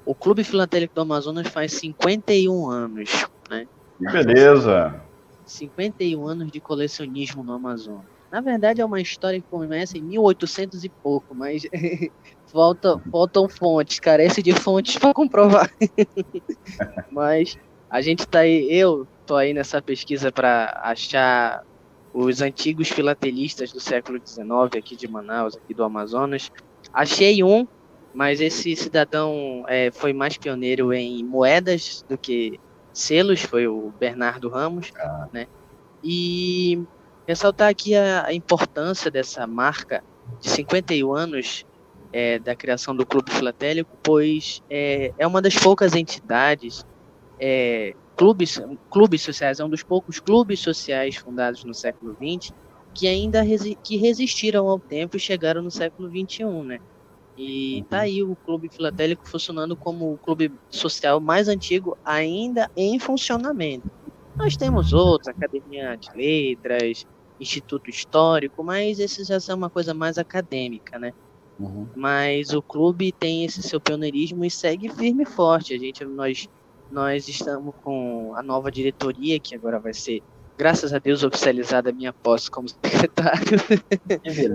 o 0.05 0.15
Clube 0.15 0.45
Filatélico 0.45 0.95
do 0.95 1.01
Amazonas 1.03 1.49
faz 1.49 1.73
51 1.75 2.69
anos, 2.69 3.11
né? 3.51 3.67
Que 3.99 4.13
beleza! 4.13 5.03
51 5.47 6.27
anos 6.27 6.51
de 6.51 6.61
colecionismo 6.61 7.43
no 7.43 7.53
Amazonas. 7.53 8.15
Na 8.31 8.41
verdade, 8.41 8.81
é 8.81 8.85
uma 8.85 9.01
história 9.01 9.41
que 9.41 9.47
começa 9.49 9.97
em 9.97 10.03
1800 10.03 10.83
e 10.83 10.89
pouco, 10.89 11.35
mas 11.35 11.63
falta, 12.51 12.99
faltam 13.11 13.49
fontes, 13.49 14.01
carece 14.01 14.43
de 14.43 14.53
fontes 14.53 14.97
para 14.99 15.15
comprovar. 15.15 15.71
mas 17.13 17.57
a 17.89 18.01
gente 18.01 18.27
tá 18.27 18.41
aí, 18.41 18.67
eu 18.71 19.07
tô 19.25 19.37
aí 19.37 19.55
nessa 19.55 19.81
pesquisa 19.81 20.33
para 20.33 20.81
achar 20.83 21.63
os 22.15 22.41
antigos 22.41 22.89
filatelistas 22.89 23.73
do 23.73 23.81
século 23.81 24.21
XIX 24.25 24.79
aqui 24.79 24.95
de 24.95 25.09
Manaus, 25.09 25.57
aqui 25.57 25.75
do 25.75 25.83
Amazonas. 25.83 26.51
Achei 26.93 27.43
um, 27.43 27.67
mas 28.15 28.41
esse 28.41 28.77
cidadão 28.77 29.65
é, 29.67 29.91
foi 29.91 30.13
mais 30.13 30.39
pioneiro 30.39 30.93
em 30.93 31.25
moedas 31.25 32.07
do 32.09 32.17
que 32.17 32.61
selos, 32.93 33.43
foi 33.43 33.67
o 33.67 33.93
Bernardo 33.99 34.49
Ramos, 34.49 34.93
ah. 34.97 35.29
né? 35.33 35.49
E 36.05 36.81
ressaltar 37.27 37.69
aqui 37.69 37.97
a, 37.97 38.33
importância 38.33 39.11
dessa 39.11 39.45
marca 39.45 40.05
de 40.41 40.49
51 40.49 41.13
anos 41.13 41.67
é, 42.13 42.39
da 42.39 42.55
criação 42.55 42.95
do 42.95 43.05
Clube 43.05 43.33
Filatélico, 43.33 43.91
pois 44.05 44.63
é, 44.71 45.13
é 45.19 45.27
uma 45.27 45.43
das 45.43 45.57
poucas 45.57 45.97
entidades, 45.97 46.87
é, 47.41 47.97
clubes, 48.17 48.61
clubes 48.91 49.23
sociais, 49.23 49.61
é 49.61 49.65
um 49.65 49.69
dos 49.69 49.83
poucos 49.83 50.21
clubes 50.21 50.61
sociais 50.61 51.17
fundados 51.17 51.65
no 51.65 51.75
século 51.75 52.15
XX 52.15 52.53
que 52.95 53.09
ainda 53.09 53.43
resi 53.43 53.77
que 53.83 53.97
resistiram 53.97 54.69
ao 54.69 54.79
tempo 54.79 55.17
e 55.17 55.21
chegaram 55.21 55.61
no 55.61 55.71
século 55.71 56.09
XXI, 56.09 56.45
né? 56.65 56.79
E 57.37 57.85
tá 57.91 58.01
aí 58.01 58.23
o 58.23 58.37
Clube 58.37 58.69
Filatélico 58.69 59.29
funcionando 59.29 59.75
como 59.75 60.13
o 60.13 60.19
clube 60.19 60.53
social 60.71 61.19
mais 61.21 61.49
antigo 61.49 61.99
ainda 62.05 62.71
em 62.77 62.97
funcionamento. 63.01 63.91
Nós 64.37 64.57
temos 64.57 64.93
outros, 64.93 65.29
Academia 65.29 65.97
de 65.97 66.11
Letras, 66.17 67.05
Instituto 67.41 67.91
Histórico, 67.91 68.63
mas 68.63 69.01
esses 69.01 69.27
já 69.27 69.41
são 69.41 69.57
uma 69.57 69.69
coisa 69.69 69.93
mais 69.93 70.17
acadêmica, 70.17 70.97
né? 70.97 71.13
Uhum. 71.59 71.89
Mas 71.95 72.53
o 72.53 72.63
clube 72.63 73.13
tem 73.13 73.45
esse 73.45 73.63
seu 73.63 73.81
pioneirismo 73.81 74.45
e 74.45 74.51
segue 74.51 74.89
firme 74.89 75.25
e 75.25 75.27
forte. 75.27 75.75
A 75.75 75.79
gente, 75.79 76.05
nós, 76.05 76.49
nós 76.91 77.29
estamos 77.29 77.75
com 77.83 78.35
a 78.37 78.43
nova 78.43 78.71
diretoria 78.71 79.41
que 79.41 79.55
agora 79.55 79.79
vai 79.79 79.93
ser 79.93 80.23
graças 80.57 80.93
a 80.93 80.99
Deus, 80.99 81.23
oficializada 81.23 81.91
a 81.91 81.93
minha 81.93 82.13
posse 82.13 82.51
como 82.51 82.69
secretário. 82.85 83.59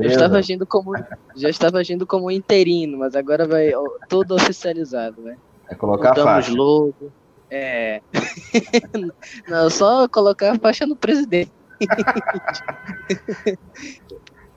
Eu 0.01 0.09
estava 0.09 0.37
agindo 0.37 0.65
como, 0.65 0.93
já 1.35 1.49
estava 1.49 1.79
agindo 1.79 2.07
como 2.07 2.31
interino, 2.31 2.97
mas 2.97 3.15
agora 3.15 3.47
vai 3.47 3.71
tudo 4.07 4.35
oficializado, 4.35 5.21
né? 5.21 5.37
É 5.69 5.75
colocar 5.75 6.09
Mudamos 6.09 6.29
a 6.29 6.33
faixa. 6.35 6.53
logo. 6.53 7.11
É. 7.51 8.01
Não, 9.47 9.69
só 9.69 10.07
colocar 10.07 10.53
a 10.55 10.59
faixa 10.59 10.85
no 10.85 10.95
presidente. 10.95 11.51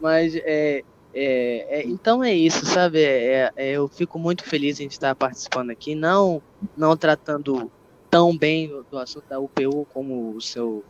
mas 0.01 0.35
é, 0.35 0.83
é, 1.15 1.81
é, 1.81 1.87
então 1.87 2.25
é 2.25 2.33
isso, 2.33 2.65
sabe? 2.65 3.03
É, 3.03 3.51
é, 3.55 3.71
eu 3.73 3.87
fico 3.89 4.19
muito 4.19 4.45
feliz 4.45 4.81
em 4.81 4.87
estar 4.87 5.15
participando 5.15 5.71
aqui, 5.71 5.95
não, 5.95 6.43
não 6.77 6.97
tratando 6.97 7.71
tão 8.11 8.37
bem 8.37 8.69
do, 8.91 8.99
assunto 8.99 9.29
da 9.29 9.39
UPU 9.39 9.87
como 9.93 10.35
o 10.35 10.41
seu 10.41 10.83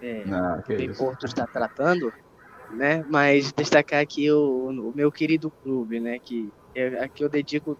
é, 0.00 0.24
ah, 0.30 0.62
Porto 0.96 1.26
está 1.26 1.46
tratando, 1.46 2.12
né? 2.70 3.04
Mas 3.08 3.52
destacar 3.52 4.00
aqui 4.00 4.30
o, 4.30 4.68
o 4.68 4.92
meu 4.94 5.12
querido 5.12 5.50
clube, 5.62 6.00
né? 6.00 6.18
Que 6.18 6.50
eu, 6.74 7.02
aqui 7.02 7.22
eu 7.22 7.28
dedico 7.28 7.76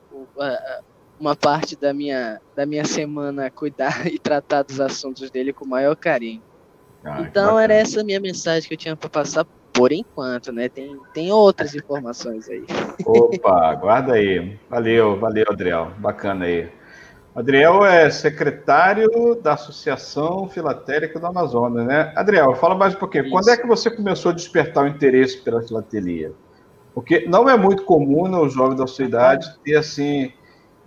uma 1.19 1.35
parte 1.35 1.77
da 1.77 1.95
minha, 1.95 2.41
da 2.55 2.67
minha 2.67 2.85
semana 2.85 3.47
a 3.47 3.51
cuidar 3.51 4.07
e 4.13 4.19
tratar 4.19 4.63
dos 4.63 4.81
assuntos 4.81 5.31
dele 5.31 5.53
com 5.53 5.65
o 5.65 5.69
maior 5.69 5.97
carinho. 5.97 6.43
Ah, 7.03 7.23
então 7.23 7.59
era 7.59 7.73
essa 7.73 8.05
minha 8.05 8.21
mensagem 8.21 8.69
que 8.69 8.75
eu 8.75 8.79
tinha 8.79 8.95
para 8.95 9.09
passar 9.09 9.47
por 9.81 9.93
enquanto, 9.93 10.53
né? 10.53 10.69
Tem, 10.69 10.95
tem 11.15 11.33
outras 11.33 11.75
informações 11.75 12.47
aí. 12.51 12.67
Opa, 13.03 13.75
guarda 13.77 14.13
aí. 14.13 14.59
Valeu, 14.69 15.19
valeu, 15.19 15.47
Adriel. 15.49 15.93
Bacana 15.97 16.45
aí. 16.45 16.71
Adriel 17.35 17.87
é 17.87 18.11
secretário 18.11 19.37
da 19.37 19.55
Associação 19.55 20.47
Filatélica 20.51 21.19
do 21.19 21.27
Amazonas, 21.27 21.87
né? 21.87 22.13
Adriel, 22.15 22.55
fala 22.57 22.75
mais 22.75 22.95
um 22.95 22.99
pouquinho. 22.99 23.25
Isso. 23.25 23.33
Quando 23.33 23.49
é 23.49 23.57
que 23.57 23.67
você 23.67 23.91
começou 23.91 24.33
a 24.33 24.35
despertar 24.35 24.85
o 24.85 24.87
interesse 24.87 25.39
pela 25.41 25.63
filatelia? 25.63 26.35
Porque 26.93 27.25
não 27.27 27.49
é 27.49 27.57
muito 27.57 27.85
comum 27.85 28.29
no 28.29 28.45
né, 28.45 28.51
jovem 28.51 28.77
da 28.77 28.87
sua 28.87 29.07
idade 29.07 29.49
ter 29.65 29.77
assim 29.77 30.31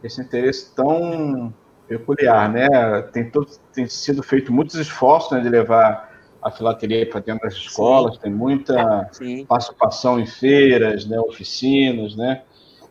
esse 0.03 0.21
interesse 0.21 0.75
tão 0.75 1.51
peculiar, 1.87 2.47
né? 2.47 2.67
Tem, 3.11 3.27
todo, 3.27 3.47
tem 3.73 3.87
sido 3.87 4.21
feito 4.21 4.53
muitos 4.53 4.75
esforços 4.75 5.31
né, 5.31 5.39
de 5.39 5.49
levar 5.49 6.12
a 6.43 6.51
filatelia 6.51 7.07
para 7.09 7.19
dentro 7.19 7.43
das 7.43 7.53
escolas, 7.53 8.15
Sim. 8.15 8.21
tem 8.21 8.31
muita 8.31 9.09
Sim. 9.11 9.45
participação 9.45 10.19
em 10.19 10.25
feiras, 10.25 11.05
né, 11.05 11.19
oficinas, 11.19 12.15
né? 12.15 12.43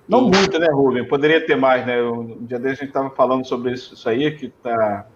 Não 0.08 0.22
muito, 0.22 0.58
né, 0.58 0.66
Rubem? 0.70 1.06
Poderia 1.06 1.44
ter 1.46 1.56
mais, 1.56 1.86
né? 1.86 2.02
Um 2.02 2.44
dia 2.44 2.58
desse 2.58 2.82
a 2.82 2.84
gente 2.84 2.88
estava 2.88 3.10
falando 3.10 3.46
sobre 3.46 3.72
isso, 3.72 3.94
isso 3.94 4.08
aí, 4.08 4.30
que 4.32 4.46
está 4.46 5.06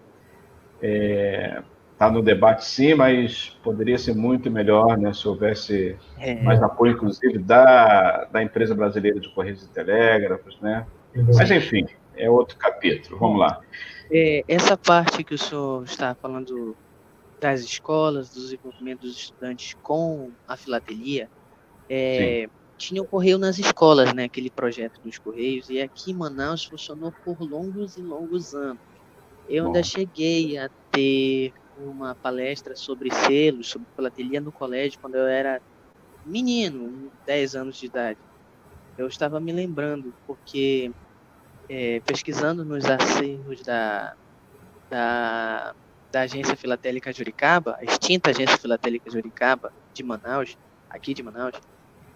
é, 0.81 1.61
tá 1.97 2.09
no 2.09 2.21
debate 2.21 2.63
sim, 2.63 2.93
mas 2.93 3.57
poderia 3.63 3.97
ser 3.97 4.15
muito 4.15 4.49
melhor, 4.49 4.97
né? 4.97 5.11
Se 5.13 5.27
houvesse 5.27 5.97
é. 6.19 6.35
mais 6.41 6.61
apoio, 6.61 6.93
inclusive, 6.93 7.37
da, 7.39 8.25
da 8.25 8.41
empresa 8.41 8.73
brasileira 8.73 9.19
de 9.19 9.29
Correios 9.33 9.63
e 9.63 9.69
Telégrafos, 9.69 10.57
né? 10.61 10.85
Mas, 11.35 11.49
enfim, 11.51 11.85
é 12.15 12.29
outro 12.29 12.57
capítulo. 12.57 13.19
Vamos 13.19 13.39
lá. 13.39 13.59
É, 14.11 14.43
essa 14.47 14.77
parte 14.77 15.23
que 15.23 15.33
o 15.33 15.37
senhor 15.37 15.83
está 15.83 16.15
falando 16.15 16.75
das 17.39 17.61
escolas, 17.61 18.29
do 18.29 18.41
desenvolvimento 18.41 19.01
dos 19.01 19.15
estudantes 19.15 19.75
com 19.81 20.31
a 20.47 20.57
filatelia, 20.57 21.29
é, 21.89 22.47
tinha 22.77 23.01
o 23.01 23.07
Correio 23.07 23.37
nas 23.37 23.57
escolas, 23.57 24.13
né? 24.13 24.25
Aquele 24.25 24.49
projeto 24.49 24.99
dos 25.01 25.17
Correios. 25.17 25.69
E 25.69 25.81
aqui 25.81 26.11
em 26.11 26.15
Manaus 26.15 26.65
funcionou 26.65 27.11
por 27.23 27.41
longos 27.41 27.97
e 27.97 28.01
longos 28.01 28.53
anos. 28.53 28.79
Eu 29.47 29.63
Bom. 29.63 29.69
ainda 29.69 29.83
cheguei 29.83 30.57
a 30.57 30.69
ter 30.91 31.53
uma 31.77 32.15
palestra 32.15 32.75
sobre 32.75 33.13
selos, 33.13 33.69
sobre 33.69 33.87
filatelia 33.95 34.41
no 34.41 34.51
colégio, 34.51 34.99
quando 34.99 35.15
eu 35.15 35.27
era 35.27 35.61
menino, 36.25 37.11
10 37.25 37.55
anos 37.55 37.77
de 37.77 37.85
idade. 37.85 38.19
Eu 38.97 39.07
estava 39.07 39.39
me 39.39 39.51
lembrando, 39.51 40.13
porque 40.25 40.91
é, 41.69 41.99
pesquisando 42.01 42.65
nos 42.65 42.85
acervos 42.85 43.61
da, 43.63 44.15
da, 44.89 45.75
da 46.11 46.21
Agência 46.21 46.55
Filatélica 46.55 47.11
Juricaba, 47.11 47.77
a 47.79 47.83
extinta 47.83 48.29
Agência 48.29 48.57
Filatélica 48.57 49.09
Juricaba 49.09 49.71
de 49.93 50.03
Manaus, 50.03 50.57
aqui 50.89 51.13
de 51.13 51.21
Manaus, 51.23 51.55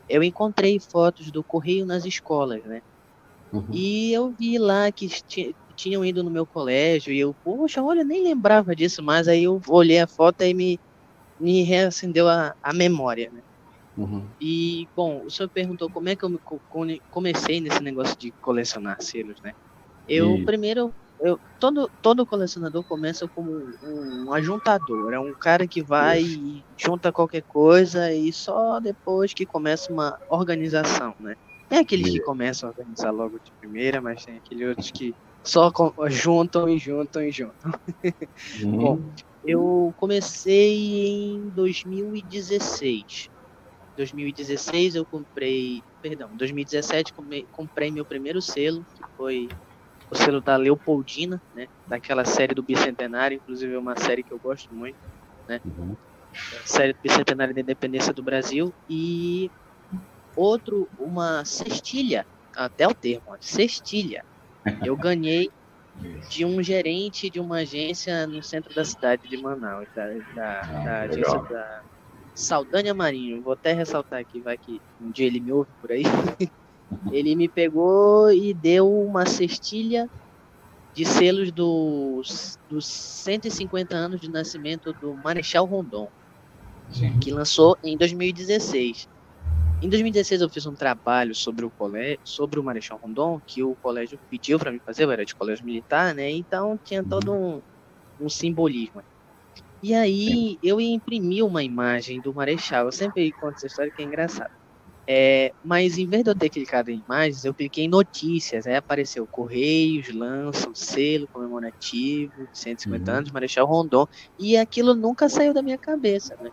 eu 0.07 0.23
encontrei 0.23 0.79
fotos 0.79 1.31
do 1.31 1.43
correio 1.43 1.85
nas 1.85 2.05
escolas, 2.05 2.63
né? 2.63 2.81
Uhum. 3.51 3.67
E 3.71 4.13
eu 4.13 4.31
vi 4.31 4.57
lá 4.57 4.91
que 4.91 5.09
tinham 5.75 6.05
ido 6.05 6.23
no 6.23 6.29
meu 6.29 6.45
colégio 6.45 7.11
e 7.11 7.19
eu, 7.19 7.35
poxa, 7.43 7.83
olha, 7.83 8.03
nem 8.03 8.23
lembrava 8.23 8.75
disso, 8.75 9.03
mas 9.03 9.27
aí 9.27 9.43
eu 9.43 9.61
olhei 9.67 9.99
a 9.99 10.07
foto 10.07 10.41
e 10.43 10.53
me, 10.53 10.79
me 11.39 11.63
reacendeu 11.63 12.29
a, 12.29 12.55
a 12.61 12.73
memória, 12.73 13.29
né? 13.31 13.41
Uhum. 13.97 14.25
E, 14.39 14.87
bom, 14.95 15.23
o 15.25 15.29
senhor 15.29 15.49
perguntou 15.49 15.89
como 15.89 16.07
é 16.07 16.15
que 16.15 16.23
eu 16.23 16.39
comecei 17.09 17.59
nesse 17.59 17.81
negócio 17.83 18.17
de 18.17 18.31
colecionar 18.31 19.01
selos, 19.01 19.41
né? 19.41 19.53
Eu, 20.07 20.37
e... 20.37 20.45
primeiro, 20.45 20.93
eu, 21.21 21.39
todo, 21.59 21.89
todo 22.01 22.25
colecionador 22.25 22.83
começa 22.83 23.27
como 23.27 23.51
um, 23.51 24.25
um 24.27 24.33
ajuntador. 24.33 25.13
É 25.13 25.19
um 25.19 25.33
cara 25.39 25.67
que 25.67 25.83
vai 25.83 26.21
e 26.21 26.65
junta 26.77 27.11
qualquer 27.11 27.43
coisa 27.47 28.13
e 28.13 28.33
só 28.33 28.79
depois 28.79 29.33
que 29.33 29.45
começa 29.45 29.91
uma 29.91 30.17
organização, 30.29 31.13
né? 31.19 31.35
Tem 31.69 31.79
aqueles 31.79 32.09
que 32.11 32.19
começam 32.21 32.67
a 32.67 32.71
organizar 32.71 33.11
logo 33.11 33.39
de 33.39 33.51
primeira, 33.59 34.01
mas 34.01 34.25
tem 34.25 34.37
aqueles 34.37 34.67
outros 34.67 34.91
que 34.91 35.15
só 35.45 35.71
juntam 36.09 36.67
e 36.67 36.77
juntam 36.77 37.23
e 37.23 37.31
juntam. 37.31 37.71
Uhum. 38.61 38.77
Bom, 38.77 39.13
eu 39.43 39.93
comecei 39.95 41.35
em 41.35 41.49
2016. 41.51 43.29
2016 43.95 44.95
eu 44.95 45.05
comprei, 45.05 45.83
perdão, 46.01 46.35
2017 46.35 47.13
comprei 47.51 47.91
meu 47.91 48.05
primeiro 48.05 48.41
selo, 48.41 48.85
que 48.95 49.03
foi 49.15 49.49
o 50.11 50.15
selo 50.15 50.41
da 50.41 50.57
Leopoldina, 50.57 51.41
né? 51.53 51.67
Daquela 51.87 52.25
série 52.25 52.53
do 52.53 52.61
Bicentenário, 52.61 53.37
inclusive 53.37 53.73
é 53.73 53.79
uma 53.79 53.97
série 53.97 54.23
que 54.23 54.33
eu 54.33 54.39
gosto 54.39 54.73
muito, 54.73 54.97
né? 55.47 55.59
Uhum. 55.63 55.95
Série 56.65 56.93
do 56.93 56.99
Bicentenário 57.01 57.55
da 57.55 57.61
Independência 57.61 58.13
do 58.13 58.21
Brasil. 58.21 58.75
E 58.89 59.49
outro, 60.35 60.89
uma 60.97 61.45
cestilha, 61.45 62.27
até 62.53 62.85
o 62.85 62.93
termo, 62.93 63.23
cestilha. 63.39 64.23
Eu 64.85 64.97
ganhei 64.97 65.49
de 66.29 66.45
um 66.45 66.61
gerente 66.61 67.29
de 67.29 67.39
uma 67.39 67.57
agência 67.57 68.27
no 68.27 68.43
centro 68.43 68.73
da 68.73 68.83
cidade 68.83 69.27
de 69.27 69.41
Manaus, 69.41 69.87
da, 69.95 70.07
da, 70.33 70.61
ah, 70.61 70.85
da 70.85 71.01
agência 71.01 71.41
da 71.49 71.83
Saldanha 72.35 72.93
Marinho. 72.93 73.41
Vou 73.41 73.53
até 73.53 73.73
ressaltar 73.73 74.19
aqui, 74.19 74.41
vai 74.41 74.57
que 74.57 74.81
um 74.99 75.11
dia 75.11 75.25
ele 75.25 75.39
me 75.39 75.51
ouve 75.51 75.71
por 75.79 75.91
aí. 75.91 76.03
Ele 77.11 77.35
me 77.35 77.49
pegou 77.49 78.31
e 78.31 78.53
deu 78.53 78.91
uma 78.91 79.25
cestilha 79.25 80.09
de 80.93 81.05
selos 81.05 81.51
dos, 81.51 82.57
dos 82.67 82.85
150 82.85 83.95
anos 83.95 84.19
de 84.19 84.29
nascimento 84.29 84.93
do 84.93 85.15
Marechal 85.15 85.65
Rondon, 85.65 86.09
Sim. 86.91 87.17
que 87.19 87.31
lançou 87.31 87.77
em 87.83 87.97
2016. 87.97 89.07
Em 89.81 89.89
2016 89.89 90.41
eu 90.41 90.49
fiz 90.49 90.65
um 90.65 90.75
trabalho 90.75 91.33
sobre 91.33 91.65
o 91.65 91.71
colégio, 91.71 92.19
sobre 92.23 92.59
o 92.59 92.63
Marechal 92.63 92.99
Rondon, 93.01 93.41
que 93.47 93.63
o 93.63 93.75
colégio 93.77 94.19
pediu 94.29 94.59
para 94.59 94.71
mim 94.71 94.79
fazer, 94.85 95.05
eu 95.05 95.11
era 95.11 95.25
de 95.25 95.33
colégio 95.35 95.65
militar, 95.65 96.13
né? 96.13 96.29
Então 96.29 96.77
tinha 96.83 97.03
todo 97.03 97.33
um, 97.33 97.61
um 98.19 98.29
simbolismo. 98.29 99.01
E 99.81 99.93
aí 99.95 100.59
eu 100.61 100.79
imprimi 100.79 101.41
uma 101.41 101.63
imagem 101.63 102.21
do 102.21 102.33
Marechal. 102.33 102.85
Eu 102.85 102.91
sempre 102.91 103.33
conto 103.33 103.55
essa 103.57 103.67
história 103.67 103.91
que 103.91 104.01
é 104.01 104.05
engraçada. 104.05 104.51
É, 105.07 105.53
mas 105.63 105.97
em 105.97 106.07
vez 106.07 106.23
de 106.23 106.29
eu 106.29 106.35
ter 106.35 106.49
clicado 106.49 106.91
em 106.91 107.03
imagens, 107.05 107.43
eu 107.43 107.53
cliquei 107.53 107.85
em 107.85 107.89
notícias. 107.89 108.67
Aí 108.67 108.75
apareceu 108.75 109.27
Correios, 109.27 110.13
lança 110.13 110.69
um 110.69 110.75
selo 110.75 111.27
comemorativo 111.27 112.47
de 112.51 112.57
150 112.57 113.11
uhum. 113.11 113.17
anos, 113.17 113.31
Marechal 113.31 113.65
Rondon. 113.65 114.07
E 114.37 114.55
aquilo 114.57 114.93
nunca 114.93 115.27
saiu 115.27 115.53
da 115.53 115.61
minha 115.61 115.77
cabeça, 115.77 116.35
né? 116.41 116.51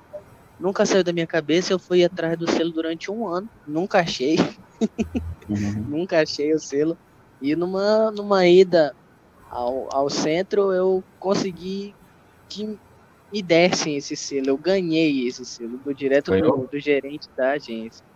Nunca 0.59 0.85
saiu 0.85 1.05
da 1.05 1.13
minha 1.13 1.27
cabeça. 1.27 1.73
Eu 1.73 1.79
fui 1.79 2.03
atrás 2.03 2.37
do 2.37 2.51
selo 2.51 2.73
durante 2.73 3.11
um 3.11 3.29
ano, 3.29 3.49
nunca 3.67 4.01
achei. 4.01 4.37
Uhum. 5.49 5.85
nunca 5.89 6.23
achei 6.23 6.53
o 6.53 6.59
selo. 6.59 6.99
E 7.41 7.55
numa, 7.55 8.11
numa 8.11 8.47
ida 8.47 8.95
ao, 9.51 9.89
ao 9.95 10.11
centro, 10.11 10.73
eu 10.73 11.05
consegui 11.19 11.95
que 12.49 12.79
me 13.33 13.43
dessem 13.43 13.97
esse 13.97 14.17
selo. 14.17 14.49
Eu 14.49 14.59
ganhei 14.59 15.29
esse 15.29 15.45
selo 15.45 15.79
do 15.79 15.95
direto 15.95 16.33
do, 16.33 16.67
do 16.67 16.81
gerente 16.81 17.29
da 17.37 17.53
agência. 17.53 18.08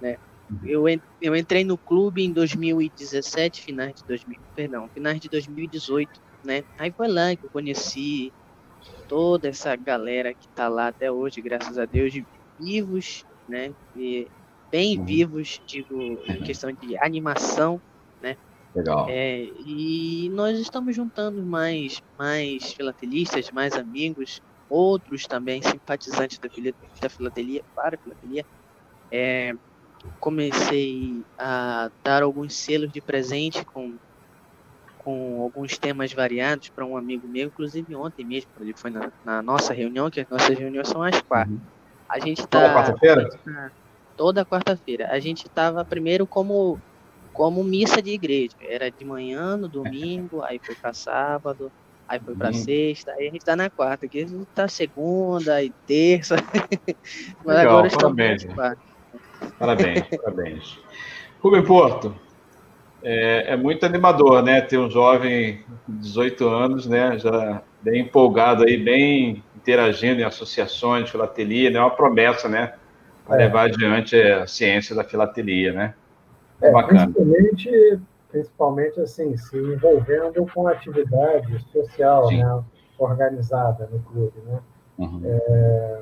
Né? 0.00 0.16
Eu, 0.62 0.84
eu 1.20 1.36
entrei 1.36 1.64
no 1.64 1.78
clube 1.78 2.22
em 2.22 2.32
2017, 2.32 3.62
finais 3.62 3.94
de 3.94 4.02
2000, 4.06 4.40
perdão, 4.54 4.88
finais 4.92 5.20
de 5.20 5.28
2018, 5.28 6.10
né? 6.44 6.62
Aí 6.76 6.92
foi 6.92 7.08
lá 7.08 7.36
que 7.36 7.46
eu 7.46 7.50
conheci 7.50 8.32
toda 9.06 9.48
essa 9.48 9.76
galera 9.76 10.34
que 10.34 10.48
tá 10.54 10.68
lá 10.68 10.88
até 10.88 11.10
hoje, 11.10 11.40
graças 11.40 11.78
a 11.78 11.86
Deus, 11.86 12.12
vivos, 12.58 13.24
né? 13.48 13.72
E 13.94 14.30
bem 14.70 14.98
uhum. 14.98 15.04
vivos, 15.04 15.60
digo, 15.66 15.94
em 16.28 16.42
questão 16.42 16.72
de 16.72 16.96
animação, 16.98 17.80
né? 18.20 18.36
Legal. 18.74 19.08
É, 19.08 19.44
e 19.44 20.28
nós 20.30 20.58
estamos 20.58 20.94
juntando 20.94 21.44
mais, 21.44 22.00
mais 22.18 22.72
filatelistas, 22.72 23.50
mais 23.50 23.74
amigos, 23.74 24.40
outros 24.68 25.24
também 25.24 25.60
simpatizantes 25.62 26.38
da, 26.38 26.48
da 27.00 27.08
filatelia, 27.08 27.64
para 27.74 27.96
a 27.96 27.98
filatelia. 27.98 28.44
É, 29.10 29.52
comecei 30.18 31.22
a 31.38 31.90
dar 32.02 32.22
alguns 32.22 32.54
selos 32.54 32.90
de 32.90 33.00
presente 33.00 33.64
com, 33.64 33.94
com 34.98 35.42
alguns 35.42 35.78
temas 35.78 36.12
variados 36.12 36.68
para 36.70 36.84
um 36.84 36.96
amigo 36.96 37.26
meu, 37.26 37.46
inclusive 37.46 37.94
ontem 37.94 38.24
mesmo, 38.24 38.50
ele 38.60 38.72
foi 38.74 38.90
na, 38.90 39.10
na, 39.24 39.42
nossa 39.42 39.72
reunião, 39.72 40.10
que 40.10 40.20
as 40.20 40.28
nossas 40.28 40.58
reuniões 40.58 40.88
são 40.88 41.02
às 41.02 41.20
quatro. 41.22 41.52
Uhum. 41.52 41.60
A 42.08 42.18
gente 42.18 42.46
tá. 42.46 42.60
Toda 42.60 42.74
quarta-feira? 42.74 43.72
Toda 44.16 44.44
quarta-feira. 44.44 45.08
A 45.10 45.18
gente 45.20 45.46
estava 45.46 45.84
primeiro 45.84 46.26
como, 46.26 46.80
como 47.32 47.62
missa 47.62 48.02
de 48.02 48.10
igreja. 48.10 48.56
Era 48.60 48.90
de 48.90 49.04
manhã, 49.04 49.56
no 49.56 49.68
domingo, 49.68 50.42
aí 50.42 50.60
foi 50.62 50.74
para 50.74 50.92
sábado, 50.92 51.70
aí 52.08 52.18
foi 52.18 52.34
para 52.34 52.48
uhum. 52.48 52.54
sexta, 52.54 53.12
aí 53.12 53.28
a 53.28 53.30
gente 53.30 53.44
tá 53.44 53.54
na 53.54 53.70
quarta, 53.70 54.08
gente 54.12 54.44
tá 54.54 54.66
segunda 54.66 55.62
e 55.62 55.70
terça. 55.86 56.36
Mas 57.44 57.56
Legal, 57.56 57.78
agora 57.78 57.86
estamos. 57.86 58.16
Parabéns, 59.60 60.04
parabéns. 60.16 60.78
Rubem 61.38 61.62
Porto, 61.62 62.14
é, 63.02 63.52
é, 63.52 63.56
muito 63.58 63.84
animador, 63.84 64.42
né? 64.42 64.62
Ter 64.62 64.78
um 64.78 64.88
jovem 64.88 65.62
de 65.86 65.98
18 65.98 66.48
anos, 66.48 66.86
né? 66.86 67.18
Já 67.18 67.62
bem 67.82 68.00
empolgado 68.00 68.64
aí, 68.64 68.78
bem 68.78 69.44
interagindo 69.54 70.22
em 70.22 70.24
associações, 70.24 71.10
filatelia, 71.10 71.68
né? 71.68 71.78
É 71.78 71.82
uma 71.82 71.90
promessa, 71.90 72.48
né? 72.48 72.72
Para 73.26 73.36
é. 73.36 73.44
levar 73.44 73.66
adiante 73.66 74.16
a 74.16 74.46
ciência 74.46 74.96
da 74.96 75.04
filatelia, 75.04 75.74
né? 75.74 75.94
É, 76.62 76.70
bacana. 76.70 77.12
Principalmente, 77.12 78.00
principalmente, 78.30 79.00
assim, 79.00 79.36
se 79.36 79.58
envolvendo 79.58 80.46
com 80.54 80.66
atividade 80.68 81.58
social, 81.70 82.28
Sim. 82.28 82.42
né? 82.42 82.64
Organizada 82.98 83.88
no 83.92 83.98
clube, 84.00 84.40
né? 84.46 84.58
Uhum. 84.96 85.20
É, 85.22 86.00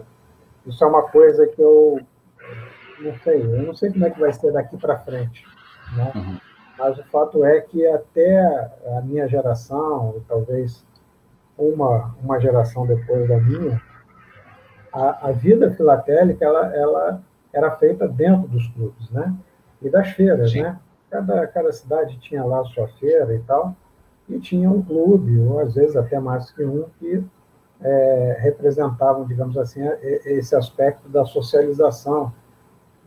isso 0.65 0.85
é 0.85 0.87
uma 0.87 1.03
coisa 1.03 1.45
que 1.49 1.61
eu 1.61 2.01
não 3.01 3.19
sei, 3.19 3.43
eu 3.43 3.63
não 3.63 3.75
sei 3.75 3.91
como 3.91 4.07
é 4.07 4.11
que 4.11 4.21
vai 4.21 4.33
ser 4.33 4.53
daqui 4.53 4.77
para 4.77 4.99
frente, 4.99 5.45
né? 5.97 6.13
Uhum. 6.15 6.39
Mas 6.79 6.99
o 6.99 7.05
fato 7.05 7.45
é 7.45 7.61
que 7.61 7.87
até 7.87 8.39
a 8.97 9.01
minha 9.03 9.27
geração, 9.27 10.15
ou 10.15 10.25
talvez 10.29 10.87
uma, 11.57 12.15
uma 12.23 12.39
geração 12.41 12.87
depois 12.87 13.29
da 13.29 13.39
minha, 13.39 13.83
a, 14.93 15.29
a 15.29 15.33
vida 15.33 15.71
filatélica 15.73 16.45
ela, 16.45 16.75
ela 16.75 17.23
era 17.53 17.71
feita 17.73 18.07
dentro 18.07 18.47
dos 18.49 18.69
clubes, 18.69 19.11
né? 19.11 19.35
E 19.83 19.91
das 19.91 20.09
feiras, 20.11 20.53
Sim. 20.53 20.63
né? 20.63 20.79
Cada, 21.11 21.47
cada 21.49 21.73
cidade 21.73 22.19
tinha 22.19 22.45
lá 22.45 22.61
a 22.61 22.65
sua 22.65 22.87
feira 22.89 23.35
e 23.35 23.41
tal, 23.41 23.75
e 24.29 24.39
tinha 24.39 24.71
um 24.71 24.83
clube, 24.83 25.39
ou 25.41 25.59
às 25.59 25.75
vezes 25.75 25.97
até 25.97 26.21
mais 26.21 26.51
que 26.51 26.63
um, 26.63 26.85
que 26.99 27.25
é, 27.81 28.37
representavam, 28.41 29.25
digamos 29.27 29.57
assim, 29.57 29.81
esse 30.03 30.55
aspecto 30.55 31.09
da 31.09 31.25
socialização 31.25 32.33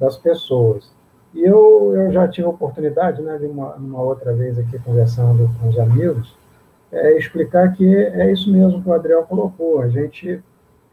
das 0.02 0.18
pessoas. 0.18 0.92
E 1.32 1.44
eu, 1.44 1.94
eu 1.96 2.12
já 2.12 2.28
tive 2.28 2.48
a 2.48 2.50
oportunidade, 2.50 3.22
né, 3.22 3.38
de 3.38 3.46
uma, 3.46 3.76
uma 3.76 4.02
outra 4.02 4.34
vez 4.34 4.58
aqui 4.58 4.80
conversando 4.80 5.50
com 5.60 5.70
os 5.70 5.78
amigos, 5.78 6.36
é, 6.92 7.16
explicar 7.18 7.72
que 7.74 7.86
é 7.96 8.32
isso 8.32 8.52
mesmo 8.52 8.82
que 8.82 8.90
o 8.90 8.94
Adriel 8.94 9.24
colocou. 9.24 9.80
A 9.80 9.88
gente, 9.88 10.44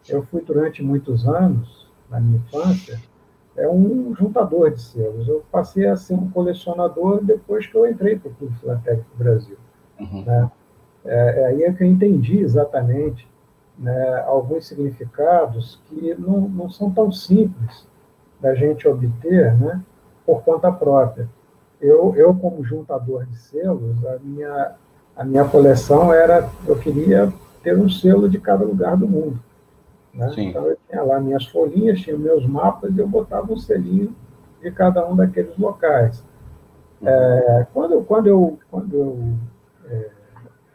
eu 0.09 0.23
fui 0.25 0.43
durante 0.43 0.83
muitos 0.83 1.27
anos, 1.27 1.91
na 2.11 2.21
minha 2.21 2.37
infância, 2.37 3.01
é 3.57 3.67
um 3.67 4.15
juntador 4.15 4.71
de 4.71 4.81
selos. 4.81 5.27
Eu 5.27 5.43
passei 5.51 5.87
a 5.87 5.97
ser 5.97 6.15
um 6.15 6.31
colecionador 6.31 7.25
depois 7.25 7.67
que 7.67 7.75
eu 7.75 7.91
entrei 7.91 8.17
para 8.17 8.31
o 8.31 8.35
Clube 8.35 8.55
Filatélico 8.61 9.09
Brasil. 9.17 9.57
Uhum. 9.99 10.23
Né? 10.25 10.51
É, 11.05 11.41
é, 11.41 11.47
aí 11.47 11.63
é 11.65 11.73
que 11.73 11.83
eu 11.83 11.89
entendi 11.89 12.39
exatamente 12.41 13.27
né, 13.77 14.23
alguns 14.27 14.69
significados 14.69 15.81
que 15.87 16.15
não, 16.15 16.43
não 16.43 16.71
são 16.71 16.91
tão 16.91 17.11
simples 17.11 17.88
da 18.41 18.55
gente 18.55 18.87
obter 18.87 19.55
né, 19.57 19.83
por 20.25 20.43
conta 20.43 20.71
própria. 20.71 21.29
Eu, 21.81 22.15
eu, 22.17 22.35
como 22.35 22.65
juntador 22.65 23.25
de 23.25 23.37
selos, 23.37 24.05
a 24.07 24.19
minha, 24.21 24.73
a 25.17 25.25
minha 25.25 25.45
coleção 25.45 26.13
era, 26.13 26.49
eu 26.67 26.77
queria 26.77 27.33
ter 27.63 27.77
um 27.77 27.89
selo 27.89 28.29
de 28.29 28.39
cada 28.39 28.65
lugar 28.65 28.97
do 28.97 29.07
mundo. 29.07 29.39
Né? 30.13 30.33
Então, 30.39 30.67
eu 30.67 30.77
tinha 30.89 31.03
lá 31.03 31.21
minhas 31.21 31.47
folhinhas, 31.47 32.01
tinha 32.01 32.17
meus 32.17 32.45
mapas, 32.47 32.95
e 32.97 32.99
eu 32.99 33.07
botava 33.07 33.53
um 33.53 33.59
selinho 33.59 34.15
de 34.61 34.71
cada 34.73 35.07
um 35.07 35.15
daqueles 35.15 35.57
locais. 35.57 36.25
É, 37.01 37.67
quando, 37.73 38.03
quando 38.03 38.27
eu, 38.27 38.59
quando 38.69 38.93
eu 38.97 39.35
é, 39.89 40.11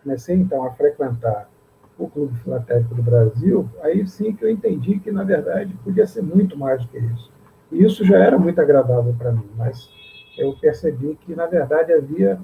comecei, 0.02 0.38
então, 0.38 0.64
a 0.64 0.72
frequentar 0.72 1.50
o 1.98 2.08
Clube 2.08 2.38
Filatélico 2.40 2.96
do 2.96 3.04
Brasil, 3.04 3.70
aí 3.82 4.08
sim 4.08 4.34
que 4.34 4.46
eu 4.46 4.50
entendi 4.50 5.00
que, 5.00 5.12
na 5.12 5.24
verdade, 5.24 5.78
podia 5.84 6.08
ser 6.08 6.24
muito 6.24 6.58
mais 6.58 6.82
do 6.82 6.88
que 6.88 6.98
isso. 6.98 7.33
E 7.74 7.84
isso 7.84 8.06
já 8.06 8.18
era 8.20 8.38
muito 8.38 8.62
agradável 8.62 9.16
para 9.18 9.32
mim, 9.32 9.50
mas 9.58 9.90
eu 10.38 10.54
percebi 10.54 11.16
que, 11.16 11.36
na 11.36 11.48
verdade, 11.48 11.92
havia 11.92 12.40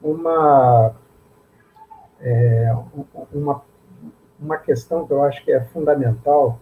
uma, 0.00 0.94
é, 2.20 2.72
uma, 3.32 3.62
uma 4.38 4.56
questão 4.56 5.04
que 5.04 5.12
eu 5.12 5.24
acho 5.24 5.44
que 5.44 5.50
é 5.50 5.60
fundamental, 5.60 6.60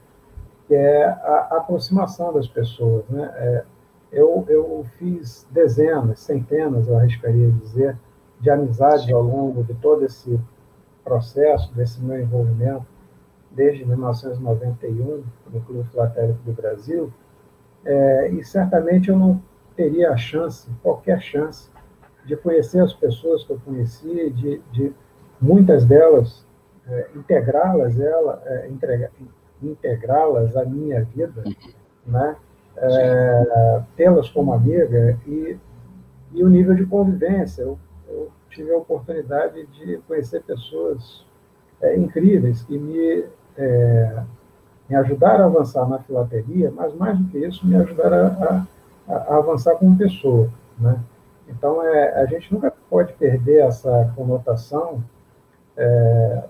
que 0.66 0.74
é 0.74 1.04
a 1.04 1.56
aproximação 1.58 2.32
das 2.32 2.48
pessoas. 2.48 3.06
Né? 3.10 3.30
É, 3.36 3.64
eu, 4.10 4.46
eu 4.48 4.86
fiz 4.98 5.46
dezenas, 5.50 6.20
centenas, 6.20 6.88
eu 6.88 6.96
arriscaria 6.96 7.50
dizer, 7.50 7.98
de 8.40 8.48
amizades 8.48 9.12
ao 9.12 9.22
longo 9.22 9.62
de 9.62 9.74
todo 9.74 10.06
esse 10.06 10.40
processo, 11.04 11.72
desse 11.74 12.02
meu 12.02 12.18
envolvimento, 12.18 12.86
desde 13.50 13.84
1991, 13.84 15.22
no 15.52 15.60
Clube 15.60 15.88
Filatélico 15.90 16.38
do 16.44 16.52
Brasil, 16.52 17.12
é, 17.86 18.30
e 18.32 18.44
certamente 18.44 19.08
eu 19.08 19.18
não 19.18 19.40
teria 19.76 20.10
a 20.10 20.16
chance, 20.16 20.68
qualquer 20.82 21.20
chance, 21.20 21.70
de 22.24 22.36
conhecer 22.36 22.80
as 22.80 22.92
pessoas 22.92 23.44
que 23.44 23.52
eu 23.52 23.60
conheci, 23.64 24.30
de, 24.30 24.60
de 24.72 24.92
muitas 25.40 25.84
delas 25.84 26.44
é, 26.88 27.08
integrá-las, 27.14 27.98
ela, 28.00 28.42
é, 28.46 28.68
integrá-las 29.62 30.56
à 30.56 30.64
minha 30.64 31.04
vida, 31.04 31.44
né? 32.06 32.36
É, 32.78 33.82
tê-las 33.96 34.28
como 34.28 34.52
amiga 34.52 35.18
e, 35.26 35.56
e 36.32 36.44
o 36.44 36.48
nível 36.48 36.74
de 36.74 36.84
convivência. 36.84 37.62
Eu, 37.62 37.78
eu 38.08 38.30
tive 38.50 38.70
a 38.72 38.76
oportunidade 38.76 39.64
de 39.66 39.98
conhecer 40.06 40.42
pessoas 40.42 41.24
é, 41.80 41.96
incríveis 41.96 42.62
que 42.62 42.78
me 42.78 43.24
é, 43.56 44.22
me 44.88 44.96
ajudaram 44.96 45.44
a 45.44 45.46
avançar 45.46 45.88
na 45.88 45.98
filateria, 45.98 46.70
mas 46.70 46.94
mais 46.94 47.18
do 47.18 47.28
que 47.28 47.38
isso, 47.38 47.66
me 47.66 47.76
ajudaram 47.76 48.16
a, 48.26 48.66
a, 49.08 49.16
a 49.16 49.36
avançar 49.38 49.76
como 49.76 49.96
pessoa. 49.96 50.48
Né? 50.78 50.98
Então, 51.48 51.82
é, 51.82 52.22
a 52.22 52.26
gente 52.26 52.52
nunca 52.52 52.72
pode 52.88 53.12
perder 53.14 53.62
essa 53.62 54.12
conotação 54.14 55.02
é, 55.76 56.44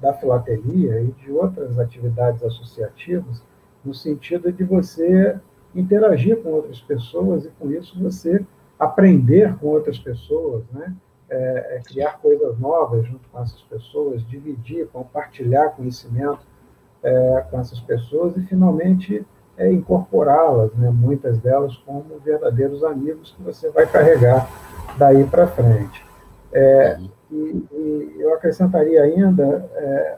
da 0.00 0.12
filateria 0.14 1.00
e 1.00 1.12
de 1.12 1.32
outras 1.32 1.78
atividades 1.78 2.42
associativas, 2.42 3.42
no 3.84 3.94
sentido 3.94 4.52
de 4.52 4.64
você 4.64 5.38
interagir 5.74 6.42
com 6.42 6.50
outras 6.50 6.80
pessoas 6.80 7.44
e, 7.44 7.48
com 7.58 7.70
isso, 7.70 7.98
você 8.00 8.44
aprender 8.78 9.56
com 9.58 9.68
outras 9.68 9.98
pessoas, 9.98 10.64
né? 10.72 10.94
É, 11.28 11.76
é 11.76 11.80
criar 11.80 12.18
coisas 12.20 12.58
novas 12.58 13.06
junto 13.06 13.26
com 13.30 13.40
essas 13.40 13.60
pessoas, 13.62 14.22
dividir, 14.28 14.86
compartilhar 14.88 15.70
conhecimento 15.70 16.40
é, 17.04 17.44
com 17.50 17.60
essas 17.60 17.78
pessoas 17.80 18.36
e, 18.36 18.40
finalmente, 18.46 19.24
é 19.56 19.70
incorporá-las, 19.70 20.72
né, 20.74 20.90
muitas 20.90 21.38
delas 21.38 21.76
como 21.86 22.18
verdadeiros 22.24 22.82
amigos 22.82 23.32
que 23.36 23.42
você 23.42 23.70
vai 23.70 23.86
carregar 23.86 24.48
daí 24.98 25.24
para 25.24 25.46
frente. 25.46 26.04
É, 26.52 26.98
e, 27.30 27.34
e, 27.34 28.16
eu 28.18 28.34
acrescentaria 28.34 29.02
ainda 29.02 29.68
é, 29.74 30.16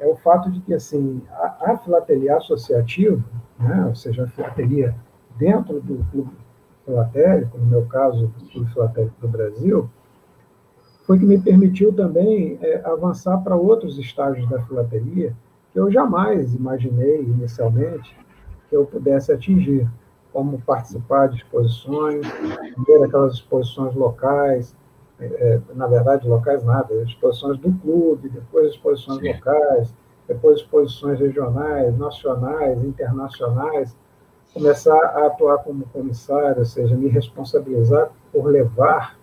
é, 0.00 0.06
o 0.06 0.16
fato 0.16 0.50
de 0.50 0.60
que 0.60 0.74
assim 0.74 1.22
a, 1.30 1.72
a 1.72 1.78
filatelia 1.78 2.36
associativa, 2.36 3.22
né, 3.58 3.86
ou 3.88 3.94
seja, 3.94 4.24
a 4.24 4.28
filatelia 4.28 4.94
dentro 5.36 5.80
do 5.80 6.04
clube 6.10 6.30
filatélico, 6.84 7.58
no 7.58 7.66
meu 7.66 7.86
caso, 7.86 8.26
do 8.26 8.46
Clube 8.50 8.72
Filatélico 8.72 9.14
do 9.20 9.28
Brasil, 9.28 9.88
foi 11.06 11.18
que 11.18 11.24
me 11.24 11.38
permitiu 11.38 11.92
também 11.92 12.58
é, 12.60 12.80
avançar 12.84 13.38
para 13.38 13.56
outros 13.56 13.98
estágios 13.98 14.48
da 14.48 14.60
filatelia 14.62 15.34
que 15.72 15.80
eu 15.80 15.90
jamais 15.90 16.54
imaginei 16.54 17.22
inicialmente 17.22 18.16
que 18.68 18.76
eu 18.76 18.86
pudesse 18.86 19.32
atingir, 19.32 19.88
como 20.32 20.60
participar 20.62 21.28
de 21.28 21.36
exposições, 21.36 22.26
ver 22.86 23.04
aquelas 23.04 23.34
exposições 23.34 23.94
locais, 23.94 24.74
é, 25.20 25.24
é, 25.24 25.60
na 25.74 25.86
verdade, 25.86 26.26
locais 26.26 26.64
nada, 26.64 26.94
exposições 27.02 27.58
do 27.58 27.72
clube, 27.80 28.28
depois 28.28 28.70
exposições 28.70 29.20
Sim. 29.20 29.32
locais, 29.32 29.94
depois 30.26 30.60
exposições 30.60 31.20
regionais, 31.20 31.96
nacionais, 31.98 32.82
internacionais, 32.82 33.94
começar 34.52 34.96
a 34.96 35.26
atuar 35.26 35.58
como 35.58 35.84
comissário, 35.86 36.58
ou 36.58 36.64
seja, 36.64 36.94
me 36.94 37.08
responsabilizar 37.08 38.10
por 38.32 38.46
levar 38.46 39.18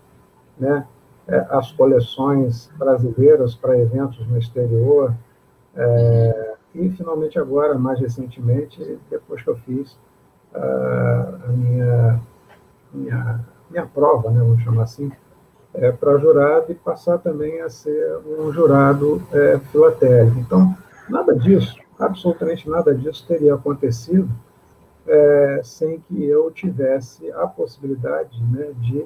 né, 0.58 0.88
é, 1.28 1.46
as 1.50 1.72
coleções 1.72 2.70
brasileiras 2.78 3.56
para 3.56 3.78
eventos 3.78 4.28
no 4.28 4.38
exterior. 4.38 5.14
É, 5.76 6.54
e, 6.76 6.90
finalmente, 6.90 7.40
agora, 7.40 7.78
mais 7.78 8.00
recentemente, 8.00 9.00
depois 9.10 9.42
que 9.42 9.50
eu 9.50 9.56
fiz 9.58 9.94
uh, 10.54 11.46
a 11.46 11.52
minha, 11.52 12.20
minha, 12.94 13.46
minha 13.70 13.86
prova, 13.86 14.30
né, 14.30 14.40
vamos 14.40 14.64
chamar 14.64 14.84
assim, 14.84 15.12
é, 15.74 15.92
para 15.92 16.18
jurado 16.18 16.72
e 16.72 16.76
passar 16.76 17.18
também 17.20 17.62
a 17.62 17.70
ser 17.70 18.18
um 18.26 18.52
jurado 18.52 19.22
é, 19.32 19.60
filatélico. 19.72 20.40
Então, 20.40 20.76
nada 21.08 21.36
disso, 21.36 21.78
absolutamente 22.00 22.70
nada 22.70 22.94
disso 22.94 23.26
teria 23.28 23.54
acontecido 23.54 24.30
é, 25.08 25.62
sem 25.64 26.00
que 26.00 26.24
eu 26.24 26.50
tivesse 26.52 27.32
a 27.32 27.48
possibilidade 27.48 28.42
né, 28.44 28.72
de 28.80 29.06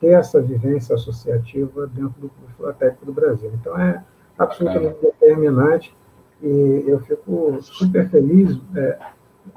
ter 0.00 0.08
essa 0.08 0.40
vivência 0.40 0.94
associativa 0.94 1.86
dentro 1.86 2.20
do 2.20 2.28
Clube 2.28 2.52
Filatélico 2.56 3.06
do 3.06 3.12
Brasil. 3.12 3.50
Então, 3.54 3.78
é 3.78 4.02
absolutamente 4.38 5.00
determinante 5.00 5.94
e 6.42 6.84
eu 6.86 7.00
fico 7.00 7.58
super 7.62 8.08
feliz, 8.10 8.60
é, 8.76 8.98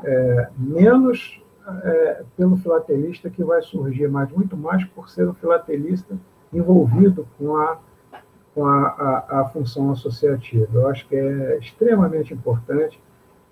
é, 0.04 0.50
menos 0.58 1.42
é, 1.84 2.24
pelo 2.36 2.56
filatelista 2.58 3.30
que 3.30 3.44
vai 3.44 3.62
surgir, 3.62 4.08
mas 4.08 4.32
muito 4.32 4.56
mais 4.56 4.86
por 4.86 5.10
ser 5.10 5.28
um 5.28 5.34
filatelista 5.34 6.16
envolvido 6.54 7.28
com 7.38 7.58
a, 7.58 7.78
com 8.56 8.66
a, 8.66 8.88
a, 8.88 9.42
a 9.42 9.46
função 9.50 9.92
associativa. 9.92 10.68
Eu 10.74 10.88
acho 10.88 11.08
que 11.08 11.16
é 11.16 11.58
extremamente 11.58 12.34
importante 12.34 13.00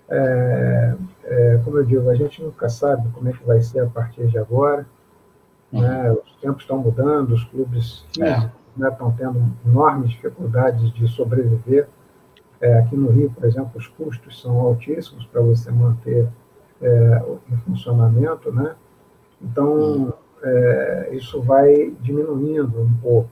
é, 0.07 0.95
é, 1.23 1.61
como 1.63 1.79
eu 1.79 1.83
digo, 1.83 2.09
a 2.09 2.15
gente 2.15 2.41
nunca 2.41 2.69
sabe 2.69 3.09
como 3.09 3.27
é 3.27 3.33
que 3.33 3.43
vai 3.43 3.61
ser 3.61 3.79
a 3.79 3.87
partir 3.87 4.27
de 4.27 4.37
agora. 4.37 4.85
Né? 5.71 6.11
Os 6.11 6.35
tempos 6.35 6.61
estão 6.61 6.77
mudando, 6.77 7.31
os 7.31 7.43
clubes 7.45 8.05
físicos 8.13 8.43
é. 8.43 8.51
Né, 8.75 8.89
estão 8.89 9.11
tendo 9.11 9.41
enormes 9.65 10.11
dificuldades 10.11 10.91
de 10.93 11.07
sobreviver. 11.07 11.87
É, 12.61 12.79
aqui 12.79 12.95
no 12.95 13.09
Rio, 13.09 13.31
por 13.31 13.43
exemplo, 13.45 13.71
os 13.75 13.87
custos 13.87 14.41
são 14.41 14.59
altíssimos 14.59 15.25
para 15.25 15.41
você 15.41 15.71
manter 15.71 16.27
é, 16.81 17.23
em 17.51 17.57
funcionamento, 17.57 18.51
né? 18.51 18.75
Então. 19.41 20.13
É, 20.43 21.09
isso 21.13 21.41
vai 21.41 21.91
diminuindo 22.01 22.79
um 22.79 22.93
pouco, 22.97 23.29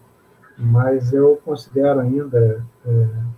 mas 0.58 1.14
eu 1.14 1.40
considero 1.46 2.00
ainda 2.00 2.66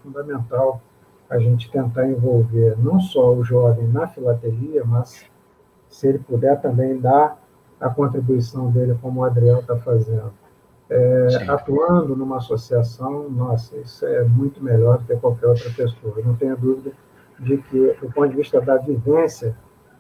fundamental 0.02 0.82
a 1.30 1.38
gente 1.40 1.70
tentar 1.70 2.08
envolver 2.08 2.78
não 2.78 3.00
só 3.00 3.34
o 3.34 3.44
jovem 3.44 3.88
na 3.88 4.08
filatelia, 4.08 4.86
mas 4.86 5.26
se 5.90 6.08
ele 6.08 6.20
puder 6.20 6.62
também 6.62 7.00
dar 7.00 7.38
a 7.80 7.90
contribuição 7.90 8.72
dele, 8.72 8.98
como 9.02 9.22
o 9.22 9.24
Adriel 9.24 9.60
está 9.60 9.76
fazendo. 9.76 10.32
É, 10.90 11.28
atuando 11.48 12.16
numa 12.16 12.38
associação, 12.38 13.28
nossa, 13.30 13.76
isso 13.78 14.06
é 14.06 14.24
muito 14.24 14.64
melhor 14.64 15.00
do 15.00 15.06
que 15.06 15.16
qualquer 15.16 15.48
outra 15.48 15.70
pessoa. 15.72 16.14
Eu 16.18 16.26
não 16.26 16.36
tenho 16.36 16.56
dúvida 16.56 16.92
de 17.40 17.58
que, 17.58 17.98
do 18.00 18.12
ponto 18.12 18.30
de 18.30 18.36
vista 18.36 18.62
da 18.62 18.78
vivência, 18.78 19.58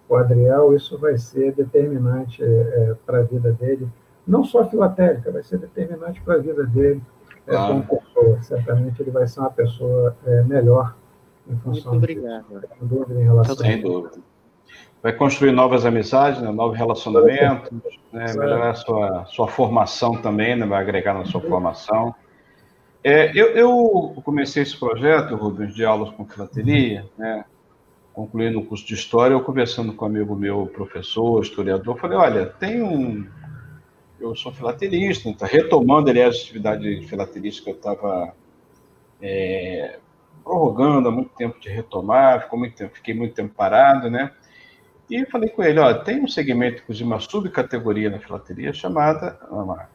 o 0.07 0.15
Adriel, 0.15 0.75
isso 0.75 0.97
vai 0.97 1.17
ser 1.17 1.53
determinante 1.53 2.43
é, 2.43 2.47
é 2.47 2.95
para 3.05 3.19
a 3.19 3.23
vida 3.23 3.51
dele, 3.51 3.89
não 4.27 4.43
só 4.43 4.61
a 4.61 4.65
filatélica, 4.65 5.31
vai 5.31 5.43
ser 5.43 5.57
determinante 5.57 6.21
para 6.21 6.35
a 6.35 6.37
vida 6.37 6.63
dele 6.65 7.01
é, 7.47 7.51
claro. 7.51 7.83
como 7.87 8.01
pessoa. 8.01 8.41
Certamente 8.43 9.01
ele 9.01 9.11
vai 9.11 9.27
ser 9.27 9.39
uma 9.39 9.51
pessoa 9.51 10.15
é, 10.25 10.43
melhor 10.43 10.95
muito 11.47 11.89
obrigado. 11.89 12.45
Dúvida 12.81 13.21
em 13.21 13.23
relação 13.23 13.55
Sem 13.55 13.81
dúvida. 13.81 14.17
Vai 15.01 15.13
construir 15.13 15.51
novas 15.51 15.85
amizades, 15.85 16.41
né, 16.41 16.51
novos 16.51 16.77
relacionamentos, 16.77 17.69
né, 18.11 18.25
melhorar 18.33 18.71
a 18.71 18.73
sua, 18.73 19.25
sua 19.25 19.47
formação 19.47 20.19
também, 20.21 20.55
né, 20.55 20.65
vai 20.65 20.81
agregar 20.81 21.13
na 21.13 21.25
sua 21.25 21.41
formação. 21.41 22.15
É, 23.03 23.31
eu, 23.39 23.49
eu, 23.49 24.21
comecei 24.23 24.63
esse 24.63 24.75
projeto, 24.79 25.35
Rubens, 25.35 25.75
de 25.75 25.85
aulas 25.85 26.09
com 26.09 26.25
filateria, 26.25 27.05
né, 27.17 27.45
concluindo 28.13 28.59
o 28.59 28.65
curso 28.65 28.85
de 28.85 28.95
História, 28.95 29.35
eu 29.35 29.41
conversando 29.41 29.93
com 29.93 30.05
um 30.05 30.07
amigo 30.07 30.35
meu, 30.35 30.65
professor, 30.67 31.43
historiador, 31.43 31.99
falei, 31.99 32.17
olha, 32.17 32.45
tem 32.47 32.81
um... 32.81 33.27
Eu 34.19 34.35
sou 34.35 34.51
filatelista, 34.51 35.31
tá 35.37 35.45
retomando, 35.45 36.09
aliás, 36.09 36.35
a 36.35 36.39
atividade 36.39 37.05
filaterista 37.05 37.63
que 37.63 37.69
eu 37.69 37.75
estava 37.75 38.33
é, 39.21 39.99
prorrogando 40.43 41.09
há 41.09 41.11
muito 41.11 41.31
tempo 41.35 41.59
de 41.59 41.69
retomar, 41.69 42.43
ficou 42.43 42.57
muito 42.57 42.75
tempo, 42.75 42.95
fiquei 42.95 43.13
muito 43.13 43.33
tempo 43.33 43.53
parado, 43.53 44.09
né? 44.09 44.31
E 45.09 45.25
falei 45.27 45.49
com 45.49 45.63
ele, 45.63 45.79
ó, 45.79 45.93
tem 45.93 46.23
um 46.23 46.27
segmento, 46.27 46.81
inclusive 46.81 47.05
uma 47.05 47.19
subcategoria 47.19 48.09
na 48.09 48.19
filateria 48.19 48.73
chamada, 48.73 49.39
uma, 49.51 49.87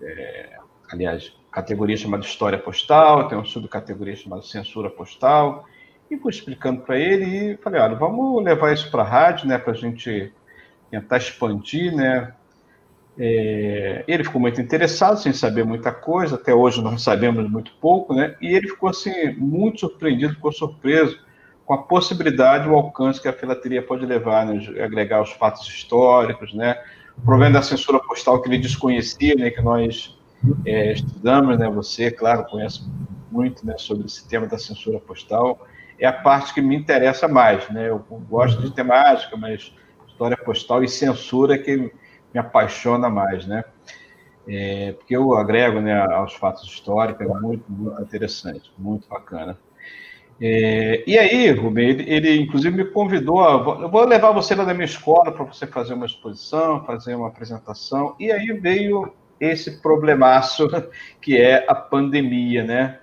é, 0.00 0.56
aliás, 0.90 1.32
categoria 1.50 1.96
chamada 1.96 2.24
História 2.24 2.58
Postal, 2.58 3.28
tem 3.28 3.36
uma 3.36 3.44
subcategoria 3.44 4.14
chamada 4.14 4.42
Censura 4.42 4.88
Postal, 4.88 5.66
e 6.10 6.16
fui 6.16 6.30
explicando 6.30 6.82
para 6.82 6.98
ele 6.98 7.52
e 7.52 7.56
falei, 7.56 7.80
olha, 7.80 7.96
vamos 7.96 8.42
levar 8.44 8.72
isso 8.72 8.90
para 8.90 9.02
a 9.02 9.06
rádio, 9.06 9.48
né, 9.48 9.58
para 9.58 9.72
a 9.72 9.76
gente 9.76 10.32
tentar 10.90 11.16
expandir, 11.16 11.94
né, 11.94 12.32
é, 13.18 14.04
ele 14.06 14.22
ficou 14.22 14.40
muito 14.40 14.60
interessado, 14.60 15.18
sem 15.18 15.32
saber 15.32 15.64
muita 15.64 15.90
coisa, 15.90 16.36
até 16.36 16.54
hoje 16.54 16.80
nós 16.80 17.02
sabemos 17.02 17.50
muito 17.50 17.72
pouco, 17.80 18.14
né? 18.14 18.36
E 18.40 18.54
ele 18.54 18.68
ficou 18.68 18.88
assim, 18.88 19.32
muito 19.32 19.80
surpreendido, 19.80 20.34
ficou 20.34 20.52
surpreso 20.52 21.18
com 21.68 21.74
a 21.74 21.82
possibilidade, 21.82 22.66
o 22.66 22.74
alcance 22.74 23.20
que 23.20 23.28
a 23.28 23.32
filateria 23.32 23.82
pode 23.82 24.06
levar, 24.06 24.46
né? 24.46 24.58
agregar 24.82 25.20
os 25.20 25.32
fatos 25.32 25.68
históricos, 25.68 26.54
né? 26.54 26.82
O 27.18 27.20
problema 27.20 27.52
da 27.52 27.62
censura 27.62 28.00
postal 28.00 28.40
que 28.40 28.48
ele 28.48 28.56
desconhecia, 28.56 29.34
né? 29.34 29.50
Que 29.50 29.60
nós 29.60 30.18
é, 30.64 30.94
estudamos, 30.94 31.58
né? 31.58 31.68
Você, 31.68 32.10
claro, 32.10 32.46
conhece 32.46 32.90
muito, 33.30 33.66
né? 33.66 33.74
Sobre 33.76 34.06
esse 34.06 34.26
tema 34.26 34.46
da 34.46 34.56
censura 34.56 34.98
postal. 34.98 35.66
É 35.98 36.06
a 36.06 36.12
parte 36.12 36.54
que 36.54 36.62
me 36.62 36.74
interessa 36.74 37.28
mais, 37.28 37.68
né? 37.68 37.90
Eu 37.90 37.98
gosto 37.98 38.62
de 38.62 38.70
temática, 38.70 39.36
mas 39.36 39.70
história 40.08 40.38
postal 40.38 40.82
e 40.82 40.88
censura 40.88 41.58
que 41.58 41.76
me 41.76 42.40
apaixona 42.40 43.10
mais, 43.10 43.46
né? 43.46 43.62
É, 44.48 44.92
porque 44.92 45.14
eu 45.14 45.34
agrego 45.34 45.82
né, 45.82 46.00
aos 46.00 46.32
fatos 46.32 46.64
históricos, 46.64 47.26
é 47.26 47.28
muito, 47.28 47.70
muito 47.70 48.00
interessante, 48.00 48.72
muito 48.78 49.06
bacana. 49.06 49.58
É, 50.40 51.02
e 51.04 51.18
aí, 51.18 51.50
Rubem, 51.50 51.88
ele, 51.88 52.10
ele, 52.10 52.40
inclusive 52.40 52.76
me 52.76 52.84
convidou, 52.84 53.42
a, 53.42 53.54
eu 53.82 53.88
vou 53.88 54.04
levar 54.04 54.30
você 54.30 54.54
lá 54.54 54.64
na 54.64 54.72
minha 54.72 54.84
escola 54.84 55.32
para 55.32 55.44
você 55.44 55.66
fazer 55.66 55.94
uma 55.94 56.06
exposição, 56.06 56.84
fazer 56.84 57.14
uma 57.16 57.26
apresentação, 57.26 58.14
e 58.20 58.30
aí 58.30 58.52
veio 58.52 59.12
esse 59.40 59.80
problemaço 59.82 60.68
que 61.20 61.36
é 61.36 61.64
a 61.68 61.74
pandemia, 61.74 62.62
né? 62.62 62.98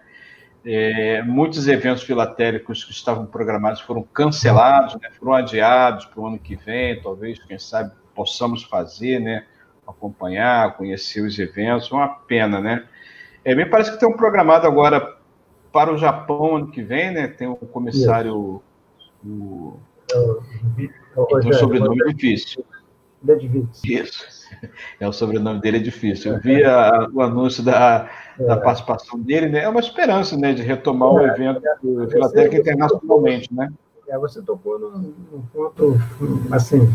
É, 0.68 1.22
muitos 1.22 1.68
eventos 1.68 2.04
filatélicos 2.04 2.84
que 2.84 2.92
estavam 2.92 3.26
programados 3.26 3.82
foram 3.82 4.02
cancelados, 4.02 4.96
né, 5.00 5.12
foram 5.20 5.34
adiados 5.34 6.06
para 6.06 6.20
o 6.20 6.26
ano 6.26 6.40
que 6.40 6.56
vem, 6.56 7.00
talvez, 7.00 7.38
quem 7.44 7.60
sabe, 7.60 7.92
possamos 8.16 8.64
fazer, 8.64 9.20
né? 9.20 9.46
Acompanhar, 9.86 10.76
conhecer 10.78 11.22
os 11.22 11.38
eventos, 11.38 11.92
uma 11.92 12.08
pena, 12.08 12.60
né? 12.62 12.86
É, 13.44 13.54
me 13.54 13.66
parece 13.66 13.92
que 13.92 14.00
tem 14.00 14.10
um 14.10 14.18
programado 14.18 14.66
agora 14.66 15.15
para 15.76 15.94
o 15.94 15.98
Japão 15.98 16.56
ano 16.56 16.68
que 16.68 16.82
vem, 16.82 17.14
né? 17.14 17.28
Tem 17.28 17.50
um 17.50 17.56
comissário. 17.56 18.34
O, 18.34 18.62
o, 19.26 19.78
tem 21.42 21.50
um 21.50 21.54
sobrenome 21.54 21.98
difícil. 22.14 22.64
Isso. 23.84 24.26
É 25.00 25.08
o 25.08 25.12
sobrenome 25.12 25.60
dele 25.60 25.78
é 25.78 25.80
difícil. 25.82 26.34
Eu 26.34 26.40
vi 26.40 26.64
a, 26.64 27.10
o 27.14 27.22
anúncio 27.22 27.62
da, 27.62 28.10
da 28.40 28.54
é. 28.54 28.56
participação 28.56 29.20
dele, 29.20 29.50
né? 29.50 29.64
É 29.64 29.70
uma 29.70 29.82
esperança, 29.82 30.38
né, 30.38 30.54
de 30.54 30.62
retomar 30.62 31.10
o 31.10 31.20
é, 31.20 31.28
evento 31.28 31.62
é, 31.66 32.08
filatélico 32.08 32.56
internacionalmente, 32.56 33.54
né? 33.54 33.70
É, 34.08 34.18
você 34.18 34.42
tocou 34.42 34.80
num, 34.80 35.14
num 35.32 35.42
ponto, 35.54 36.00
assim, 36.52 36.90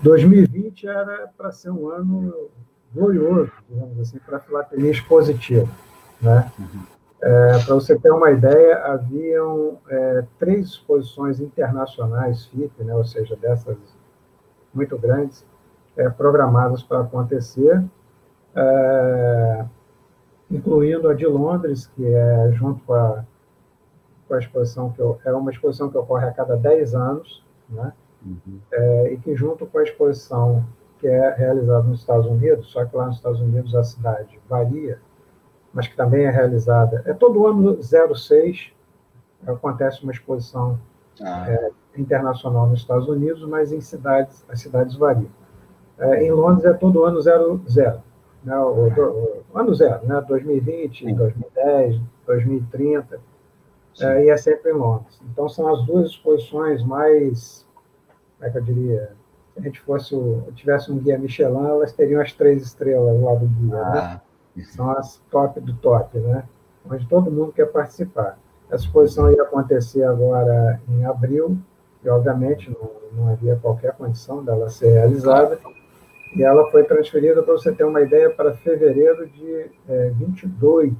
2020 0.00 0.88
era 0.88 1.28
para 1.36 1.52
ser 1.52 1.70
um 1.70 1.88
ano 1.88 2.48
glorioso, 2.94 3.52
digamos 3.68 4.00
assim, 4.00 4.18
para 4.18 4.38
a 4.38 4.40
filatelia 4.40 4.90
expositiva. 4.90 5.68
Né? 6.22 6.50
Uhum. 6.58 6.97
É, 7.20 7.58
para 7.64 7.74
você 7.74 7.98
ter 7.98 8.12
uma 8.12 8.30
ideia, 8.30 8.78
haviam 8.84 9.78
é, 9.88 10.24
três 10.38 10.68
exposições 10.68 11.40
internacionais 11.40 12.46
FIP, 12.46 12.84
né, 12.84 12.94
ou 12.94 13.04
seja, 13.04 13.34
dessas 13.34 13.76
muito 14.72 14.96
grandes, 14.96 15.44
é, 15.96 16.08
programadas 16.08 16.82
para 16.82 17.00
acontecer, 17.00 17.84
é, 18.54 19.64
incluindo 20.48 21.08
a 21.08 21.14
de 21.14 21.26
Londres, 21.26 21.88
que 21.88 22.06
é 22.06 22.52
junto 22.52 22.84
com 22.84 22.94
a, 22.94 23.24
com 24.28 24.34
a 24.34 24.38
exposição, 24.38 24.92
que 24.92 25.00
eu, 25.00 25.18
é 25.24 25.32
uma 25.32 25.50
exposição 25.50 25.90
que 25.90 25.98
ocorre 25.98 26.26
a 26.26 26.32
cada 26.32 26.56
10 26.56 26.94
anos, 26.94 27.44
né, 27.68 27.92
uhum. 28.24 28.60
É, 28.70 29.12
e 29.12 29.18
que 29.18 29.34
junto 29.34 29.66
com 29.66 29.78
a 29.78 29.82
exposição 29.82 30.64
que 31.00 31.08
é 31.08 31.34
realizada 31.34 31.82
nos 31.82 32.00
Estados 32.00 32.26
Unidos, 32.26 32.68
só 32.68 32.84
que 32.84 32.96
lá 32.96 33.06
nos 33.06 33.16
Estados 33.16 33.40
Unidos 33.40 33.74
a 33.74 33.82
cidade 33.82 34.38
varia, 34.48 35.00
mas 35.72 35.86
que 35.86 35.96
também 35.96 36.24
é 36.24 36.30
realizada. 36.30 37.02
É 37.06 37.12
todo 37.12 37.46
ano 37.46 37.78
06 37.82 38.72
acontece 39.46 40.02
uma 40.02 40.12
exposição 40.12 40.78
ah. 41.22 41.50
é, 41.50 41.70
internacional 41.96 42.68
nos 42.68 42.80
Estados 42.80 43.08
Unidos, 43.08 43.46
mas 43.48 43.72
em 43.72 43.80
cidades 43.80 44.44
as 44.48 44.60
cidades 44.60 44.96
variam. 44.96 45.30
É, 45.98 46.24
em 46.24 46.30
Londres 46.30 46.64
é 46.64 46.72
todo 46.72 47.04
ano 47.04 47.20
00, 47.20 47.60
né, 48.44 48.56
o, 48.56 48.88
o, 48.88 49.44
o, 49.52 49.58
ano 49.58 49.74
zero, 49.74 50.06
né, 50.06 50.24
2020, 50.28 51.04
Sim. 51.04 51.14
2010, 51.14 52.00
2030, 52.24 53.20
é, 54.00 54.24
e 54.24 54.30
é 54.30 54.36
sempre 54.36 54.70
em 54.70 54.74
Londres. 54.74 55.20
Então 55.32 55.48
são 55.48 55.74
as 55.74 55.84
duas 55.84 56.10
exposições 56.10 56.84
mais, 56.84 57.66
como 58.36 58.48
é 58.48 58.52
que 58.52 58.58
eu 58.58 58.62
diria, 58.62 59.12
se 59.52 59.58
a 59.58 59.62
gente 59.62 59.80
fosse 59.80 60.14
tivesse 60.54 60.92
um 60.92 60.98
guia 60.98 61.18
Michelin, 61.18 61.66
elas 61.66 61.92
teriam 61.92 62.20
as 62.20 62.32
três 62.32 62.62
estrelas 62.62 63.20
lá 63.20 63.34
do 63.34 63.46
guia. 63.46 63.74
Né? 63.74 63.82
Ah. 63.82 63.94
Né? 63.94 64.20
São 64.64 64.90
as 64.90 65.18
top 65.30 65.60
do 65.60 65.74
top, 65.74 66.18
né? 66.18 66.44
onde 66.90 67.06
todo 67.06 67.30
mundo 67.30 67.52
quer 67.52 67.66
participar. 67.66 68.38
Essa 68.70 68.84
exposição 68.84 69.32
ia 69.32 69.42
acontecer 69.42 70.04
agora 70.04 70.80
em 70.88 71.04
abril, 71.04 71.58
e 72.04 72.08
obviamente 72.08 72.70
não, 72.70 72.90
não 73.12 73.32
havia 73.32 73.56
qualquer 73.56 73.92
condição 73.92 74.44
dela 74.44 74.68
ser 74.68 74.92
realizada, 74.92 75.58
e 76.34 76.42
ela 76.42 76.70
foi 76.70 76.84
transferida, 76.84 77.42
para 77.42 77.54
você 77.54 77.72
ter 77.72 77.84
uma 77.84 78.02
ideia, 78.02 78.30
para 78.30 78.54
fevereiro 78.54 79.28
de 79.28 79.70
é, 79.88 80.10
22. 80.10 80.92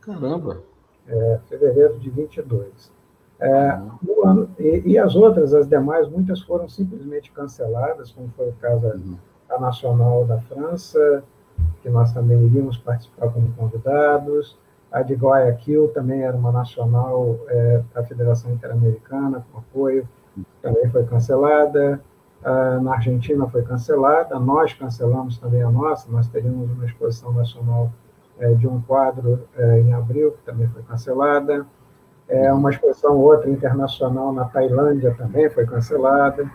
Caramba! 0.00 0.62
É, 1.06 1.40
fevereiro 1.48 1.98
de 1.98 2.10
22. 2.10 2.92
É, 3.40 3.80
ano, 4.24 4.50
e, 4.58 4.82
e, 4.84 4.98
as 4.98 5.14
outras, 5.14 5.54
as 5.54 5.68
demais, 5.68 6.08
muitas 6.08 6.40
foram 6.42 6.68
simplesmente 6.68 7.30
canceladas, 7.30 8.10
como 8.10 8.28
foi 8.36 8.48
o 8.48 8.54
caso 8.54 8.84
uhum. 8.88 9.16
da 9.48 9.60
Nacional 9.60 10.24
da 10.24 10.40
França, 10.40 11.22
que 11.82 11.88
nós 11.88 12.12
também 12.12 12.40
iríamos 12.44 12.76
participar 12.76 13.28
como 13.28 13.52
convidados. 13.52 14.58
A 14.90 15.02
de 15.02 15.14
Guayaquil 15.14 15.88
também 15.88 16.22
era 16.22 16.36
uma 16.36 16.50
nacional 16.50 17.38
é, 17.48 17.82
da 17.94 18.02
Federação 18.04 18.50
Interamericana, 18.52 19.44
com 19.52 19.58
apoio, 19.58 20.08
também 20.62 20.88
foi 20.88 21.04
cancelada. 21.04 22.00
Ah, 22.42 22.78
na 22.80 22.94
Argentina 22.94 23.48
foi 23.48 23.62
cancelada, 23.62 24.38
nós 24.38 24.72
cancelamos 24.72 25.38
também 25.38 25.62
a 25.62 25.70
nossa, 25.70 26.10
nós 26.10 26.28
teríamos 26.28 26.70
uma 26.70 26.84
exposição 26.84 27.32
nacional 27.32 27.90
é, 28.38 28.54
de 28.54 28.66
um 28.68 28.80
quadro 28.80 29.40
é, 29.56 29.80
em 29.80 29.92
abril, 29.92 30.32
que 30.32 30.42
também 30.44 30.68
foi 30.68 30.82
cancelada. 30.82 31.66
É, 32.28 32.52
uma 32.52 32.70
exposição 32.70 33.16
outra 33.16 33.50
internacional 33.50 34.32
na 34.32 34.44
Tailândia 34.44 35.14
também 35.14 35.50
foi 35.50 35.66
cancelada 35.66 36.48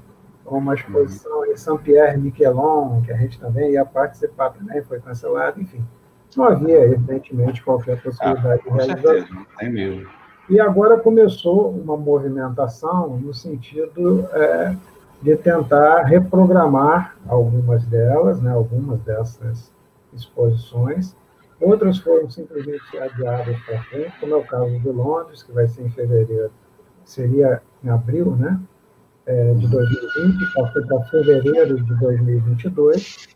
uma 0.57 0.73
exposição 0.75 1.45
em 1.45 1.55
Saint-Pierre 1.55 2.17
Miquelon, 2.17 3.01
que 3.01 3.11
a 3.11 3.17
gente 3.17 3.39
também 3.39 3.71
ia 3.71 3.85
participar 3.85 4.51
também, 4.51 4.81
foi 4.83 4.99
cancelado, 4.99 5.61
enfim. 5.61 5.83
Não 6.35 6.45
havia, 6.45 6.79
evidentemente, 6.85 7.63
qualquer 7.63 8.01
possibilidade 8.01 8.61
ah, 8.65 8.69
de 8.69 8.75
realização. 8.75 9.45
Tem 9.57 9.71
mesmo. 9.71 10.07
E 10.49 10.59
agora 10.59 10.99
começou 10.99 11.69
uma 11.69 11.95
movimentação 11.95 13.17
no 13.17 13.33
sentido 13.33 14.27
é, 14.33 14.75
de 15.21 15.37
tentar 15.37 16.03
reprogramar 16.03 17.15
algumas 17.27 17.85
delas, 17.85 18.41
né, 18.41 18.51
algumas 18.51 18.99
dessas 19.01 19.71
exposições. 20.11 21.15
Outras 21.61 21.97
foram 21.99 22.29
simplesmente 22.29 22.97
adiadas 22.97 23.57
para 23.61 23.81
frente, 23.83 24.13
como 24.19 24.33
é 24.33 24.37
o 24.37 24.43
caso 24.43 24.77
de 24.79 24.89
Londres, 24.89 25.43
que 25.43 25.51
vai 25.53 25.65
ser 25.67 25.83
em 25.83 25.89
fevereiro, 25.89 26.51
seria 27.05 27.61
em 27.81 27.89
abril, 27.89 28.35
né? 28.35 28.59
É, 29.25 29.53
de 29.53 29.67
2020, 29.67 30.53
passou 30.53 30.85
para 30.85 31.01
fevereiro 31.05 31.81
de 31.81 31.99
2022. 31.99 33.27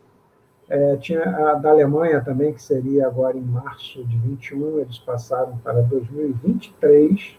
É, 0.68 0.96
tinha 0.96 1.22
a 1.22 1.54
da 1.54 1.70
Alemanha 1.70 2.20
também, 2.20 2.52
que 2.52 2.62
seria 2.62 3.06
agora 3.06 3.36
em 3.36 3.42
março 3.42 4.04
de 4.04 4.18
21, 4.18 4.80
eles 4.80 4.98
passaram 4.98 5.56
para 5.58 5.80
2023. 5.82 7.38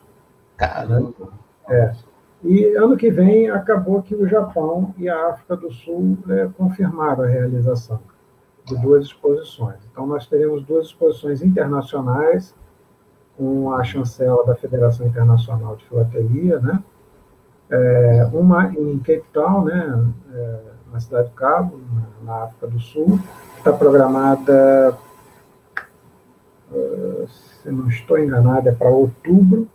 Caramba! 0.57 1.29
É. 1.69 1.93
E 2.43 2.65
ano 2.75 2.97
que 2.97 3.11
vem 3.11 3.49
acabou 3.49 4.01
que 4.01 4.15
o 4.15 4.27
Japão 4.27 4.93
e 4.97 5.09
a 5.09 5.27
África 5.27 5.55
do 5.57 5.71
Sul 5.71 6.17
é, 6.29 6.49
confirmaram 6.57 7.23
a 7.23 7.27
realização 7.27 7.99
de 8.65 8.77
duas 8.77 9.05
exposições. 9.05 9.77
Então, 9.91 10.07
nós 10.07 10.25
teremos 10.25 10.63
duas 10.63 10.87
exposições 10.87 11.41
internacionais, 11.41 12.55
com 13.37 13.71
a 13.73 13.83
chancela 13.83 14.45
da 14.45 14.55
Federação 14.55 15.07
Internacional 15.07 15.75
de 15.75 15.85
Filatelia, 15.85 16.59
né? 16.59 16.83
É, 17.71 18.27
uma 18.33 18.73
em 18.73 18.97
Cape 18.99 19.25
Town, 19.31 19.65
né, 19.65 20.07
é, 20.33 20.59
na 20.91 20.99
cidade 20.99 21.29
de 21.29 21.35
Cabo, 21.35 21.79
na 22.23 22.43
África 22.43 22.67
do 22.67 22.79
Sul, 22.79 23.19
está 23.57 23.71
programada, 23.71 24.97
uh, 26.71 27.27
se 27.27 27.69
não 27.69 27.87
estou 27.87 28.17
enganado, 28.17 28.69
é 28.69 28.71
para 28.71 28.89
outubro, 28.89 29.67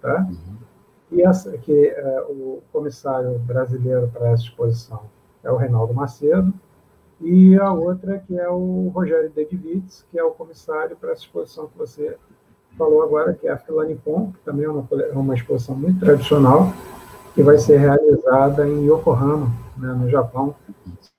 tá? 0.00 0.26
Uhum. 0.28 0.56
E 1.10 1.22
essa, 1.22 1.56
que 1.56 1.72
uh, 1.72 2.32
o 2.32 2.62
comissário 2.72 3.38
brasileiro 3.38 4.10
para 4.12 4.30
essa 4.30 4.42
exposição 4.42 5.02
é 5.42 5.50
o 5.50 5.56
Reinaldo 5.56 5.94
Macedo, 5.94 6.52
e 7.20 7.56
a 7.56 7.72
outra 7.72 8.18
que 8.18 8.36
é 8.36 8.48
o 8.48 8.90
Rogério 8.94 9.30
Dedivitz, 9.30 10.04
que 10.10 10.18
é 10.18 10.24
o 10.24 10.32
comissário 10.32 10.96
para 10.96 11.12
essa 11.12 11.22
exposição 11.22 11.68
que 11.68 11.78
você 11.78 12.16
falou 12.76 13.02
agora, 13.02 13.32
que 13.32 13.46
é 13.46 13.52
a 13.52 13.58
Filanipom, 13.58 14.32
que 14.32 14.40
também 14.40 14.64
é 14.64 14.68
uma, 14.68 14.86
é 14.90 15.12
uma 15.12 15.34
exposição 15.34 15.76
muito 15.76 16.00
tradicional, 16.00 16.72
que 17.34 17.42
vai 17.42 17.58
ser 17.58 17.78
realizada 17.78 18.68
em 18.68 18.86
Yokohama, 18.86 19.50
né, 19.76 19.92
no 19.92 20.08
Japão, 20.08 20.54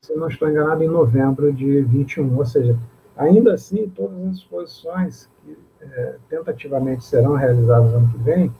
se 0.02 0.14
não 0.16 0.28
estou 0.28 0.50
enganado, 0.50 0.84
em 0.84 0.88
novembro 0.88 1.52
de 1.52 1.82
21. 1.82 2.38
Ou 2.38 2.46
seja, 2.46 2.78
ainda 3.18 3.54
assim, 3.54 3.90
todas 3.90 4.20
as 4.28 4.36
exposições 4.36 5.30
que 5.44 5.58
é, 5.82 6.16
tentativamente 6.30 7.04
serão 7.04 7.34
realizadas 7.34 7.94
ano 7.94 8.10
que 8.12 8.18
vem, 8.18 8.52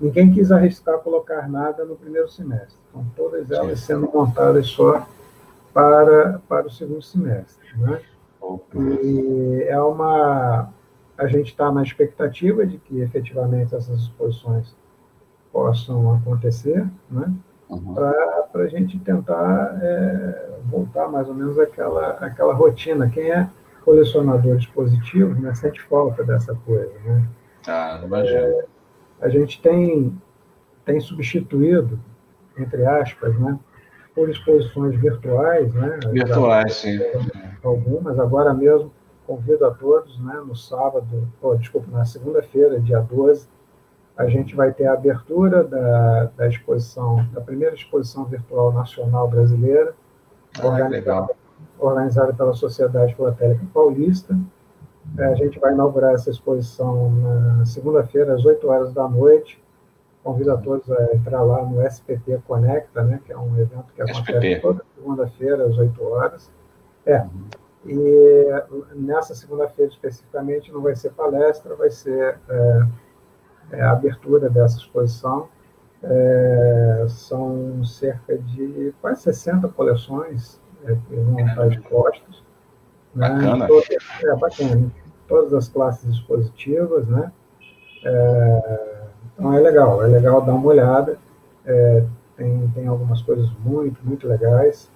ninguém 0.00 0.32
quis 0.32 0.52
arriscar 0.52 0.98
colocar 0.98 1.48
nada 1.48 1.84
no 1.84 1.96
primeiro 1.96 2.28
semestre. 2.28 2.78
Então, 2.88 3.06
todas 3.16 3.50
elas 3.50 3.80
sendo 3.80 4.10
montadas 4.12 4.66
só 4.66 5.06
para, 5.72 6.40
para 6.48 6.66
o 6.66 6.70
segundo 6.70 7.02
semestre. 7.02 7.66
Né? 7.76 8.00
E 8.82 9.64
é 9.68 9.80
uma. 9.80 10.70
A 11.16 11.26
gente 11.26 11.48
está 11.48 11.70
na 11.70 11.82
expectativa 11.82 12.66
de 12.66 12.78
que 12.78 13.00
efetivamente 13.00 13.74
essas 13.74 14.00
exposições 14.00 14.74
possam 15.52 16.14
acontecer, 16.14 16.86
né? 17.10 17.32
Uhum. 17.68 17.94
para 17.94 18.64
a 18.64 18.66
gente 18.66 18.98
tentar 18.98 19.78
é, 19.80 20.58
voltar 20.64 21.08
mais 21.08 21.28
ou 21.28 21.34
menos 21.34 21.56
àquela, 21.56 22.10
àquela 22.14 22.52
rotina. 22.52 23.08
Quem 23.08 23.30
é 23.30 23.48
colecionador 23.84 24.56
dispositivo 24.56 25.40
né, 25.40 25.54
sente 25.54 25.80
falta 25.82 26.24
dessa 26.24 26.54
coisa. 26.66 26.92
Né? 27.04 27.28
Ah, 27.66 28.00
imagino. 28.02 28.38
É, 28.38 28.64
a 29.20 29.28
gente 29.28 29.60
tem, 29.62 30.20
tem 30.84 31.00
substituído, 31.00 32.00
entre 32.58 32.84
aspas, 32.84 33.38
né, 33.38 33.58
por 34.14 34.28
exposições 34.28 34.96
virtuais. 34.96 35.72
Né, 35.72 35.98
virtuais, 36.12 36.74
sim. 36.74 36.98
Algumas, 37.62 38.18
agora 38.18 38.52
mesmo 38.52 38.92
convido 39.26 39.64
a 39.64 39.70
todos, 39.70 40.18
né, 40.20 40.42
no 40.44 40.56
sábado, 40.56 41.28
oh, 41.40 41.54
desculpa, 41.54 41.86
na 41.92 42.04
segunda-feira, 42.04 42.80
dia 42.80 42.98
12, 43.00 43.48
a 44.20 44.28
gente 44.28 44.54
vai 44.54 44.70
ter 44.70 44.86
a 44.86 44.92
abertura 44.92 45.64
da, 45.64 46.30
da 46.36 46.46
exposição, 46.46 47.26
da 47.32 47.40
primeira 47.40 47.74
exposição 47.74 48.26
virtual 48.26 48.70
nacional 48.70 49.26
brasileira, 49.26 49.94
ah, 50.58 50.66
organizada, 50.66 51.34
organizada, 51.78 52.34
pela 52.34 52.52
Sociedade 52.52 53.14
Filatélica 53.14 53.64
Paulista. 53.72 54.38
É, 55.16 55.24
a 55.24 55.34
gente 55.34 55.58
vai 55.58 55.72
inaugurar 55.72 56.12
essa 56.12 56.28
exposição 56.28 57.10
na 57.10 57.64
segunda-feira, 57.64 58.34
às 58.34 58.44
8 58.44 58.68
horas 58.68 58.92
da 58.92 59.08
noite. 59.08 59.58
Convido 60.22 60.52
a 60.52 60.58
todos 60.58 60.90
a 60.92 61.14
entrar 61.14 61.40
lá 61.42 61.64
no 61.64 61.80
SPT 61.86 62.42
Conecta, 62.46 63.02
né, 63.02 63.20
que 63.24 63.32
é 63.32 63.38
um 63.38 63.58
evento 63.58 63.90
que 63.94 64.02
acontece 64.02 64.38
SPT. 64.38 64.60
toda 64.60 64.84
segunda-feira, 64.94 65.64
às 65.64 65.78
8 65.78 66.04
horas. 66.04 66.50
É. 67.06 67.26
E 67.86 68.48
nessa 68.94 69.34
segunda-feira 69.34 69.90
especificamente 69.90 70.70
não 70.70 70.82
vai 70.82 70.94
ser 70.94 71.10
palestra, 71.12 71.74
vai 71.74 71.90
ser 71.90 72.38
é, 72.50 72.82
é, 73.72 73.82
a 73.82 73.92
abertura 73.92 74.48
dessa 74.48 74.78
exposição. 74.78 75.48
É, 76.02 77.04
são 77.08 77.84
cerca 77.84 78.38
de 78.38 78.94
quase 79.02 79.20
60 79.20 79.68
coleções 79.68 80.58
é, 80.84 80.94
que 80.94 81.14
vão 81.14 81.38
estar 81.40 81.68
expostas. 81.68 82.42
Né? 83.14 83.28
Bacana. 83.28 83.68
é, 84.22 84.36
bacana. 84.36 84.90
Todas 85.28 85.52
as 85.52 85.68
classes 85.68 86.08
expositivas, 86.14 87.06
né? 87.06 87.30
É, 88.04 89.02
então 89.34 89.52
é 89.52 89.60
legal, 89.60 90.02
é 90.02 90.06
legal 90.06 90.40
dar 90.40 90.54
uma 90.54 90.66
olhada. 90.66 91.18
É, 91.66 92.04
tem, 92.36 92.68
tem 92.74 92.86
algumas 92.86 93.20
coisas 93.20 93.50
muito, 93.62 94.00
muito 94.02 94.26
legais. 94.26 94.90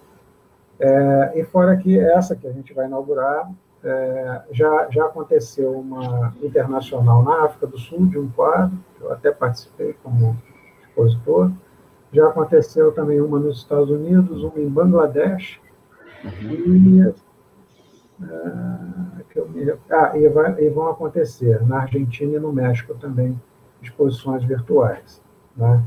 É, 0.81 1.33
e 1.39 1.45
fora 1.45 1.77
que 1.77 1.99
essa 1.99 2.35
que 2.35 2.47
a 2.47 2.53
gente 2.53 2.73
vai 2.73 2.87
inaugurar, 2.87 3.51
é, 3.85 4.43
já, 4.51 4.89
já 4.91 5.05
aconteceu 5.05 5.73
uma 5.73 6.35
internacional 6.43 7.23
na 7.23 7.45
África 7.45 7.67
do 7.67 7.79
Sul, 7.79 8.07
de 8.07 8.19
um 8.19 8.31
quadro, 8.31 8.77
eu 9.01 9.13
até 9.13 9.31
participei 9.31 9.95
como 10.03 10.37
expositor. 10.89 11.51
Já 12.11 12.29
aconteceu 12.29 12.93
também 12.93 13.21
uma 13.21 13.39
nos 13.39 13.59
Estados 13.59 13.91
Unidos, 13.91 14.43
uma 14.43 14.59
em 14.59 14.69
Bangladesh, 14.69 15.61
uhum. 16.25 16.31
e, 16.41 17.15
é, 18.23 19.25
que 19.29 19.39
eu 19.39 19.49
me, 19.49 19.71
ah, 19.91 20.17
e, 20.17 20.29
vai, 20.29 20.63
e 20.63 20.71
vão 20.71 20.89
acontecer 20.89 21.65
na 21.67 21.83
Argentina 21.83 22.37
e 22.37 22.41
no 22.41 22.53
México 22.53 22.95
também 22.95 23.39
exposições 23.83 24.45
virtuais. 24.45 25.21
Né? 25.55 25.83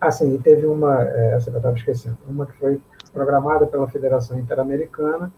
Assim, 0.00 0.38
teve 0.38 0.66
uma, 0.66 1.02
é, 1.02 1.32
essa 1.32 1.50
que 1.50 1.56
eu 1.56 1.58
estava 1.58 1.76
esquecendo, 1.76 2.18
uma 2.28 2.46
que 2.46 2.56
foi 2.58 2.80
programada 3.12 3.66
pela 3.66 3.88
Federação 3.88 4.38
Interamericana, 4.38 5.32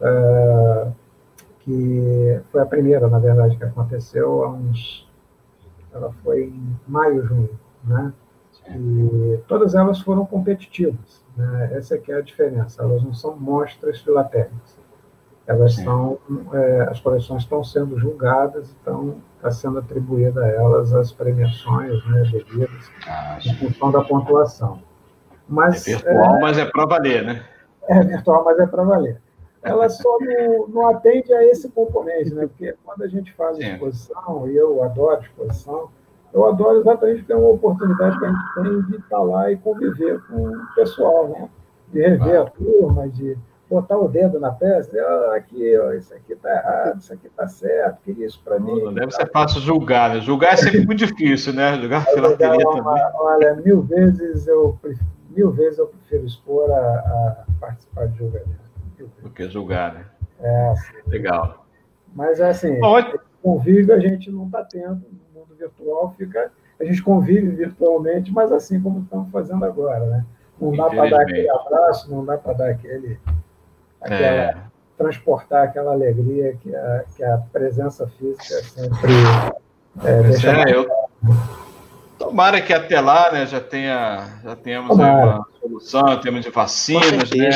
é, 0.00 0.92
que 1.66 2.40
foi 2.52 2.62
a 2.62 2.66
primeira, 2.66 3.08
na 3.08 3.18
verdade, 3.18 3.56
que 3.56 3.64
aconteceu 3.64 4.44
há 4.44 4.50
uns. 4.50 5.04
Ela 5.92 6.12
foi 6.22 6.44
em 6.44 6.76
maio, 6.86 7.26
junho, 7.26 7.58
né? 7.82 8.12
E 8.68 9.40
todas 9.48 9.74
elas 9.74 10.00
foram 10.00 10.24
competitivas, 10.24 11.24
né? 11.36 11.70
Essa 11.74 12.00
é 12.08 12.14
a 12.14 12.20
diferença. 12.20 12.82
Elas 12.82 13.02
não 13.02 13.12
são 13.12 13.36
mostras 13.36 14.00
filatéricas. 14.00 14.78
Elas 15.46 15.74
são, 15.74 16.18
é, 16.52 16.82
as 16.90 17.00
coleções 17.00 17.42
estão 17.42 17.62
sendo 17.62 17.98
julgadas, 17.98 18.74
então 18.80 19.16
está 19.36 19.50
sendo 19.50 19.78
atribuída 19.78 20.44
a 20.44 20.48
elas 20.48 20.92
as 20.92 21.12
premiações 21.12 22.04
né, 22.06 22.22
devidas 22.32 22.90
ah, 23.06 23.38
em 23.44 23.54
função 23.54 23.92
da 23.92 24.02
pontuação. 24.02 24.80
Mas, 25.48 25.86
é 25.86 25.92
virtual, 25.92 26.36
é, 26.36 26.40
mas 26.40 26.58
é 26.58 26.64
para 26.64 26.86
valer, 26.86 27.24
né? 27.24 27.44
É 27.88 28.02
virtual, 28.02 28.44
mas 28.44 28.58
é 28.58 28.66
para 28.66 28.82
valer. 28.82 29.22
Ela 29.66 29.88
só 29.88 30.18
não, 30.20 30.68
não, 30.68 30.88
atende 30.88 31.32
a 31.32 31.44
esse 31.44 31.68
componente, 31.70 32.34
né? 32.34 32.46
Porque 32.46 32.74
quando 32.84 33.02
a 33.02 33.08
gente 33.08 33.32
faz 33.32 33.58
exposição, 33.58 34.48
e 34.48 34.56
eu 34.56 34.82
adoro 34.82 35.20
exposição, 35.20 35.90
eu 36.32 36.46
adoro 36.46 36.78
exatamente 36.78 37.24
ter 37.24 37.34
uma 37.34 37.48
oportunidade 37.48 38.18
que 38.18 38.24
a 38.24 38.28
gente 38.28 38.54
tem 38.54 38.82
de 38.82 38.96
estar 38.96 39.20
lá 39.20 39.50
e 39.50 39.56
conviver 39.56 40.20
com 40.26 40.48
o 40.48 40.66
pessoal, 40.74 41.28
né? 41.28 41.48
De 41.92 42.00
rever 42.00 42.40
ah. 42.40 42.42
a 42.42 42.50
turma, 42.50 43.08
de 43.08 43.36
botar 43.68 43.98
o 43.98 44.08
dedo 44.08 44.38
na 44.38 44.52
peça, 44.52 44.90
oh, 44.94 45.32
aqui, 45.32 45.76
oh, 45.78 45.92
isso 45.92 46.14
aqui 46.14 46.32
está 46.32 46.50
errado, 46.50 46.98
isso 46.98 47.12
aqui 47.12 47.26
está 47.26 47.48
certo, 47.48 47.98
que 48.04 48.12
isso 48.12 48.40
para 48.44 48.58
mim. 48.60 48.82
Não 48.82 48.94
deve 48.94 49.12
ser 49.12 49.30
fácil 49.30 49.60
julgar, 49.60 50.14
né? 50.14 50.20
Julgar 50.20 50.54
é 50.54 50.56
sempre 50.56 50.86
muito 50.86 51.04
difícil, 51.04 51.52
né? 51.52 51.76
Julgar 51.80 52.04
filateria 52.06 52.64
também. 52.64 53.02
Olha, 53.14 53.54
mil 53.56 53.82
vezes 53.82 54.46
eu 54.46 54.78
mil 55.30 55.50
vezes 55.50 55.78
eu 55.78 55.88
prefiro 55.88 56.24
expor 56.24 56.70
a, 56.70 56.76
a 56.76 57.44
participar 57.60 58.08
de 58.08 58.18
julgamento. 58.18 58.65
Do 59.22 59.30
que 59.30 59.48
julgar, 59.48 59.94
né? 59.94 60.06
É, 60.40 60.68
assim, 60.70 60.92
Legal. 61.06 61.66
Mas 62.14 62.40
assim, 62.40 62.78
Bom, 62.78 62.96
convívio 63.42 63.94
a 63.94 63.98
gente 63.98 64.30
não 64.30 64.46
está 64.46 64.64
tendo 64.64 65.04
no 65.10 65.40
mundo 65.40 65.54
virtual, 65.58 66.14
fica, 66.16 66.50
a 66.80 66.84
gente 66.84 67.02
convive 67.02 67.48
virtualmente, 67.50 68.32
mas 68.32 68.50
assim 68.52 68.80
como 68.80 69.00
estamos 69.00 69.30
fazendo 69.30 69.64
agora, 69.64 70.04
né? 70.06 70.24
Não 70.60 70.72
dá 70.72 70.88
para 70.88 71.10
dar 71.10 71.22
aquele 71.22 71.50
abraço, 71.50 72.10
não 72.10 72.24
dá 72.24 72.38
para 72.38 72.52
dar 72.54 72.70
aquele 72.70 73.18
aquela, 74.00 74.26
é. 74.26 74.56
transportar 74.96 75.64
aquela 75.64 75.92
alegria 75.92 76.56
que 76.56 76.74
a, 76.74 77.04
que 77.14 77.22
a 77.22 77.38
presença 77.52 78.06
física 78.06 78.62
sempre 78.62 79.12
é, 80.04 80.22
deixa. 80.22 80.50
É, 80.50 80.74
eu, 80.74 80.86
Tomara 82.18 82.60
que 82.62 82.72
até 82.72 83.00
lá 83.00 83.30
né, 83.30 83.46
já, 83.46 83.60
tenha, 83.60 84.26
já 84.42 84.56
tenhamos 84.56 84.96
uma 84.96 85.46
solução, 85.60 86.20
temos 86.20 86.42
de 86.42 86.50
vacinas, 86.50 87.30
né, 87.30 87.50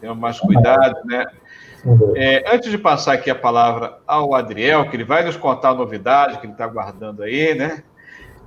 temos 0.00 0.18
mais 0.18 0.38
cuidado. 0.40 0.96
Né? 1.04 1.26
É, 2.16 2.54
antes 2.54 2.70
de 2.70 2.78
passar 2.78 3.14
aqui 3.14 3.30
a 3.30 3.34
palavra 3.34 3.98
ao 4.06 4.34
Adriel, 4.34 4.88
que 4.88 4.96
ele 4.96 5.04
vai 5.04 5.24
nos 5.24 5.36
contar 5.36 5.70
a 5.70 5.74
novidade 5.74 6.38
que 6.38 6.46
ele 6.46 6.52
está 6.52 6.66
guardando 6.66 7.22
aí, 7.22 7.54
né? 7.54 7.82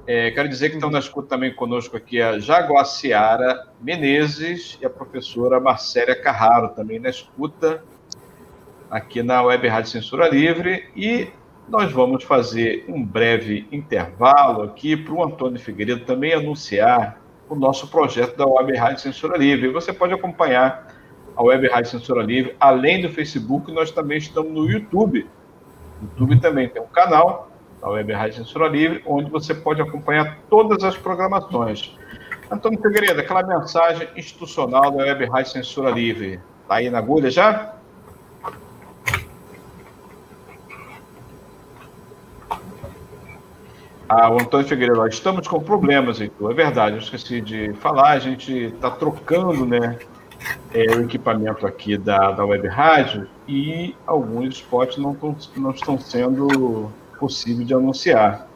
É, 0.05 0.31
quero 0.31 0.49
dizer 0.49 0.69
que 0.69 0.75
estão 0.75 0.89
na 0.89 0.99
escuta 0.99 1.29
também 1.29 1.53
conosco 1.53 1.95
aqui 1.95 2.21
a 2.21 2.39
Jaguaciara 2.39 3.67
Menezes 3.79 4.77
e 4.81 4.85
a 4.85 4.89
professora 4.89 5.59
Marcélia 5.59 6.19
Carraro, 6.19 6.69
também 6.69 6.99
na 6.99 7.09
escuta 7.09 7.83
aqui 8.89 9.21
na 9.21 9.43
Web 9.43 9.67
Rádio 9.67 9.91
Censura 9.91 10.27
Livre. 10.27 10.89
E 10.95 11.29
nós 11.69 11.91
vamos 11.91 12.23
fazer 12.23 12.83
um 12.89 13.05
breve 13.05 13.67
intervalo 13.71 14.63
aqui 14.63 14.97
para 14.97 15.13
o 15.13 15.23
Antônio 15.23 15.59
Figueiredo 15.59 16.03
também 16.03 16.33
anunciar 16.33 17.21
o 17.47 17.55
nosso 17.55 17.87
projeto 17.87 18.35
da 18.35 18.45
Web 18.45 18.75
Rádio 18.75 18.99
Censura 18.99 19.37
Livre. 19.37 19.69
Você 19.69 19.93
pode 19.93 20.13
acompanhar 20.13 21.00
a 21.35 21.43
Web 21.43 21.67
Rádio 21.67 21.91
Censura 21.91 22.23
Livre, 22.23 22.55
além 22.59 23.01
do 23.01 23.09
Facebook, 23.09 23.71
nós 23.71 23.91
também 23.91 24.17
estamos 24.17 24.51
no 24.51 24.69
YouTube. 24.69 25.27
O 26.01 26.05
YouTube 26.05 26.39
também 26.39 26.67
tem 26.69 26.81
um 26.81 26.87
canal, 26.87 27.51
da 27.81 27.89
Web 27.89 28.13
Rádio 28.13 28.37
Censura 28.37 28.67
Livre, 28.67 29.03
onde 29.05 29.29
você 29.29 29.53
pode 29.53 29.81
acompanhar 29.81 30.37
todas 30.49 30.83
as 30.83 30.95
programações. 30.95 31.97
Antônio 32.49 32.79
Figueiredo, 32.79 33.19
aquela 33.19 33.43
mensagem 33.43 34.07
institucional 34.15 34.91
da 34.91 35.03
Web 35.03 35.25
Rádio 35.25 35.51
Censura 35.51 35.89
Livre. 35.89 36.39
Está 36.61 36.75
aí 36.75 36.89
na 36.89 36.99
agulha 36.99 37.31
já? 37.31 37.75
Ah, 44.07 44.29
o 44.29 44.41
Antônio 44.41 44.67
Figueiredo, 44.67 45.07
estamos 45.07 45.47
com 45.47 45.61
problemas, 45.61 46.19
Heitor. 46.19 46.51
É 46.51 46.53
verdade, 46.53 46.97
eu 46.97 47.01
esqueci 47.01 47.39
de 47.39 47.73
falar, 47.75 48.09
a 48.09 48.19
gente 48.19 48.53
está 48.53 48.91
trocando 48.91 49.65
né, 49.65 49.97
é, 50.73 50.95
o 50.95 51.03
equipamento 51.03 51.65
aqui 51.65 51.97
da, 51.97 52.31
da 52.31 52.45
web 52.45 52.67
rádio 52.67 53.27
e 53.47 53.95
alguns 54.05 54.55
spots 54.55 54.97
não, 54.97 55.15
não 55.57 55.71
estão 55.71 55.99
sendo 55.99 56.91
possíveis 57.19 57.67
de 57.67 57.73
anunciar. 57.73 58.47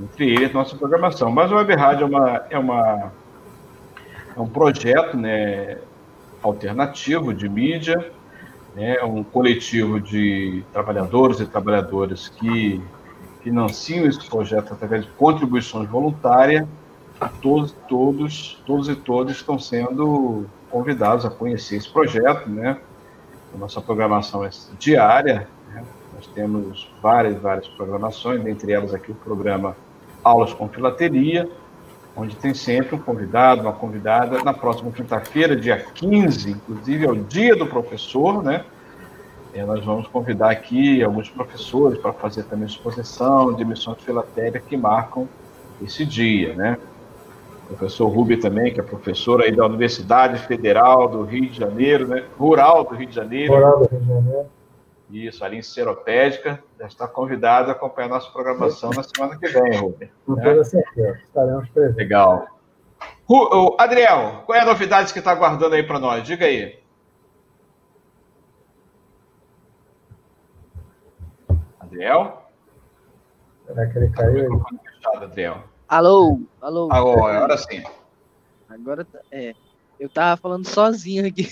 Entre 0.00 0.30
eles, 0.30 0.52
nossa 0.52 0.76
programação. 0.76 1.30
Mas 1.30 1.50
a 1.50 1.56
web 1.56 1.74
rádio 1.74 2.04
é, 2.04 2.06
uma, 2.06 2.42
é, 2.50 2.58
uma, 2.58 3.12
é 4.36 4.40
um 4.40 4.48
projeto 4.48 5.16
né, 5.16 5.78
alternativo 6.42 7.34
de 7.34 7.48
mídia, 7.48 8.12
né, 8.74 8.96
é 8.96 9.04
um 9.04 9.24
coletivo 9.24 10.00
de 10.00 10.62
trabalhadores 10.72 11.40
e 11.40 11.46
trabalhadoras 11.46 12.28
que 12.28 12.80
financiam 13.42 14.06
esse 14.06 14.24
projeto 14.28 14.72
através 14.72 15.04
de 15.04 15.10
contribuições 15.12 15.88
voluntárias, 15.88 16.66
todos, 17.42 17.72
todos, 17.88 18.62
todos 18.64 18.88
e 18.88 18.94
todas 18.94 19.36
estão 19.36 19.58
sendo 19.58 20.46
convidados 20.70 21.24
a 21.24 21.30
conhecer 21.30 21.76
esse 21.76 21.90
projeto, 21.90 22.48
né? 22.48 22.78
A 23.54 23.58
nossa 23.58 23.80
programação 23.80 24.44
é 24.44 24.50
diária, 24.78 25.48
né? 25.72 25.82
nós 26.14 26.26
temos 26.28 26.90
várias, 27.02 27.40
várias 27.40 27.66
programações, 27.68 28.42
dentre 28.42 28.72
elas 28.72 28.92
aqui 28.92 29.10
o 29.10 29.14
programa 29.14 29.76
Aulas 30.22 30.52
com 30.52 30.68
Filateria, 30.68 31.48
onde 32.16 32.36
tem 32.36 32.52
sempre 32.52 32.96
um 32.96 32.98
convidado, 32.98 33.62
uma 33.62 33.72
convidada. 33.72 34.42
Na 34.42 34.52
próxima 34.52 34.90
quinta-feira, 34.90 35.56
dia 35.56 35.78
15, 35.78 36.50
inclusive, 36.50 37.06
é 37.06 37.10
o 37.10 37.16
dia 37.16 37.56
do 37.56 37.66
professor, 37.66 38.42
né? 38.42 38.64
É, 39.54 39.64
nós 39.64 39.82
vamos 39.84 40.06
convidar 40.08 40.50
aqui 40.50 41.02
alguns 41.02 41.30
professores 41.30 41.98
para 41.98 42.12
fazer 42.12 42.42
também 42.44 42.66
exposição 42.66 43.54
de 43.54 43.64
missões 43.64 43.98
filatéricas 44.02 44.62
que 44.68 44.76
marcam 44.76 45.26
esse 45.82 46.04
dia, 46.04 46.54
né? 46.54 46.76
Professor 47.68 48.08
Rubi 48.08 48.38
também, 48.38 48.72
que 48.72 48.80
é 48.80 48.82
professor 48.82 49.42
aí 49.42 49.54
da 49.54 49.66
Universidade 49.66 50.38
Federal 50.46 51.06
do 51.06 51.22
Rio 51.22 51.50
de 51.50 51.58
Janeiro, 51.58 52.08
né? 52.08 52.24
Rural 52.38 52.84
do 52.84 52.94
Rio 52.94 53.06
de 53.06 53.14
Janeiro. 53.14 53.52
Rural 53.52 53.78
do 53.80 53.88
Rio 53.88 54.00
de 54.00 54.08
Janeiro. 54.08 54.46
Isso, 55.10 55.44
ali 55.44 55.58
em 55.58 55.62
Seropédica, 55.62 56.62
já 56.78 56.86
está 56.86 57.06
convidado 57.06 57.70
a 57.70 57.72
acompanhar 57.72 58.06
a 58.06 58.14
nossa 58.14 58.30
programação 58.30 58.90
na 58.90 59.02
semana 59.02 59.38
que 59.38 59.48
vem, 59.48 59.76
Rubi. 59.76 60.10
Com 60.24 60.34
né? 60.34 60.44
toda 60.44 60.64
certeza, 60.64 61.18
estaremos 61.22 61.68
presentes. 61.68 61.96
Legal. 61.96 62.46
Adriel, 63.78 64.42
qual 64.46 64.58
é 64.58 64.62
a 64.62 64.66
novidade 64.66 65.12
que 65.12 65.18
está 65.18 65.32
aguardando 65.32 65.74
aí 65.74 65.82
para 65.82 65.98
nós? 65.98 66.24
Diga 66.24 66.46
aí. 66.46 66.78
Adriel? 71.78 72.42
Será 73.66 73.86
que 73.86 73.98
ele 73.98 74.08
caiu? 74.10 74.62
Adriel. 75.16 75.62
Alô, 75.88 76.42
alô. 76.60 76.92
Agora, 76.92 77.36
agora 77.38 77.56
sim. 77.56 77.82
Agora, 78.68 79.06
tá, 79.06 79.20
é. 79.32 79.54
Eu 79.98 80.10
tava 80.10 80.36
falando 80.40 80.66
sozinho 80.66 81.26
aqui. 81.26 81.48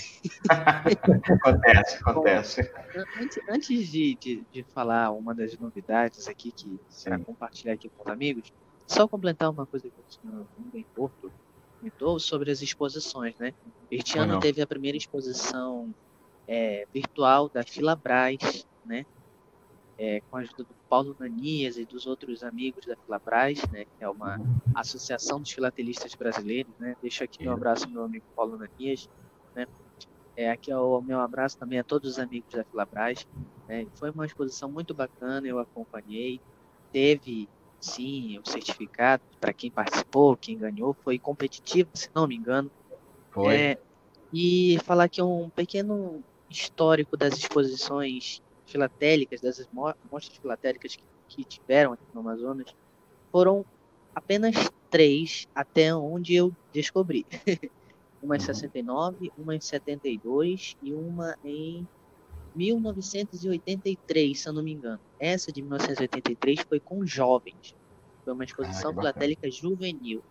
acontece, 0.47 1.97
acontece. 2.05 2.63
Bom, 2.63 3.03
antes, 3.19 3.39
antes 3.49 3.87
de, 3.89 4.15
de, 4.15 4.43
de, 4.53 4.63
falar 4.63 5.11
uma 5.11 5.33
das 5.33 5.57
novidades 5.57 6.27
aqui, 6.27 6.51
que 6.51 6.79
será 6.87 7.17
compartilhar 7.17 7.73
aqui 7.73 7.89
com 7.89 8.03
os 8.03 8.09
amigos, 8.09 8.53
só 8.85 9.07
completar 9.07 9.49
uma 9.49 9.65
coisa 9.65 9.89
que 9.89 9.99
o 9.99 10.29
senhor 10.29 10.45
bem 10.71 10.85
Porto 10.95 11.31
comentou 11.79 12.19
sobre 12.19 12.51
as 12.51 12.61
exposições, 12.61 13.35
né? 13.39 13.53
Este 13.89 14.19
ano 14.19 14.39
teve 14.39 14.61
a 14.61 14.67
primeira 14.67 14.97
exposição 14.97 15.93
é, 16.47 16.87
virtual 16.93 17.49
da 17.49 17.63
Filabras, 17.63 18.65
né? 18.85 19.03
É, 19.97 20.21
com 20.29 20.37
a 20.37 20.41
ajuda 20.41 20.63
do 20.63 20.75
Paulo 20.87 21.15
Nanias 21.19 21.77
e 21.77 21.85
dos 21.85 22.05
outros 22.05 22.43
amigos 22.43 22.85
da 22.85 22.95
Filabras, 22.95 23.59
né? 23.71 23.85
Que 23.85 24.03
é 24.03 24.09
uma 24.09 24.39
associação 24.75 25.41
dos 25.41 25.51
filatelistas 25.51 26.13
brasileiros, 26.13 26.71
né? 26.77 26.95
Deixo 27.01 27.23
aqui 27.23 27.47
um 27.47 27.51
abraço 27.51 27.85
ao 27.85 27.91
meu 27.91 28.03
amigo 28.03 28.25
Paulo 28.35 28.57
Nanias, 28.57 29.09
né? 29.55 29.67
É, 30.37 30.51
aqui 30.51 30.71
é 30.71 30.77
o 30.77 31.01
meu 31.01 31.19
abraço 31.19 31.57
também 31.57 31.79
a 31.79 31.83
todos 31.83 32.11
os 32.11 32.19
amigos 32.19 32.53
da 32.53 32.63
Filabras. 32.63 33.27
Né? 33.67 33.87
Foi 33.95 34.11
uma 34.11 34.23
exposição 34.23 34.71
muito 34.71 34.93
bacana, 34.93 35.47
eu 35.47 35.57
acompanhei. 35.57 36.39
Teve, 36.91 37.49
sim, 37.79 38.37
o 38.37 38.47
certificado 38.47 39.23
para 39.41 39.51
quem 39.51 39.71
participou, 39.71 40.37
quem 40.37 40.55
ganhou. 40.55 40.95
Foi 41.03 41.17
competitivo, 41.17 41.89
se 41.95 42.11
não 42.13 42.27
me 42.27 42.35
engano. 42.35 42.69
Foi. 43.31 43.55
É, 43.55 43.77
e 44.31 44.77
falar 44.83 45.05
aqui 45.05 45.23
um 45.23 45.49
pequeno 45.49 46.23
histórico 46.49 47.17
das 47.17 47.35
exposições 47.35 48.39
filatélicas, 48.67 49.41
das 49.41 49.67
mostras 49.73 50.37
filatélicas 50.37 50.95
que, 50.95 51.03
que 51.27 51.43
tiveram 51.43 51.93
aqui 51.93 52.03
no 52.13 52.21
Amazonas. 52.21 52.75
Foram 53.31 53.65
apenas 54.13 54.55
três 54.89 55.47
até 55.55 55.93
onde 55.95 56.35
eu 56.35 56.55
descobri. 56.71 57.25
uma 58.21 58.35
em 58.35 58.39
69, 58.39 59.31
uma 59.37 59.55
em 59.55 59.61
72 59.61 60.75
e 60.81 60.93
uma 60.93 61.37
em 61.43 61.87
1983, 62.55 64.39
se 64.39 64.49
eu 64.49 64.53
não 64.53 64.63
me 64.63 64.73
engano. 64.73 64.99
Essa 65.19 65.51
de 65.51 65.61
1983 65.61 66.61
foi 66.61 66.79
com 66.79 67.05
jovens. 67.05 67.75
Foi 68.23 68.33
uma 68.33 68.43
exposição 68.43 68.91
ah, 68.91 68.93
filatélica 68.93 69.49
juvenil, 69.49 70.23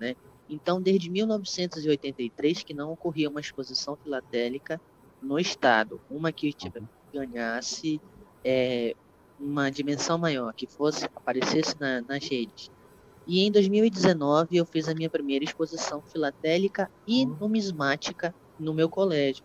né? 0.00 0.16
Então, 0.48 0.80
desde 0.80 1.10
1983 1.10 2.62
que 2.62 2.74
não 2.74 2.92
ocorria 2.92 3.30
uma 3.30 3.40
exposição 3.40 3.96
filatélica 3.96 4.80
no 5.22 5.38
estado, 5.38 6.00
uma 6.10 6.32
que 6.32 6.54
uhum. 6.64 6.88
Ganhasse 7.14 8.00
é, 8.44 8.94
uma 9.38 9.70
dimensão 9.70 10.18
maior, 10.18 10.52
que 10.52 10.66
fosse 10.66 11.04
aparecesse 11.06 11.78
na, 11.80 12.02
nas 12.02 12.26
redes. 12.28 12.70
E 13.26 13.46
em 13.46 13.50
2019 13.50 14.56
eu 14.56 14.66
fiz 14.66 14.88
a 14.88 14.94
minha 14.94 15.08
primeira 15.08 15.44
exposição 15.44 16.02
filatélica 16.02 16.90
e 17.06 17.24
uhum. 17.24 17.36
numismática 17.40 18.34
no 18.58 18.74
meu 18.74 18.88
colégio. 18.88 19.44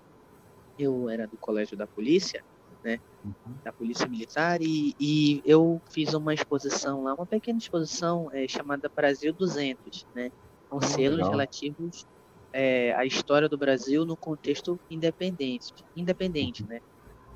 Eu 0.78 1.09
era 1.09 1.28
do 1.28 1.38
colégio 1.38 1.78
da 1.78 1.88
polícia, 1.88 2.43
né? 2.84 2.99
Uhum. 3.24 3.55
Da 3.63 3.72
polícia 3.72 4.07
militar 4.07 4.61
e, 4.61 4.95
e, 4.99 5.41
eu 5.45 5.82
fiz 5.91 6.13
uma 6.13 6.34
exposição 6.34 7.03
lá, 7.03 7.13
uma 7.13 7.26
pequena 7.26 7.57
exposição 7.57 8.30
é, 8.32 8.47
chamada 8.47 8.89
Brasil 8.93 9.34
200, 9.34 10.07
né? 10.13 10.32
Com 10.70 10.78
uhum, 10.78 10.82
selos 10.82 11.17
legal. 11.17 11.32
relativos 11.32 12.05
é, 12.51 12.93
à 12.95 13.05
história 13.05 13.47
do 13.47 13.57
Brasil 13.57 14.05
no 14.05 14.15
contexto 14.15 14.80
independente, 14.89 15.74
independente, 15.95 16.65
né? 16.65 16.82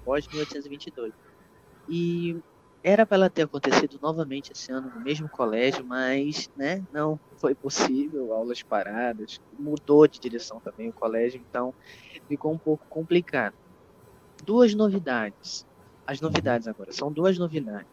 Pós 0.04 0.28
1822. 0.28 1.14
E 1.89 2.38
era 2.84 3.06
para 3.06 3.16
ela 3.16 3.30
ter 3.30 3.43
acontecido 3.43 3.97
novamente 4.01 4.51
esse 4.51 4.72
ano 4.72 4.91
no 4.93 4.99
mesmo 4.99 5.30
colégio, 5.30 5.86
mas 5.86 6.51
né, 6.56 6.84
não 6.91 7.18
foi 7.38 7.56
possível, 7.56 8.34
aulas 8.34 8.62
paradas, 8.62 9.39
mudou 9.58 10.06
de 10.06 10.20
direção 10.20 10.60
também 10.60 10.89
o 10.89 10.93
colégio, 10.93 11.41
então 11.49 11.74
ficou 12.28 12.51
um 12.51 12.58
pouco 12.58 12.86
complicado. 12.89 13.56
Duas 14.43 14.76
novidades. 14.76 15.66
As 16.06 16.20
novidades 16.20 16.68
agora 16.68 16.91
são 16.91 17.10
duas 17.10 17.38
novidades. 17.38 17.88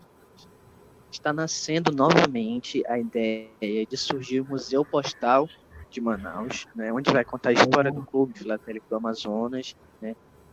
Está 1.12 1.32
nascendo 1.32 1.92
novamente 1.92 2.84
a 2.88 2.98
ideia 2.98 3.86
de 3.88 3.96
surgir 3.96 4.40
o 4.40 4.44
Museu 4.44 4.84
Postal 4.84 5.48
de 5.88 6.00
Manaus, 6.00 6.66
né, 6.74 6.92
onde 6.92 7.12
vai 7.12 7.24
contar 7.24 7.50
a 7.50 7.52
história 7.52 7.92
do 7.92 8.02
Clube 8.02 8.36
Filatélico 8.36 8.88
do 8.88 8.96
Amazonas, 8.96 9.76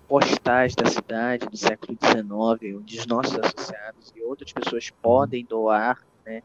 postais 0.07 0.73
da 0.73 0.85
cidade 0.85 1.45
do 1.47 1.57
século 1.57 1.97
XIX, 2.01 2.77
onde 2.77 2.97
os 2.97 3.05
nossos 3.05 3.37
associados 3.37 4.13
e 4.15 4.23
outras 4.23 4.53
pessoas 4.53 4.89
podem 4.89 5.45
doar. 5.45 6.01
Né? 6.25 6.41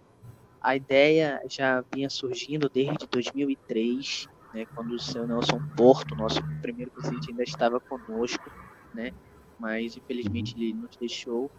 A 0.60 0.74
ideia 0.74 1.40
já 1.48 1.82
vinha 1.94 2.10
surgindo 2.10 2.68
desde 2.68 3.06
2003, 3.06 4.28
né, 4.52 4.66
quando 4.74 4.94
o 4.94 4.98
seu 4.98 5.26
Nelson 5.26 5.60
Porto, 5.76 6.14
nosso 6.16 6.42
primeiro 6.60 6.90
presidente, 6.90 7.30
ainda 7.30 7.42
estava 7.44 7.78
conosco, 7.78 8.50
né? 8.92 9.12
mas 9.58 9.96
infelizmente 9.96 10.54
ele 10.56 10.74
nos 10.74 10.96
deixou. 10.96 11.50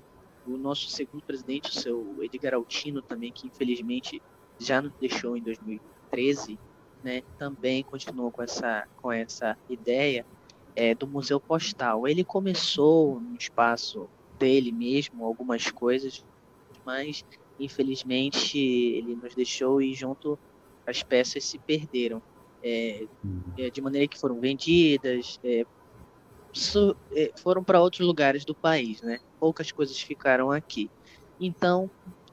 O 0.45 0.57
nosso 0.57 0.89
segundo 0.89 1.23
presidente, 1.23 1.69
o 1.69 1.73
seu 1.73 2.17
Edgar 2.21 2.53
Altino, 2.53 3.01
também, 3.01 3.31
que 3.31 3.47
infelizmente 3.47 4.21
já 4.59 4.81
nos 4.81 4.91
deixou 4.99 5.37
em 5.37 5.41
2013, 5.41 6.59
né, 7.01 7.21
também 7.37 7.81
continuou 7.81 8.29
com 8.29 8.43
essa, 8.43 8.85
com 9.01 9.09
essa 9.11 9.57
ideia 9.69 10.25
é, 10.75 10.93
do 10.95 11.07
Museu 11.07 11.39
Postal. 11.39 12.07
Ele 12.07 12.23
começou 12.23 13.19
no 13.19 13.35
espaço 13.35 14.07
dele 14.37 14.71
mesmo, 14.71 15.25
algumas 15.25 15.69
coisas, 15.71 16.23
mas 16.85 17.23
infelizmente 17.59 18.57
ele 18.57 19.15
nos 19.15 19.35
deixou 19.35 19.81
e 19.81 19.93
junto 19.93 20.37
as 20.85 21.03
peças 21.03 21.43
se 21.43 21.57
perderam. 21.57 22.21
É, 22.65 23.05
uhum. 23.23 23.41
é, 23.57 23.69
de 23.69 23.81
maneira 23.81 24.07
que 24.07 24.17
foram 24.17 24.39
vendidas, 24.39 25.39
é, 25.43 25.65
é, 27.15 27.31
foram 27.35 27.63
para 27.63 27.81
outros 27.81 28.05
lugares 28.05 28.45
do 28.45 28.55
país, 28.55 29.01
né? 29.01 29.19
Poucas 29.39 29.71
coisas 29.71 29.99
ficaram 29.99 30.49
aqui. 30.51 30.89
Então 31.39 31.89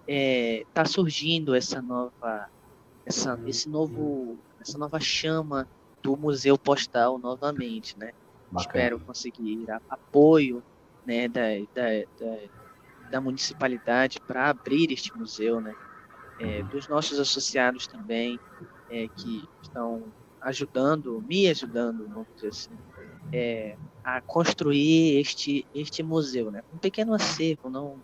está 0.07 0.83
é, 0.83 0.85
surgindo 0.85 1.55
essa 1.55 1.81
nova, 1.81 2.49
essa, 3.05 3.41
esse 3.47 3.69
novo, 3.69 4.39
essa 4.61 4.79
nova 4.79 5.01
chama 5.01 5.69
do 6.03 6.17
Museu 6.17 6.59
Postal 6.59 7.19
novamente, 7.19 7.99
né? 7.99 8.13
Bacana. 8.51 8.61
Espero 8.61 9.01
conseguir 9.01 9.67
apoio 9.89 10.63
né, 11.07 11.29
da, 11.29 11.43
da, 11.75 12.05
da, 12.19 12.39
da 13.11 13.21
municipalidade 13.21 14.21
para 14.21 14.49
abrir 14.49 14.93
este 14.93 15.17
museu, 15.17 15.61
né? 15.61 15.75
É, 16.39 16.63
uhum. 16.63 16.69
dos 16.69 16.89
nossos 16.89 17.21
associados 17.21 17.87
também, 17.87 18.41
é, 18.89 19.07
que 19.09 19.47
estão 19.61 20.05
ajudando, 20.41 21.23
me 21.29 21.49
ajudando, 21.49 22.09
vamos 22.09 22.29
dizer 22.35 22.49
assim, 22.49 22.71
é, 23.31 23.77
a 24.03 24.23
construir 24.23 25.21
este, 25.21 25.67
este 25.75 26.03
museu, 26.03 26.51
né? 26.51 26.63
Um 26.73 26.79
pequeno 26.79 27.13
acervo, 27.13 27.69
não, 27.69 27.97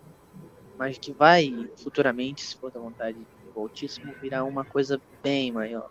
mas 0.78 0.98
que 0.98 1.12
vai 1.12 1.70
futuramente, 1.76 2.42
se 2.42 2.56
for 2.56 2.70
da 2.70 2.78
vontade 2.78 3.18
do 3.54 3.60
Altíssimo, 3.60 4.12
virar 4.20 4.44
uma 4.44 4.64
coisa 4.64 5.00
bem 5.22 5.50
maior. 5.50 5.90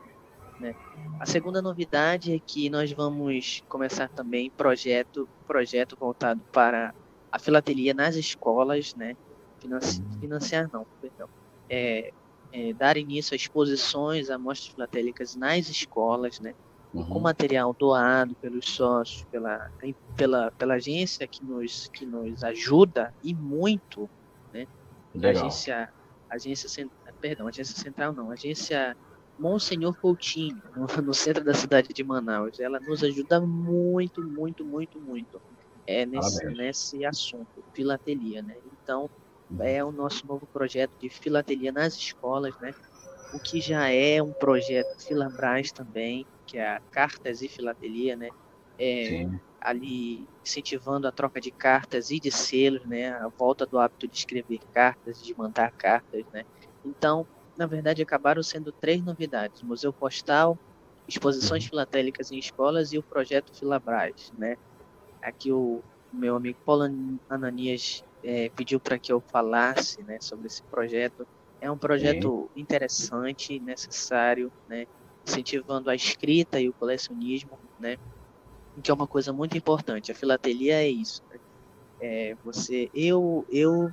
Né? 0.59 0.75
A 1.19 1.25
segunda 1.25 1.61
novidade 1.61 2.33
é 2.33 2.39
que 2.39 2.69
nós 2.69 2.91
vamos 2.91 3.63
começar 3.67 4.09
também 4.09 4.49
projeto 4.49 5.27
projeto 5.45 5.97
voltado 5.99 6.41
para 6.51 6.93
a 7.31 7.39
filatelia 7.39 7.93
nas 7.93 8.15
escolas, 8.15 8.95
né? 8.95 9.15
Financi 9.59 9.99
uhum. 9.99 10.19
financiar 10.19 10.69
não, 10.71 10.85
perdão. 11.01 11.27
É, 11.69 12.13
é, 12.51 12.73
dar 12.73 12.95
início 12.95 13.33
a 13.33 13.35
exposições, 13.35 14.29
a 14.29 14.37
mostras 14.37 14.73
filatélicas 14.73 15.35
nas 15.35 15.69
escolas, 15.69 16.39
né? 16.39 16.53
Uhum. 16.93 17.05
Com 17.05 17.19
material 17.19 17.75
doado 17.77 18.33
pelos 18.35 18.69
sócios, 18.69 19.25
pela, 19.25 19.69
pela, 20.15 20.51
pela 20.51 20.75
agência 20.75 21.27
que 21.27 21.43
nos, 21.43 21.89
que 21.89 22.05
nos 22.05 22.43
ajuda 22.43 23.13
e 23.21 23.33
muito, 23.33 24.09
né? 24.53 24.65
Legal. 25.13 25.43
Agência, 25.43 25.93
agência, 26.29 26.89
perdão, 27.19 27.47
agência 27.47 27.75
central 27.77 28.13
não, 28.13 28.31
agência 28.31 28.95
Monsenhor 29.37 29.95
Coutinho, 29.99 30.61
no, 30.75 30.87
no, 31.03 31.13
centro 31.13 31.43
da 31.43 31.53
cidade 31.53 31.93
de 31.93 32.03
Manaus. 32.03 32.59
Ela 32.59 32.79
nos 32.79 33.03
ajuda 33.03 33.41
muito, 33.41 34.23
muito, 34.23 34.63
muito, 34.63 34.99
muito 34.99 35.41
é, 35.85 36.05
nesse, 36.05 36.45
nesse 36.45 37.05
assunto, 37.05 37.63
filatelia, 37.73 38.41
né? 38.41 38.55
Então, 38.81 39.09
uhum. 39.49 39.61
é 39.61 39.83
o 39.83 39.91
nosso 39.91 40.25
novo 40.25 40.45
projeto 40.47 40.91
de 40.99 41.09
filatelia 41.09 41.71
nas 41.71 41.95
escolas, 41.95 42.57
né? 42.59 42.73
O 43.33 43.39
que 43.39 43.59
já 43.59 43.89
é 43.89 44.21
um 44.21 44.31
projeto 44.31 45.01
Filabras 45.01 45.71
também, 45.71 46.25
que 46.45 46.57
é 46.57 46.67
a 46.67 46.79
Cartas 46.91 47.41
e 47.41 47.49
Filatelia, 47.49 48.15
né? 48.15 48.29
É, 48.77 49.27
ali 49.59 50.27
incentivando 50.43 51.07
a 51.07 51.11
troca 51.11 51.41
de 51.41 51.49
cartas 51.49 52.11
e 52.11 52.19
de 52.19 52.31
selos, 52.31 52.85
né? 52.85 53.11
A 53.11 53.27
volta 53.27 53.65
do 53.65 53.79
hábito 53.79 54.07
de 54.07 54.15
escrever 54.15 54.59
cartas, 54.73 55.21
de 55.21 55.37
mandar 55.37 55.71
cartas, 55.71 56.23
né? 56.31 56.45
Então, 56.85 57.27
na 57.57 57.65
verdade, 57.65 58.01
acabaram 58.01 58.43
sendo 58.43 58.71
três 58.71 59.01
novidades: 59.03 59.61
Museu 59.63 59.93
Postal, 59.93 60.57
exposições 61.07 61.65
filatélicas 61.65 62.31
em 62.31 62.39
escolas 62.39 62.91
e 62.91 62.97
o 62.97 63.03
projeto 63.03 63.53
Filabras, 63.57 64.31
né? 64.37 64.55
Aqui 65.21 65.51
o 65.51 65.83
meu 66.11 66.35
amigo 66.35 66.57
Paulo 66.65 66.83
Ananias 67.29 68.03
é, 68.23 68.49
pediu 68.49 68.79
para 68.79 68.97
que 68.97 69.11
eu 69.11 69.21
falasse, 69.31 70.01
né, 70.03 70.17
sobre 70.21 70.47
esse 70.47 70.63
projeto. 70.63 71.27
É 71.61 71.69
um 71.69 71.77
projeto 71.77 72.49
interessante, 72.55 73.59
necessário, 73.59 74.51
né, 74.67 74.85
incentivando 75.27 75.89
a 75.89 75.95
escrita 75.95 76.59
e 76.59 76.69
o 76.69 76.73
colecionismo, 76.73 77.59
né, 77.79 77.97
que 78.83 78.91
é 78.91 78.93
uma 78.93 79.07
coisa 79.07 79.31
muito 79.33 79.57
importante. 79.57 80.11
A 80.11 80.15
filatelia 80.15 80.81
é 80.81 80.87
isso. 80.87 81.21
Né? 81.29 81.39
É, 81.99 82.35
você, 82.43 82.89
eu, 82.93 83.45
eu 83.49 83.89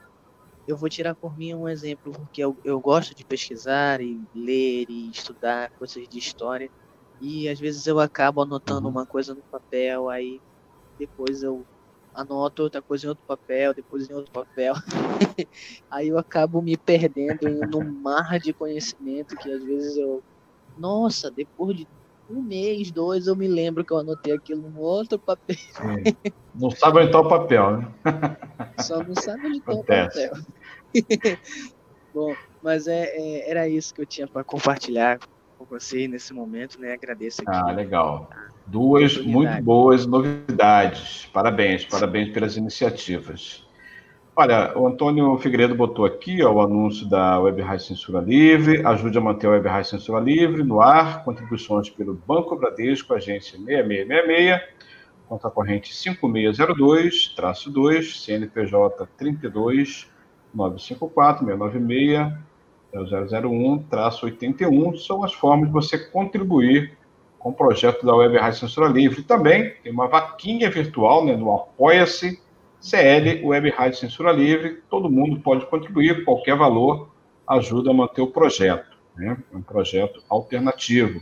eu 0.66 0.76
vou 0.76 0.88
tirar 0.88 1.14
por 1.14 1.36
mim 1.36 1.54
um 1.54 1.68
exemplo, 1.68 2.12
porque 2.12 2.42
eu, 2.42 2.56
eu 2.64 2.80
gosto 2.80 3.14
de 3.14 3.24
pesquisar 3.24 4.00
e 4.00 4.20
ler 4.34 4.86
e 4.88 5.10
estudar 5.10 5.70
coisas 5.78 6.08
de 6.08 6.18
história, 6.18 6.70
e 7.20 7.48
às 7.48 7.58
vezes 7.58 7.86
eu 7.86 7.98
acabo 8.00 8.42
anotando 8.42 8.86
uhum. 8.86 8.92
uma 8.92 9.06
coisa 9.06 9.34
no 9.34 9.42
papel, 9.50 10.08
aí 10.08 10.40
depois 10.98 11.42
eu 11.42 11.64
anoto 12.14 12.62
outra 12.62 12.82
coisa 12.82 13.06
em 13.06 13.08
outro 13.08 13.24
papel, 13.26 13.74
depois 13.74 14.08
em 14.08 14.12
outro 14.12 14.32
papel. 14.32 14.74
aí 15.90 16.08
eu 16.08 16.18
acabo 16.18 16.60
me 16.60 16.76
perdendo 16.76 17.78
um 17.78 18.00
mar 18.00 18.38
de 18.38 18.52
conhecimento 18.52 19.36
que 19.36 19.50
às 19.50 19.62
vezes 19.62 19.96
eu. 19.96 20.22
Nossa, 20.76 21.30
depois 21.30 21.76
de 21.76 21.86
um 22.28 22.42
mês, 22.42 22.90
dois, 22.90 23.26
eu 23.26 23.36
me 23.36 23.46
lembro 23.46 23.84
que 23.84 23.92
eu 23.92 23.98
anotei 23.98 24.32
aquilo 24.32 24.70
no 24.70 24.80
outro 24.80 25.18
papel. 25.18 25.56
Não 26.54 26.70
sabe 26.70 26.98
onde 26.98 27.06
está 27.06 27.20
o 27.20 27.28
papel, 27.28 27.78
né? 27.78 27.88
Só 28.80 29.02
não 29.02 29.14
sabe 29.14 29.46
onde 29.46 29.58
está 29.58 29.72
o 29.72 29.84
papel. 29.84 30.32
Bom, 32.14 32.34
mas 32.62 32.86
é, 32.86 33.04
é, 33.04 33.50
era 33.50 33.68
isso 33.68 33.94
que 33.94 34.00
eu 34.00 34.06
tinha 34.06 34.28
para 34.28 34.44
compartilhar 34.44 35.18
com 35.56 35.64
você 35.64 36.06
nesse 36.06 36.32
momento, 36.32 36.78
né? 36.80 36.92
Agradeço 36.92 37.42
aqui. 37.46 37.50
Ah, 37.50 37.72
legal. 37.72 38.28
Duas 38.66 39.16
muito 39.18 39.62
boas 39.62 40.06
novidades. 40.06 41.28
Parabéns, 41.32 41.84
parabéns 41.84 42.30
pelas 42.30 42.56
iniciativas. 42.56 43.61
Olha, 44.34 44.72
o 44.78 44.86
Antônio 44.86 45.36
Figueiredo 45.36 45.74
botou 45.74 46.06
aqui 46.06 46.42
ó, 46.42 46.50
o 46.50 46.62
anúncio 46.62 47.06
da 47.06 47.38
Web 47.38 47.60
Rádio 47.60 47.84
Censura 47.84 48.18
Livre. 48.18 48.80
Ajude 48.86 49.18
a 49.18 49.20
manter 49.20 49.46
a 49.46 49.50
Web 49.50 49.68
Rádio 49.68 49.90
Censura 49.90 50.20
Livre 50.20 50.62
no 50.62 50.80
ar. 50.80 51.22
Contribuições 51.22 51.90
pelo 51.90 52.14
Banco 52.14 52.56
Bradesco, 52.56 53.12
agência 53.12 53.58
6666, 53.58 54.58
conta 55.28 55.50
corrente 55.50 55.92
5602-2, 55.92 58.24
CNPJ 58.24 59.06
32 59.18 60.10
954 60.54 61.44
696 61.44 62.32
0001-81. 62.94 64.96
São 64.96 65.22
as 65.22 65.34
formas 65.34 65.66
de 65.66 65.74
você 65.74 65.98
contribuir 65.98 66.96
com 67.38 67.50
o 67.50 67.54
projeto 67.54 68.06
da 68.06 68.14
Web 68.14 68.38
Rádio 68.38 68.60
Censura 68.60 68.88
Livre. 68.88 69.22
Também 69.22 69.74
tem 69.82 69.92
uma 69.92 70.08
vaquinha 70.08 70.70
virtual 70.70 71.22
né, 71.22 71.36
no 71.36 71.54
Apoia-se 71.54 72.40
CL 72.82 73.44
Web 73.44 73.70
Rádio 73.70 73.98
Censura 73.98 74.32
Livre, 74.32 74.82
todo 74.90 75.08
mundo 75.08 75.40
pode 75.40 75.64
contribuir, 75.66 76.24
qualquer 76.24 76.56
valor 76.56 77.10
ajuda 77.46 77.90
a 77.90 77.94
manter 77.94 78.22
o 78.22 78.26
projeto. 78.26 78.98
Né? 79.16 79.36
É 79.52 79.56
um 79.56 79.62
projeto 79.62 80.20
alternativo. 80.28 81.20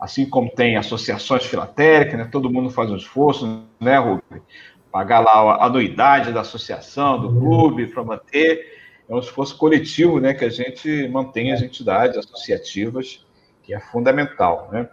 Assim 0.00 0.28
como 0.28 0.50
tem 0.50 0.76
associações 0.76 1.44
filatéricas, 1.44 2.18
né? 2.18 2.28
todo 2.30 2.50
mundo 2.50 2.70
faz 2.70 2.90
um 2.90 2.96
esforço, 2.96 3.64
né, 3.78 3.98
Rubem? 3.98 4.42
Pagar 4.90 5.20
lá 5.20 5.32
a 5.32 5.66
anuidade 5.66 6.32
da 6.32 6.40
associação, 6.40 7.20
do 7.20 7.38
clube, 7.38 7.86
para 7.86 8.02
manter. 8.02 8.80
É 9.08 9.14
um 9.14 9.20
esforço 9.20 9.56
coletivo 9.56 10.18
né, 10.18 10.34
que 10.34 10.44
a 10.44 10.48
gente 10.48 11.06
mantém 11.08 11.52
as 11.52 11.62
entidades 11.62 12.16
associativas, 12.16 13.24
que 13.62 13.72
é 13.72 13.78
fundamental. 13.78 14.68
Né? 14.72 14.88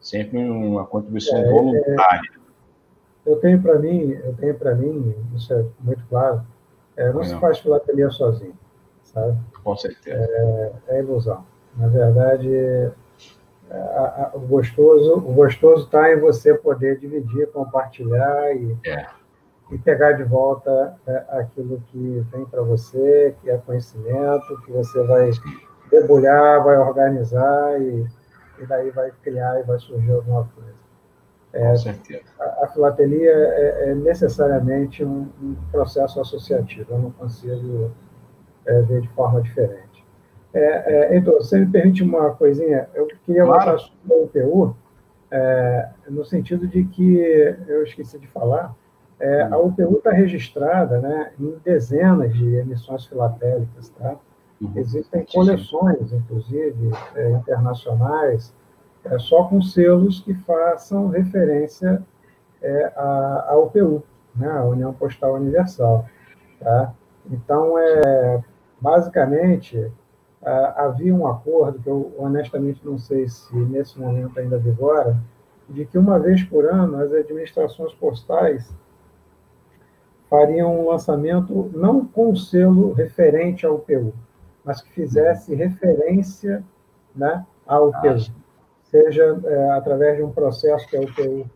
Sempre 0.00 0.38
uma 0.38 0.84
contribuição 0.84 1.40
voluntária 1.48 2.37
eu 3.28 3.36
tenho 3.36 3.60
para 3.60 3.78
mim, 3.78 4.18
eu 4.24 4.34
tenho 4.34 4.54
para 4.54 4.74
mim, 4.74 5.14
isso 5.34 5.52
é 5.52 5.64
muito 5.80 6.02
claro, 6.08 6.42
é, 6.96 7.08
não, 7.08 7.14
não, 7.16 7.24
se 7.24 7.38
faz 7.38 7.58
filatelia 7.58 8.10
sozinho, 8.10 8.58
sabe? 9.02 9.38
Com 9.62 9.76
certeza. 9.76 10.18
É, 10.18 10.72
é 10.88 10.98
ilusão. 11.00 11.44
Na 11.76 11.88
verdade, 11.88 12.52
é, 12.54 12.90
a, 13.70 14.30
a, 14.32 14.36
o 14.36 14.40
gostoso, 14.40 15.14
o 15.14 15.32
gostoso 15.32 15.84
está 15.84 16.10
em 16.10 16.18
você 16.18 16.54
poder 16.54 16.98
dividir, 16.98 17.46
compartilhar 17.52 18.56
e, 18.56 18.76
é. 18.86 19.06
e 19.70 19.78
pegar 19.78 20.12
de 20.12 20.24
volta 20.24 20.96
é, 21.06 21.24
aquilo 21.28 21.82
que 21.88 22.26
vem 22.32 22.46
para 22.46 22.62
você, 22.62 23.36
que 23.42 23.50
é 23.50 23.58
conhecimento, 23.58 24.60
que 24.64 24.72
você 24.72 25.02
vai 25.04 25.30
debulhar, 25.90 26.64
vai 26.64 26.78
organizar 26.78 27.80
e, 27.80 28.06
e 28.58 28.66
daí 28.66 28.90
vai 28.90 29.12
criar 29.22 29.60
e 29.60 29.64
vai 29.64 29.78
surgir 29.78 30.12
alguma 30.12 30.48
coisa. 30.54 30.87
É. 31.52 31.66
A, 32.38 32.64
a 32.64 32.68
filatelia 32.68 33.30
é, 33.30 33.90
é 33.90 33.94
necessariamente 33.94 35.02
um, 35.04 35.28
um, 35.42 35.56
processo 35.72 36.20
associativo, 36.20 36.92
eu 36.92 36.98
não 36.98 37.10
consigo 37.10 37.90
é, 38.66 38.82
ver 38.82 39.00
de 39.00 39.08
forma 39.08 39.40
diferente. 39.40 40.04
É, 40.52 41.16
então, 41.16 41.34
você 41.34 41.58
me 41.58 41.66
permite 41.66 42.02
uma 42.02 42.30
coisinha? 42.34 42.88
Eu 42.94 43.06
queria 43.24 43.44
claro. 43.44 43.78
sobre 43.78 43.96
o 44.08 44.24
UPU, 44.24 44.76
é, 45.30 45.88
no 46.08 46.24
sentido 46.24 46.66
de 46.66 46.84
que, 46.84 47.18
eu 47.66 47.82
esqueci 47.82 48.18
de 48.18 48.26
falar, 48.28 48.74
é, 49.20 49.42
a 49.42 49.58
UPU 49.58 49.98
está 49.98 50.10
registrada 50.10 51.00
né, 51.00 51.32
em 51.38 51.58
dezenas 51.64 52.34
de 52.34 52.56
emissões 52.56 53.06
filatélicas. 53.06 53.90
Tá? 53.90 54.16
Uhum. 54.60 54.72
Existem 54.76 55.24
coleções, 55.32 56.12
inclusive, 56.12 56.90
internacionais, 57.40 58.54
é, 59.10 59.18
só 59.18 59.44
com 59.44 59.60
selos 59.60 60.20
que 60.20 60.34
façam 60.34 61.08
referência 61.08 62.02
é, 62.60 62.92
à, 62.96 63.46
à 63.50 63.58
UPU, 63.58 64.02
né, 64.34 64.50
a 64.50 64.64
União 64.64 64.92
Postal 64.92 65.34
Universal. 65.34 66.06
Tá? 66.60 66.92
Então, 67.30 67.78
é, 67.78 68.42
basicamente, 68.80 69.90
havia 70.76 71.14
um 71.14 71.26
acordo, 71.26 71.80
que 71.80 71.88
eu 71.88 72.14
honestamente 72.16 72.80
não 72.84 72.96
sei 72.96 73.28
se 73.28 73.54
nesse 73.54 73.98
momento 73.98 74.38
ainda 74.38 74.56
vigora, 74.56 75.16
de 75.68 75.84
que 75.84 75.98
uma 75.98 76.18
vez 76.18 76.42
por 76.44 76.64
ano 76.64 76.96
as 77.02 77.12
administrações 77.12 77.92
postais 77.94 78.72
fariam 80.30 80.80
um 80.80 80.88
lançamento 80.88 81.70
não 81.74 82.04
com 82.04 82.34
selo 82.36 82.92
referente 82.92 83.66
ao 83.66 83.76
UPU, 83.76 84.14
mas 84.64 84.80
que 84.80 84.90
fizesse 84.92 85.54
referência 85.54 86.64
né, 87.14 87.44
ao 87.66 87.88
UPU. 87.88 88.32
Seja 88.90 89.38
é, 89.44 89.70
através 89.72 90.16
de 90.16 90.22
um 90.22 90.32
processo 90.32 90.88
que 90.88 90.96
a 90.96 91.00
UPU 91.00 91.48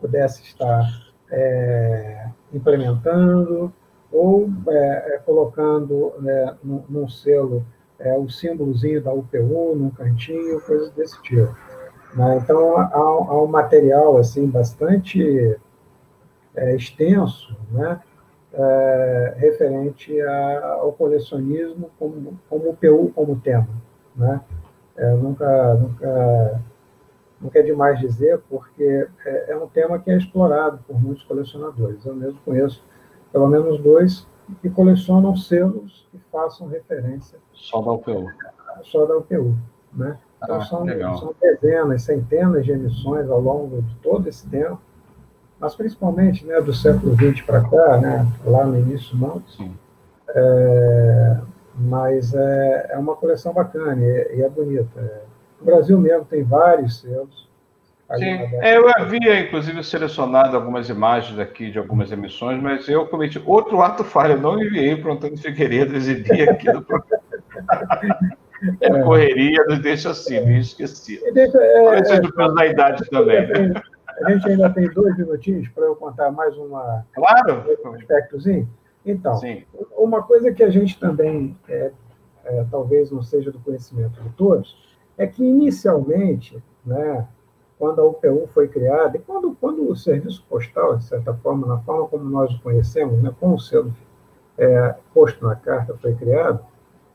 pudesse 0.00 0.42
estar 0.42 0.86
é, 1.30 2.28
implementando 2.52 3.72
ou 4.10 4.48
é, 4.68 5.14
é 5.14 5.18
colocando 5.18 6.14
né, 6.18 6.56
num, 6.64 6.82
num, 6.88 7.08
selo 7.08 7.64
é, 7.98 8.16
o 8.16 8.28
símbolozinho 8.30 9.02
da 9.02 9.12
UPU 9.12 9.76
num 9.76 9.90
cantinho, 9.90 10.60
coisas 10.62 10.90
desse 10.92 11.20
tipo. 11.22 11.54
Né? 12.14 12.38
Então, 12.42 12.76
há, 12.78 12.90
há, 12.94 13.42
um 13.42 13.46
material 13.46 14.16
assim 14.16 14.46
bastante 14.46 15.58
é, 16.56 16.74
extenso, 16.74 17.56
né? 17.70 18.00
referente 19.36 20.20
ao 20.20 20.92
colecionismo 20.94 21.88
como, 21.96 22.36
como 22.48 22.70
UPU 22.70 23.12
como 23.14 23.40
tema, 23.40 23.68
né? 24.16 24.40
É, 24.96 25.14
nunca, 25.14 25.74
nunca, 25.74 26.60
nunca 27.40 27.58
é 27.58 27.62
demais 27.62 27.98
dizer, 27.98 28.40
porque 28.48 29.08
é, 29.24 29.52
é, 29.52 29.56
um 29.56 29.66
tema 29.66 29.98
que 29.98 30.10
é 30.10 30.16
explorado 30.16 30.78
por 30.86 31.00
muitos 31.00 31.24
colecionadores. 31.24 32.04
Eu 32.04 32.14
mesmo 32.14 32.38
conheço 32.44 32.82
pelo 33.32 33.48
menos 33.48 33.80
dois 33.80 34.26
que 34.60 34.68
colecionam 34.68 35.36
selos 35.36 36.08
que 36.10 36.18
façam 36.30 36.66
referência. 36.66 37.38
Só 37.52 37.80
da 37.80 37.92
UPU. 37.92 38.26
Só 38.82 39.06
da 39.06 39.16
UPU. 39.16 39.56
Né? 39.92 40.18
Então, 40.42 40.56
ah, 40.56 40.64
são, 40.64 40.86
são, 41.18 41.34
dezenas, 41.40 42.02
centenas 42.02 42.64
de 42.64 42.72
emissões 42.72 43.28
ao 43.28 43.40
longo 43.40 43.82
de 43.82 43.94
todo 43.96 44.26
esse 44.28 44.46
tempo, 44.48 44.80
mas 45.58 45.74
principalmente 45.74 46.46
né, 46.46 46.60
do 46.60 46.72
século 46.72 47.14
XX 47.14 47.42
para 47.42 47.60
cá, 47.62 47.98
né, 47.98 48.26
lá 48.44 48.64
no 48.64 48.78
início 48.78 49.16
não. 49.16 49.42
Sim. 49.46 49.76
É, 50.30 51.40
mas 51.74 52.34
é, 52.34 52.90
é 52.90 52.98
uma 52.98 53.16
coleção 53.16 53.52
bacana 53.52 54.04
e 54.04 54.08
é, 54.08 54.36
e 54.36 54.42
é 54.42 54.48
bonita. 54.48 55.00
É. 55.00 55.20
O 55.60 55.64
Brasil 55.64 55.98
mesmo 55.98 56.24
tem 56.24 56.42
vários 56.42 57.00
selos. 57.00 57.48
Sim, 58.16 58.40
é, 58.60 58.76
eu 58.76 58.88
havia, 58.88 59.38
inclusive, 59.38 59.84
selecionado 59.84 60.56
algumas 60.56 60.88
imagens 60.88 61.38
aqui 61.38 61.70
de 61.70 61.78
algumas 61.78 62.10
emissões, 62.10 62.60
mas 62.60 62.88
eu 62.88 63.06
cometi 63.06 63.40
outro 63.46 63.80
ato 63.82 64.02
falho. 64.02 64.32
Eu 64.32 64.40
não 64.40 64.60
enviei 64.60 64.96
para 64.96 65.10
o 65.10 65.12
Antônio 65.12 65.38
Figueiredo 65.38 65.94
exibir 65.94 66.50
aqui 66.50 66.72
no 66.72 66.82
programa. 66.82 67.22
É, 68.80 69.02
correria, 69.02 69.64
nos 69.68 69.78
deixa 69.78 70.10
assim, 70.10 70.40
me 70.44 70.58
esqueci. 70.58 71.20
Deixa, 71.32 71.56
é, 71.56 72.04
seja 72.04 72.20
é, 72.20 72.54
da 72.54 72.66
idade 72.66 73.08
também, 73.08 73.46
né? 73.46 73.80
A 74.22 74.30
gente 74.32 74.48
ainda 74.48 74.68
tem 74.68 74.86
dois 74.90 75.16
minutinhos 75.16 75.68
para 75.68 75.84
eu 75.84 75.96
contar 75.96 76.30
mais 76.30 76.54
uma, 76.56 77.06
claro. 77.14 77.64
um 77.84 77.94
aspectozinho. 77.94 78.68
Então, 79.04 79.34
Sim. 79.36 79.64
uma 79.96 80.22
coisa 80.22 80.52
que 80.52 80.62
a 80.62 80.70
gente 80.70 80.98
também, 80.98 81.56
é, 81.68 81.92
é, 82.44 82.66
talvez 82.70 83.10
não 83.10 83.22
seja 83.22 83.50
do 83.50 83.58
conhecimento 83.60 84.20
de 84.22 84.28
todos, 84.30 84.76
é 85.16 85.26
que 85.26 85.42
inicialmente, 85.42 86.62
né, 86.84 87.26
quando 87.78 88.00
a 88.00 88.04
UPU 88.04 88.46
foi 88.52 88.68
criada, 88.68 89.16
e 89.16 89.20
quando, 89.20 89.56
quando 89.58 89.88
o 89.88 89.96
serviço 89.96 90.44
postal, 90.48 90.96
de 90.96 91.04
certa 91.04 91.32
forma, 91.34 91.66
na 91.66 91.78
forma 91.78 92.06
como 92.08 92.24
nós 92.24 92.52
o 92.54 92.60
conhecemos, 92.60 93.22
né, 93.22 93.34
com 93.40 93.54
o 93.54 93.58
selo 93.58 93.92
é, 94.58 94.94
posto 95.14 95.44
na 95.44 95.56
carta 95.56 95.96
foi 95.96 96.14
criado, 96.14 96.60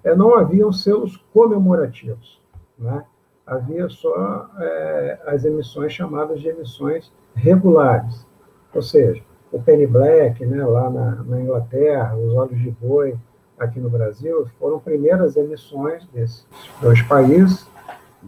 é, 0.04 0.16
não 0.16 0.36
haviam 0.36 0.72
selos 0.72 1.18
comemorativos. 1.32 2.42
Né? 2.78 3.06
Havia 3.46 3.88
só 3.90 4.50
é, 4.60 5.20
as 5.28 5.46
emissões 5.46 5.94
chamadas 5.94 6.42
de 6.42 6.48
emissões 6.48 7.12
regulares. 7.36 8.26
Ou 8.74 8.82
seja, 8.82 9.24
o 9.52 9.62
Penny 9.62 9.88
Black, 9.88 10.46
né, 10.46 10.64
lá 10.66 10.90
na, 10.90 11.24
na, 11.24 11.42
Inglaterra, 11.42 12.16
os 12.18 12.34
Olhos 12.34 12.60
de 12.60 12.72
Boi, 12.72 13.16
aqui 13.58 13.80
no 13.80 13.90
Brasil, 13.90 14.48
foram 14.60 14.80
primeiras 14.80 15.36
emissões 15.38 16.06
desses 16.08 16.46
dois 16.82 17.02
países 17.04 17.66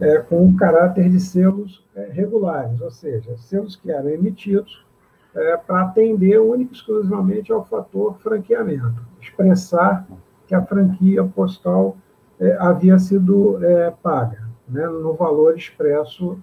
é, 0.00 0.18
com 0.18 0.46
um 0.46 0.56
caráter 0.56 1.10
de 1.10 1.20
selos 1.20 1.84
é, 1.94 2.08
regulares, 2.10 2.80
ou 2.80 2.90
seja, 2.90 3.36
selos 3.36 3.76
que 3.76 3.90
eram 3.90 4.08
emitidos 4.08 4.86
é, 5.34 5.56
para 5.56 5.82
atender 5.82 6.40
único 6.40 6.72
exclusivamente 6.72 7.52
ao 7.52 7.64
fator 7.64 8.16
franqueamento, 8.18 9.02
expressar 9.20 10.06
que 10.46 10.54
a 10.54 10.62
franquia 10.62 11.24
postal 11.24 11.96
é, 12.40 12.56
havia 12.58 12.98
sido 12.98 13.62
é, 13.64 13.92
paga 14.02 14.48
né, 14.68 14.86
no 14.86 15.12
valor 15.14 15.56
expresso 15.56 16.38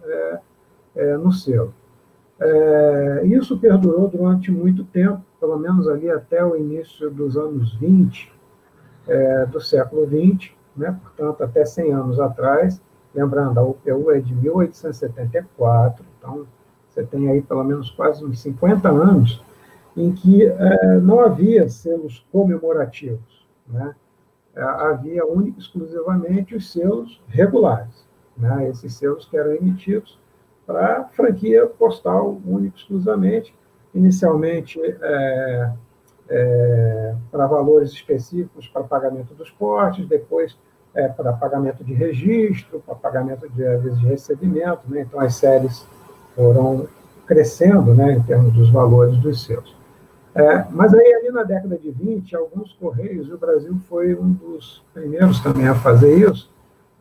é, 0.95 1.17
no 1.17 1.31
selo. 1.31 1.73
Isso 3.23 3.57
perdurou 3.57 4.07
durante 4.07 4.51
muito 4.51 4.83
tempo, 4.83 5.21
pelo 5.39 5.57
menos 5.57 5.87
ali 5.87 6.09
até 6.09 6.43
o 6.43 6.55
início 6.55 7.09
dos 7.09 7.37
anos 7.37 7.73
20 7.75 8.33
do 9.51 9.61
século 9.61 10.05
20, 10.05 10.55
né, 10.75 10.99
portanto, 11.01 11.43
até 11.43 11.63
100 11.63 11.93
anos 11.93 12.19
atrás, 12.19 12.81
Lembrando, 13.15 13.57
a 13.59 13.63
UPU 13.63 14.11
é 14.11 14.19
de 14.19 14.35
1874, 14.35 16.05
então 16.19 16.45
você 16.89 17.01
tem 17.05 17.29
aí 17.29 17.41
pelo 17.41 17.63
menos 17.63 17.89
quase 17.89 18.25
uns 18.25 18.41
50 18.41 18.89
anos 18.89 19.41
em 19.95 20.11
que 20.11 20.45
é, 20.45 20.99
não 20.99 21.21
havia 21.21 21.69
selos 21.69 22.25
comemorativos, 22.29 23.47
né? 23.65 23.95
É, 24.53 24.61
havia 24.61 25.25
único 25.25 25.59
exclusivamente 25.59 26.55
os 26.55 26.69
selos 26.71 27.21
regulares, 27.29 28.05
né? 28.35 28.69
Esses 28.69 28.93
selos 28.95 29.25
que 29.25 29.37
eram 29.37 29.53
emitidos 29.53 30.19
para 30.65 31.05
franquia 31.13 31.65
postal 31.67 32.39
único 32.45 32.77
exclusivamente, 32.77 33.53
inicialmente 33.93 34.79
é, 34.81 35.71
é, 36.29 37.15
para 37.31 37.45
valores 37.47 37.91
específicos 37.91 38.67
para 38.67 38.83
pagamento 38.83 39.33
dos 39.33 39.49
portes, 39.51 40.07
depois 40.07 40.57
é, 40.93 41.07
para 41.07 41.33
pagamento 41.33 41.83
de 41.83 41.93
registro, 41.93 42.81
para 42.85 42.95
pagamento 42.95 43.47
de 43.49 43.63
vezes 43.63 43.99
de 43.99 44.07
recebimento, 44.07 44.81
né? 44.87 45.01
então 45.01 45.19
as 45.19 45.35
séries 45.35 45.85
foram 46.35 46.87
crescendo 47.25 47.93
né, 47.93 48.13
em 48.13 48.21
termos 48.21 48.53
dos 48.53 48.69
valores 48.69 49.17
dos 49.17 49.43
seus. 49.43 49.75
É, 50.33 50.65
mas 50.69 50.93
aí, 50.93 51.13
ali 51.13 51.31
na 51.31 51.43
década 51.43 51.77
de 51.77 51.89
20, 51.91 52.35
alguns 52.35 52.73
correios, 52.73 53.31
o 53.31 53.37
Brasil 53.37 53.73
foi 53.87 54.13
um 54.15 54.33
dos 54.33 54.83
primeiros 54.93 55.39
também 55.39 55.67
a 55.67 55.75
fazer 55.75 56.29
isso, 56.29 56.49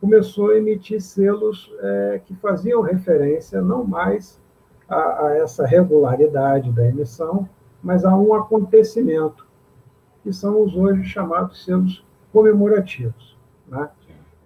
começou 0.05 0.51
a 0.51 0.57
emitir 0.57 1.01
selos 1.01 1.73
é, 1.79 2.21
que 2.23 2.35
faziam 2.35 2.79
referência 2.81 3.59
não 3.59 3.83
mais 3.83 4.39
a, 4.87 5.25
a, 5.25 5.37
essa 5.37 5.65
regularidade 5.65 6.71
da 6.71 6.87
emissão, 6.87 7.49
mas 7.81 8.05
a 8.05 8.15
um 8.15 8.35
acontecimento, 8.35 9.47
que 10.21 10.31
são 10.31 10.61
os 10.61 10.75
hoje 10.75 11.03
chamados 11.05 11.65
selos 11.65 12.05
comemorativos. 12.31 13.35
Né? 13.67 13.89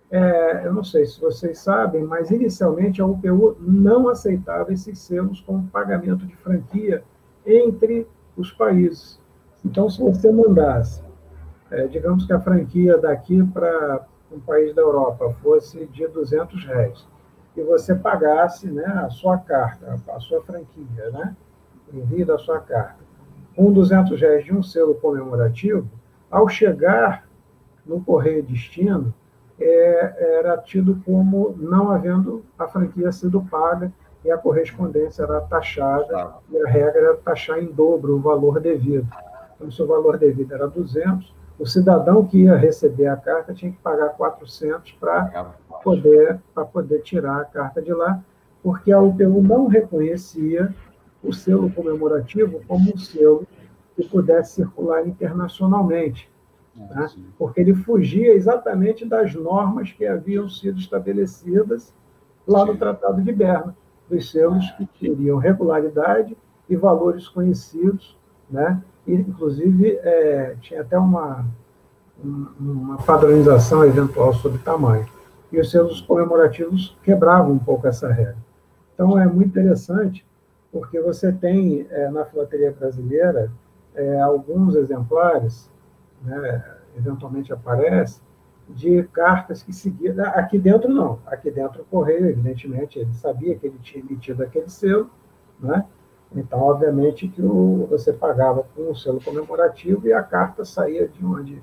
É, 0.09 0.65
eu 0.65 0.73
não 0.73 0.81
sei 0.81 1.05
se 1.05 1.19
vocês 1.19 1.59
sabem, 1.59 2.05
mas 2.05 2.31
inicialmente 2.31 3.01
a 3.01 3.05
UPU 3.05 3.57
não 3.59 4.07
aceitava 4.07 4.71
esses 4.71 4.97
selos 4.97 5.41
como 5.41 5.67
pagamento 5.67 6.25
de 6.25 6.37
franquia 6.37 7.03
entre 7.45 8.07
os 8.37 8.49
países. 8.49 9.19
Então, 9.65 9.89
se 9.89 9.99
você 10.01 10.31
mandasse, 10.31 11.03
é, 11.69 11.85
digamos 11.85 12.25
que 12.25 12.31
a 12.31 12.39
franquia 12.39 12.97
daqui 12.97 13.43
para 13.43 14.07
um 14.31 14.39
país 14.39 14.73
da 14.73 14.81
Europa 14.81 15.33
fosse 15.41 15.85
de 15.87 16.07
200 16.07 16.65
reais, 16.65 17.07
e 17.55 17.63
você 17.63 17.95
pagasse 17.95 18.67
né, 18.67 18.85
a 18.85 19.09
sua 19.09 19.37
carta, 19.37 19.99
a 20.07 20.19
sua 20.19 20.41
franquia, 20.43 21.09
né, 21.11 21.35
o 21.91 21.97
envio 21.97 22.25
da 22.25 22.37
sua 22.37 22.59
carta, 22.59 22.99
com 23.55 23.71
200 23.71 24.19
reais 24.19 24.45
de 24.45 24.53
um 24.53 24.61
selo 24.61 24.95
comemorativo, 24.95 25.89
ao 26.29 26.47
chegar 26.47 27.27
no 27.85 28.01
correio 28.01 28.43
destino, 28.43 29.13
é, 29.59 30.37
era 30.39 30.57
tido 30.57 31.01
como 31.03 31.55
não 31.57 31.89
havendo 31.91 32.45
a 32.57 32.67
franquia 32.67 33.11
sido 33.11 33.41
paga 33.41 33.91
e 34.23 34.31
a 34.31 34.37
correspondência 34.37 35.23
era 35.23 35.41
taxada, 35.41 36.35
e 36.49 36.57
a 36.57 36.67
regra 36.67 36.99
era 36.99 37.17
taxar 37.17 37.59
em 37.59 37.71
dobro 37.71 38.15
o 38.15 38.19
valor 38.19 38.59
devido. 38.59 39.07
Então, 39.55 39.71
se 39.71 39.81
o 39.81 39.87
valor 39.87 40.17
devido 40.17 40.53
era 40.53 40.67
200, 40.67 41.33
o 41.59 41.65
cidadão 41.65 42.25
que 42.25 42.43
ia 42.43 42.55
receber 42.55 43.07
a 43.07 43.17
carta 43.17 43.53
tinha 43.53 43.71
que 43.71 43.77
pagar 43.79 44.09
400 44.09 44.93
para 44.93 45.53
poder, 45.83 46.39
poder 46.71 47.01
tirar 47.01 47.41
a 47.41 47.45
carta 47.45 47.81
de 47.81 47.93
lá, 47.93 48.23
porque 48.63 48.91
a 48.91 48.99
UPU 48.99 49.41
não 49.41 49.67
reconhecia 49.67 50.73
o 51.23 51.33
selo 51.33 51.69
comemorativo 51.69 52.61
como 52.67 52.93
um 52.93 52.97
selo 52.97 53.45
que 53.95 54.07
pudesse 54.07 54.53
circular 54.55 55.05
internacionalmente 55.05 56.29
né? 56.87 57.09
porque 57.37 57.59
ele 57.59 57.73
fugia 57.73 58.33
exatamente 58.33 59.05
das 59.05 59.33
normas 59.33 59.91
que 59.91 60.05
haviam 60.05 60.49
sido 60.49 60.79
estabelecidas 60.79 61.93
lá 62.47 62.65
no 62.65 62.77
Tratado 62.77 63.21
de 63.21 63.31
Berna, 63.31 63.75
dos 64.09 64.31
selos 64.31 64.69
que 64.71 64.85
teriam 64.85 65.37
regularidade 65.37 66.37
e 66.67 66.75
valores 66.75 67.27
conhecidos, 67.27 68.17
né? 68.49 68.81
Inclusive 69.13 69.99
é, 70.03 70.55
tinha 70.61 70.81
até 70.81 70.97
uma, 70.97 71.45
uma 72.59 72.97
padronização 72.97 73.83
eventual 73.85 74.33
sobre 74.33 74.59
tamanho. 74.59 75.05
E 75.51 75.59
os 75.59 75.71
selos 75.71 76.01
comemorativos 76.01 76.97
quebravam 77.03 77.53
um 77.53 77.59
pouco 77.59 77.87
essa 77.87 78.11
regra. 78.11 78.37
Então 78.93 79.17
é 79.17 79.25
muito 79.25 79.49
interessante, 79.49 80.25
porque 80.71 80.99
você 81.01 81.31
tem 81.31 81.87
é, 81.89 82.09
na 82.09 82.25
filateria 82.25 82.71
brasileira 82.71 83.51
é, 83.95 84.19
alguns 84.19 84.75
exemplares 84.75 85.69
né, 86.21 86.63
eventualmente 86.97 87.51
aparece, 87.51 88.21
de 88.67 89.03
cartas 89.03 89.63
que 89.63 89.73
seguiam. 89.73 90.15
Aqui 90.35 90.59
dentro, 90.59 90.89
não. 90.89 91.19
Aqui 91.25 91.49
dentro, 91.49 91.81
o 91.81 91.85
correio, 91.85 92.29
evidentemente, 92.29 92.99
ele 92.99 93.13
sabia 93.13 93.55
que 93.55 93.65
ele 93.65 93.79
tinha 93.81 94.03
emitido 94.03 94.43
aquele 94.43 94.69
selo, 94.69 95.09
né? 95.59 95.85
Então, 96.35 96.59
obviamente, 96.59 97.27
que 97.27 97.41
o, 97.41 97.87
você 97.89 98.13
pagava 98.13 98.63
com 98.75 98.91
o 98.91 98.95
selo 98.95 99.19
comemorativo 99.19 100.07
e 100.07 100.13
a 100.13 100.21
carta 100.21 100.63
saía 100.63 101.07
de 101.07 101.25
onde 101.25 101.61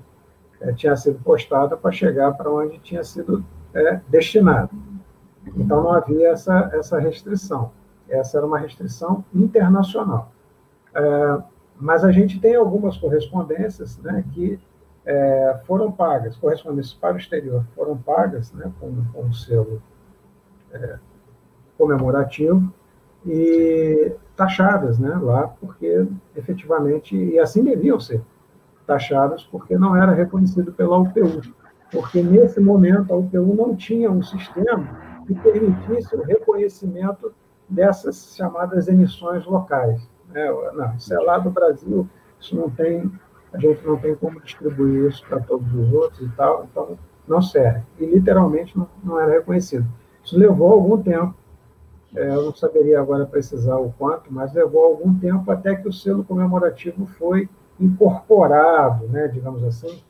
é, 0.59 0.73
tinha 0.73 0.95
sido 0.95 1.19
postada 1.19 1.77
para 1.77 1.91
chegar 1.91 2.33
para 2.33 2.51
onde 2.51 2.77
tinha 2.79 3.03
sido 3.03 3.45
é, 3.73 4.01
destinada. 4.09 4.69
Então, 5.55 5.81
não 5.81 5.93
havia 5.93 6.29
essa, 6.29 6.69
essa 6.73 6.99
restrição. 6.99 7.71
Essa 8.09 8.37
era 8.37 8.45
uma 8.45 8.59
restrição 8.59 9.23
internacional. 9.33 10.31
É, 10.93 11.41
mas 11.79 12.03
a 12.03 12.11
gente 12.11 12.39
tem 12.39 12.55
algumas 12.55 12.97
correspondências 12.97 13.97
né, 13.99 14.25
que 14.33 14.59
é, 15.05 15.61
foram 15.65 15.91
pagas, 15.91 16.35
correspondências 16.35 16.93
para 16.93 17.15
o 17.15 17.17
exterior, 17.17 17.63
foram 17.73 17.95
pagas 17.97 18.51
né, 18.51 18.69
com, 18.79 18.93
com 19.13 19.21
um 19.21 19.33
selo 19.33 19.81
comemorativo 21.77 22.73
e 23.25 24.11
taxadas 24.37 24.99
né, 24.99 25.19
lá, 25.21 25.47
porque 25.59 26.07
efetivamente, 26.35 27.17
e 27.17 27.39
assim 27.39 27.63
deviam 27.63 27.99
ser 27.99 28.21
taxadas, 28.85 29.43
porque 29.43 29.77
não 29.77 29.97
era 29.97 30.13
reconhecido 30.13 30.71
pela 30.71 30.97
UPU. 30.97 31.41
Porque 31.91 32.21
nesse 32.21 32.59
momento 32.59 33.11
a 33.11 33.17
UPU 33.17 33.55
não 33.55 33.75
tinha 33.75 34.09
um 34.09 34.21
sistema 34.21 34.87
que 35.25 35.33
permitisse 35.35 36.15
o 36.15 36.23
reconhecimento 36.23 37.33
dessas 37.67 38.35
chamadas 38.35 38.87
emissões 38.87 39.45
locais. 39.45 40.07
É, 40.33 40.51
não, 40.73 40.95
isso 40.95 41.13
é 41.13 41.19
lá 41.19 41.37
do 41.37 41.49
Brasil, 41.49 42.07
isso 42.39 42.55
não 42.55 42.69
tem, 42.69 43.11
a 43.51 43.57
gente 43.59 43.85
não 43.85 43.97
tem 43.97 44.15
como 44.15 44.39
distribuir 44.41 45.09
isso 45.09 45.25
para 45.27 45.39
todos 45.39 45.73
os 45.73 45.91
outros 45.93 46.21
e 46.21 46.29
tal, 46.35 46.67
então 46.71 46.97
não 47.27 47.41
serve. 47.41 47.81
E 47.99 48.05
literalmente 48.05 48.77
não, 48.77 48.87
não 49.03 49.19
era 49.19 49.33
reconhecido. 49.33 49.85
Isso 50.23 50.37
levou 50.37 50.71
algum 50.71 51.01
tempo, 51.01 51.33
eu 52.15 52.43
não 52.43 52.55
saberia 52.55 52.99
agora 52.99 53.25
precisar 53.25 53.77
o 53.77 53.93
quanto, 53.97 54.31
mas 54.31 54.53
levou 54.53 54.85
algum 54.85 55.13
tempo 55.17 55.49
até 55.51 55.75
que 55.75 55.87
o 55.87 55.93
selo 55.93 56.23
comemorativo 56.23 57.05
foi 57.05 57.49
incorporado, 57.79 59.07
né, 59.07 59.27
digamos 59.27 59.63
assim, 59.63 60.01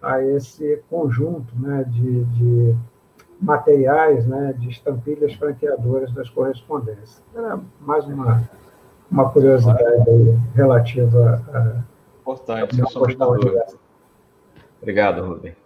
a 0.00 0.22
esse 0.22 0.82
conjunto 0.88 1.52
né, 1.58 1.84
de, 1.88 2.24
de 2.24 2.76
materiais, 3.40 4.26
né, 4.26 4.54
de 4.56 4.68
estampilhas 4.68 5.34
franqueadoras 5.34 6.12
das 6.12 6.28
correspondências. 6.30 7.22
Era 7.34 7.58
mais 7.80 8.04
uma 8.04 8.48
uma 9.10 9.30
curiosidade 9.30 10.08
aí 10.08 10.38
relativa 10.54 11.42
a. 11.52 11.98
Importante, 12.20 12.76
Obrigado, 14.82 15.26
Rubem. 15.26 15.56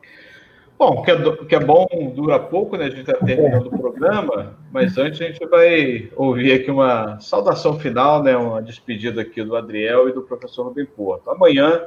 Bom, 0.82 0.94
o 0.98 1.02
que, 1.04 1.12
é, 1.12 1.36
que 1.46 1.54
é 1.54 1.60
bom 1.60 1.86
dura 2.12 2.40
pouco, 2.40 2.76
né? 2.76 2.86
A 2.86 2.90
gente 2.90 3.08
está 3.08 3.24
terminando 3.24 3.68
o 3.68 3.78
programa, 3.78 4.58
mas 4.72 4.98
antes 4.98 5.20
a 5.20 5.26
gente 5.26 5.46
vai 5.46 6.10
ouvir 6.16 6.54
aqui 6.54 6.72
uma 6.72 7.20
saudação 7.20 7.78
final, 7.78 8.20
né? 8.20 8.36
Uma 8.36 8.60
despedida 8.60 9.22
aqui 9.22 9.44
do 9.44 9.54
Adriel 9.54 10.08
e 10.08 10.12
do 10.12 10.22
professor 10.22 10.66
Rubem 10.66 10.84
Porto. 10.84 11.30
Amanhã 11.30 11.84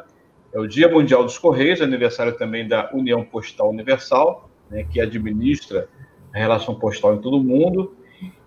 é 0.54 0.60
o 0.62 0.66
Dia 0.66 0.88
Mundial 0.88 1.26
dos 1.26 1.38
Correios, 1.38 1.82
aniversário 1.82 2.38
também 2.38 2.66
da 2.66 2.90
União 2.94 3.22
Postal 3.22 3.70
Universal, 3.70 4.50
né, 4.72 4.86
que 4.90 5.02
administra 5.02 5.90
a 6.34 6.38
relação 6.38 6.74
postal 6.76 7.16
em 7.16 7.18
todo 7.18 7.36
o 7.36 7.44
mundo 7.44 7.94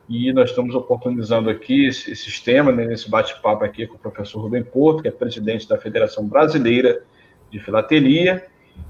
e 0.09 0.33
nós 0.33 0.49
estamos 0.49 0.75
oportunizando 0.75 1.51
aqui 1.51 1.89
esse, 1.89 2.13
esse 2.13 2.43
tema, 2.43 2.73
né, 2.73 2.87
nesse 2.87 3.11
bate-papo 3.11 3.67
aqui 3.67 3.87
com 3.87 3.97
o 3.97 3.99
professor 3.99 4.41
Rubem 4.41 4.65
Porto, 4.65 5.03
que 5.03 5.09
é 5.09 5.11
presidente 5.11 5.69
da 5.69 5.77
Federação 5.77 6.27
Brasileira 6.27 7.03
de 7.51 7.61
Filatelia, 7.61 8.47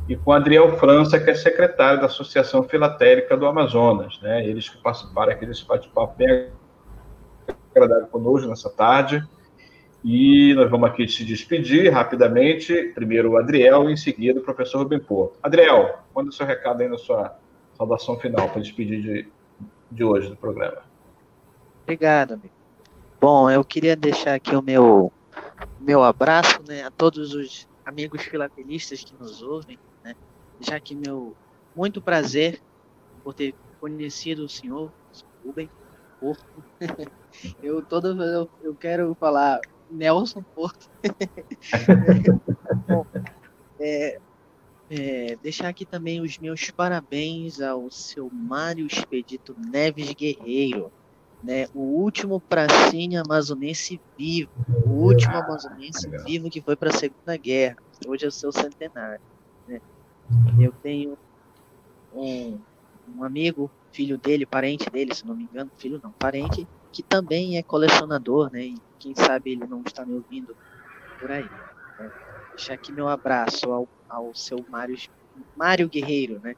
e 0.09 0.16
com 0.16 0.32
Adriel 0.32 0.76
França, 0.78 1.20
que 1.20 1.30
é 1.30 1.34
secretário 1.34 2.01
da 2.01 2.07
Associação 2.07 2.62
Filatélica 2.62 3.36
do 3.36 3.47
Amazonas. 3.47 4.18
Né? 4.22 4.47
Eles 4.47 4.68
que 4.68 4.82
participaram 4.82 5.32
aqui 5.32 5.45
desse 5.45 5.66
bate-papo 5.66 6.16
bem 6.16 6.51
agradável 7.70 8.07
conosco 8.07 8.49
nessa 8.49 8.70
tarde. 8.70 9.22
E 10.03 10.55
nós 10.55 10.70
vamos 10.70 10.89
aqui 10.89 11.07
se 11.07 11.24
despedir 11.24 11.93
rapidamente. 11.93 12.93
Primeiro 12.95 13.32
o 13.32 13.36
Adriel 13.36 13.91
e 13.91 13.93
em 13.93 13.97
seguida 13.97 14.41
o 14.41 14.43
professor 14.43 14.78
Rubem 14.78 15.01
Porto. 15.01 15.39
Adriel, 15.43 15.99
manda 16.14 16.30
o 16.30 16.32
seu 16.32 16.47
recado 16.47 16.80
aí 16.80 16.89
na 16.89 16.97
sua 16.97 17.36
saudação 17.76 18.18
final 18.18 18.49
para 18.49 18.62
despedir 18.62 19.03
de, 19.03 19.28
de 19.91 20.05
hoje 20.05 20.30
do 20.30 20.36
programa. 20.36 20.82
Obrigado, 21.82 22.32
amigo. 22.32 22.51
Bom, 23.20 23.51
eu 23.51 23.64
queria 23.64 23.97
deixar 23.97 24.34
aqui 24.34 24.55
o 24.55 24.62
meu, 24.62 25.12
meu 25.80 26.03
abraço 26.05 26.61
né, 26.66 26.84
a 26.84 26.91
todos 26.91 27.34
os 27.34 27.68
amigos 27.89 28.22
filatelistas 28.22 29.03
que 29.03 29.14
nos 29.14 29.41
ouvem, 29.43 29.78
né, 30.05 30.14
já 30.61 30.78
que 30.78 30.95
meu 30.95 31.34
muito 31.74 32.03
prazer 32.03 32.61
por 33.24 33.32
ter 33.32 33.55
conhecido 33.80 34.45
o 34.45 34.49
senhor 34.49 34.93
Rubem 35.43 35.70
Porto. 36.20 36.64
eu 37.62 37.84
todo 37.86 38.22
eu, 38.22 38.51
eu 38.61 38.76
quero 38.76 39.14
falar 39.14 39.59
Nelson 39.91 40.43
Porto. 40.55 40.91
Bom, 42.86 43.07
é, 43.80 44.20
é, 44.91 45.36
deixar 45.36 45.68
aqui 45.68 45.86
também 45.86 46.20
os 46.20 46.39
meus 46.39 46.70
parabéns 46.70 47.61
ao 47.61 47.91
seu 47.91 48.28
Mário 48.30 48.86
Expedito 48.86 49.57
Neves 49.59 50.12
Guerreiro, 50.12 50.93
né? 51.43 51.66
O 51.74 51.80
último 51.80 52.41
pracinha 52.41 53.22
amazonense 53.22 54.01
vivo, 54.16 54.51
o 54.84 54.91
último 54.91 55.36
amazonense 55.36 56.09
vivo 56.24 56.51
que 56.51 56.61
foi 56.61 56.76
para 56.76 56.91
a 56.91 56.93
Segunda 56.93 57.36
Guerra. 57.36 57.76
Hoje 58.07 58.24
é 58.24 58.28
o 58.28 58.32
seu 58.32 58.53
centenário. 58.53 59.20
Né? 59.66 59.80
Eu 60.59 60.72
tenho 60.82 61.16
um, 62.12 62.59
um 63.16 63.24
amigo, 63.24 63.70
filho 63.93 64.18
dele, 64.18 64.47
parente 64.47 64.91
dele, 64.91 65.14
se 65.14 65.26
não 65.26 65.34
me 65.34 65.45
engano, 65.45 65.70
filho 65.78 66.01
não, 66.03 66.11
parente, 66.12 66.66
que 66.93 67.03
também 67.03 67.57
é 67.57 67.62
colecionador, 67.62 68.51
né? 68.53 68.62
E 68.62 68.76
quem 68.99 69.14
sabe 69.14 69.53
ele 69.53 69.66
não 69.66 69.82
está 69.84 70.05
me 70.05 70.14
ouvindo 70.14 70.57
por 71.18 71.30
aí. 71.30 71.49
Né? 71.99 72.11
Deixar 72.51 72.74
aqui 72.74 72.93
meu 72.93 73.09
abraço 73.09 73.70
ao, 73.70 73.89
ao 74.09 74.34
seu 74.34 74.64
Mário, 74.68 74.97
Mário 75.57 75.89
Guerreiro, 75.89 76.41
né? 76.41 76.55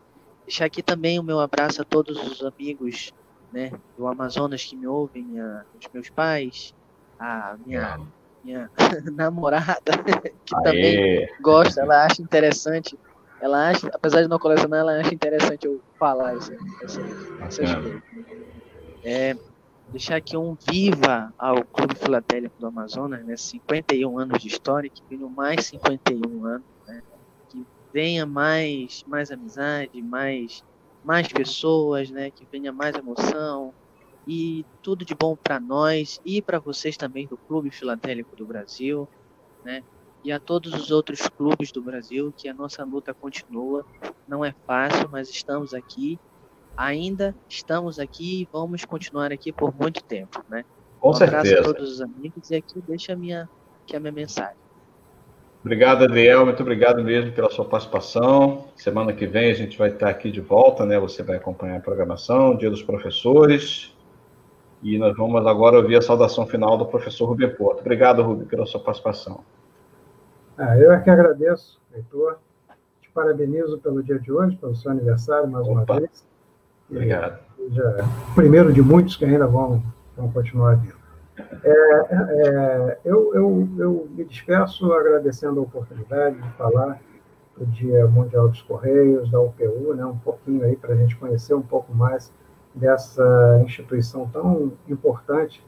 Deixar 0.46 0.64
aqui 0.64 0.82
também 0.82 1.18
o 1.18 1.22
meu 1.22 1.38
abraço 1.38 1.82
a 1.82 1.84
todos 1.84 2.16
os 2.26 2.42
amigos 2.42 3.12
né, 3.52 3.70
do 3.96 4.06
Amazonas 4.06 4.64
que 4.64 4.76
me 4.76 4.86
ouvem, 4.86 5.26
os 5.74 5.88
meus 5.92 6.10
pais, 6.10 6.72
a 7.18 7.56
minha, 7.64 7.98
minha 8.42 8.70
namorada, 9.14 9.80
que 10.46 10.56
Aê. 10.56 10.62
também 10.62 11.28
gosta, 11.42 11.82
ela 11.82 12.04
acha 12.04 12.22
interessante. 12.22 12.98
Ela 13.40 13.70
acha, 13.70 13.88
apesar 13.92 14.22
de 14.22 14.28
não 14.28 14.38
colecionar, 14.38 14.80
ela 14.80 15.00
acha 15.00 15.14
interessante 15.14 15.66
eu 15.66 15.80
falar 15.98 16.36
isso, 16.36 16.52
essas 16.82 17.74
coisas. 17.74 18.00
É, 19.02 19.34
deixar 19.90 20.16
aqui 20.16 20.36
um 20.36 20.54
viva 20.68 21.32
ao 21.38 21.66
Clube 21.68 21.94
Filatélico 21.94 22.54
do 22.58 22.66
Amazonas, 22.66 23.24
né? 23.24 23.34
51 23.36 24.18
anos 24.18 24.40
de 24.40 24.48
história, 24.48 24.90
que 24.92 25.02
venham 25.08 25.30
mais 25.30 25.66
51 25.66 26.44
anos, 26.44 26.66
né? 26.86 27.02
Que 27.48 27.66
venha 27.92 28.26
mais, 28.26 29.02
mais 29.06 29.30
amizade, 29.30 30.02
mais, 30.02 30.62
mais 31.04 31.28
pessoas, 31.28 32.10
né? 32.10 32.30
Que 32.30 32.46
venha 32.50 32.72
mais 32.72 32.94
emoção 32.94 33.72
e 34.26 34.64
tudo 34.82 35.04
de 35.04 35.14
bom 35.14 35.36
para 35.36 35.58
nós 35.58 36.20
e 36.24 36.42
para 36.42 36.58
vocês 36.58 36.96
também 36.96 37.26
do 37.26 37.36
Clube 37.36 37.70
Filatélico 37.70 38.36
do 38.36 38.46
Brasil, 38.46 39.08
né? 39.64 39.82
E 40.22 40.30
a 40.30 40.38
todos 40.38 40.74
os 40.74 40.90
outros 40.90 41.26
clubes 41.28 41.72
do 41.72 41.82
Brasil, 41.82 42.32
que 42.36 42.48
a 42.48 42.54
nossa 42.54 42.84
luta 42.84 43.14
continua. 43.14 43.84
Não 44.28 44.44
é 44.44 44.54
fácil, 44.66 45.08
mas 45.10 45.30
estamos 45.30 45.72
aqui 45.72 46.18
ainda 46.80 47.34
estamos 47.48 47.98
aqui 47.98 48.42
e 48.42 48.48
vamos 48.50 48.84
continuar 48.86 49.32
aqui 49.32 49.52
por 49.52 49.74
muito 49.74 50.02
tempo, 50.02 50.42
né? 50.48 50.64
Com 50.98 51.10
um 51.10 51.14
certeza. 51.14 51.40
abraço 51.40 51.70
a 51.70 51.74
todos 51.74 51.92
os 51.92 52.00
amigos 52.00 52.50
e 52.50 52.54
aqui 52.54 52.80
deixa 52.86 53.12
a 53.12 53.16
minha, 53.16 53.48
aqui 53.84 53.96
a 53.96 54.00
minha 54.00 54.12
mensagem. 54.12 54.56
Obrigado, 55.62 56.04
Adriel. 56.04 56.46
Muito 56.46 56.62
obrigado 56.62 57.02
mesmo 57.04 57.32
pela 57.32 57.50
sua 57.50 57.66
participação. 57.66 58.68
Semana 58.76 59.12
que 59.12 59.26
vem 59.26 59.50
a 59.50 59.54
gente 59.54 59.76
vai 59.76 59.90
estar 59.90 60.08
aqui 60.08 60.30
de 60.30 60.40
volta, 60.40 60.86
né? 60.86 60.98
Você 60.98 61.22
vai 61.22 61.36
acompanhar 61.36 61.76
a 61.76 61.80
programação, 61.80 62.56
Dia 62.56 62.70
dos 62.70 62.82
Professores. 62.82 63.94
E 64.82 64.96
nós 64.96 65.14
vamos 65.14 65.46
agora 65.46 65.76
ouvir 65.76 65.96
a 65.96 66.02
saudação 66.02 66.46
final 66.46 66.78
do 66.78 66.86
professor 66.86 67.26
Rubem 67.26 67.54
Porto. 67.54 67.80
Obrigado, 67.80 68.22
Rubem, 68.22 68.46
pela 68.46 68.64
sua 68.64 68.80
participação. 68.80 69.44
Ah, 70.56 70.78
eu 70.78 70.92
é 70.92 71.00
que 71.00 71.10
agradeço, 71.10 71.78
Heitor. 71.94 72.38
Te 73.02 73.10
parabenizo 73.10 73.78
pelo 73.78 74.02
dia 74.02 74.18
de 74.18 74.32
hoje, 74.32 74.56
pelo 74.56 74.74
seu 74.74 74.90
aniversário, 74.90 75.50
mais 75.50 75.66
Opa. 75.68 75.92
uma 75.92 76.00
vez. 76.00 76.26
Obrigado. 76.90 77.38
Já, 77.70 78.04
o 78.30 78.34
primeiro 78.34 78.72
de 78.72 78.80
muitos 78.80 79.16
que 79.16 79.26
ainda 79.26 79.46
vão, 79.46 79.82
vão 80.16 80.32
continuar 80.32 80.76
vindo. 80.76 80.99
É, 81.62 81.70
é, 82.10 82.98
eu, 83.04 83.34
eu, 83.34 83.68
eu 83.78 84.08
me 84.10 84.24
despeço 84.24 84.92
agradecendo 84.92 85.60
a 85.60 85.62
oportunidade 85.62 86.40
de 86.40 86.50
falar 86.52 87.00
do 87.56 87.66
Dia 87.66 88.06
Mundial 88.06 88.48
dos 88.48 88.62
Correios, 88.62 89.30
da 89.30 89.40
UPU, 89.40 89.94
né, 89.94 90.04
um 90.04 90.18
pouquinho 90.18 90.64
aí 90.64 90.76
para 90.76 90.94
a 90.94 90.96
gente 90.96 91.16
conhecer 91.16 91.54
um 91.54 91.62
pouco 91.62 91.94
mais 91.94 92.32
dessa 92.74 93.60
instituição 93.64 94.28
tão 94.28 94.72
importante. 94.88 95.64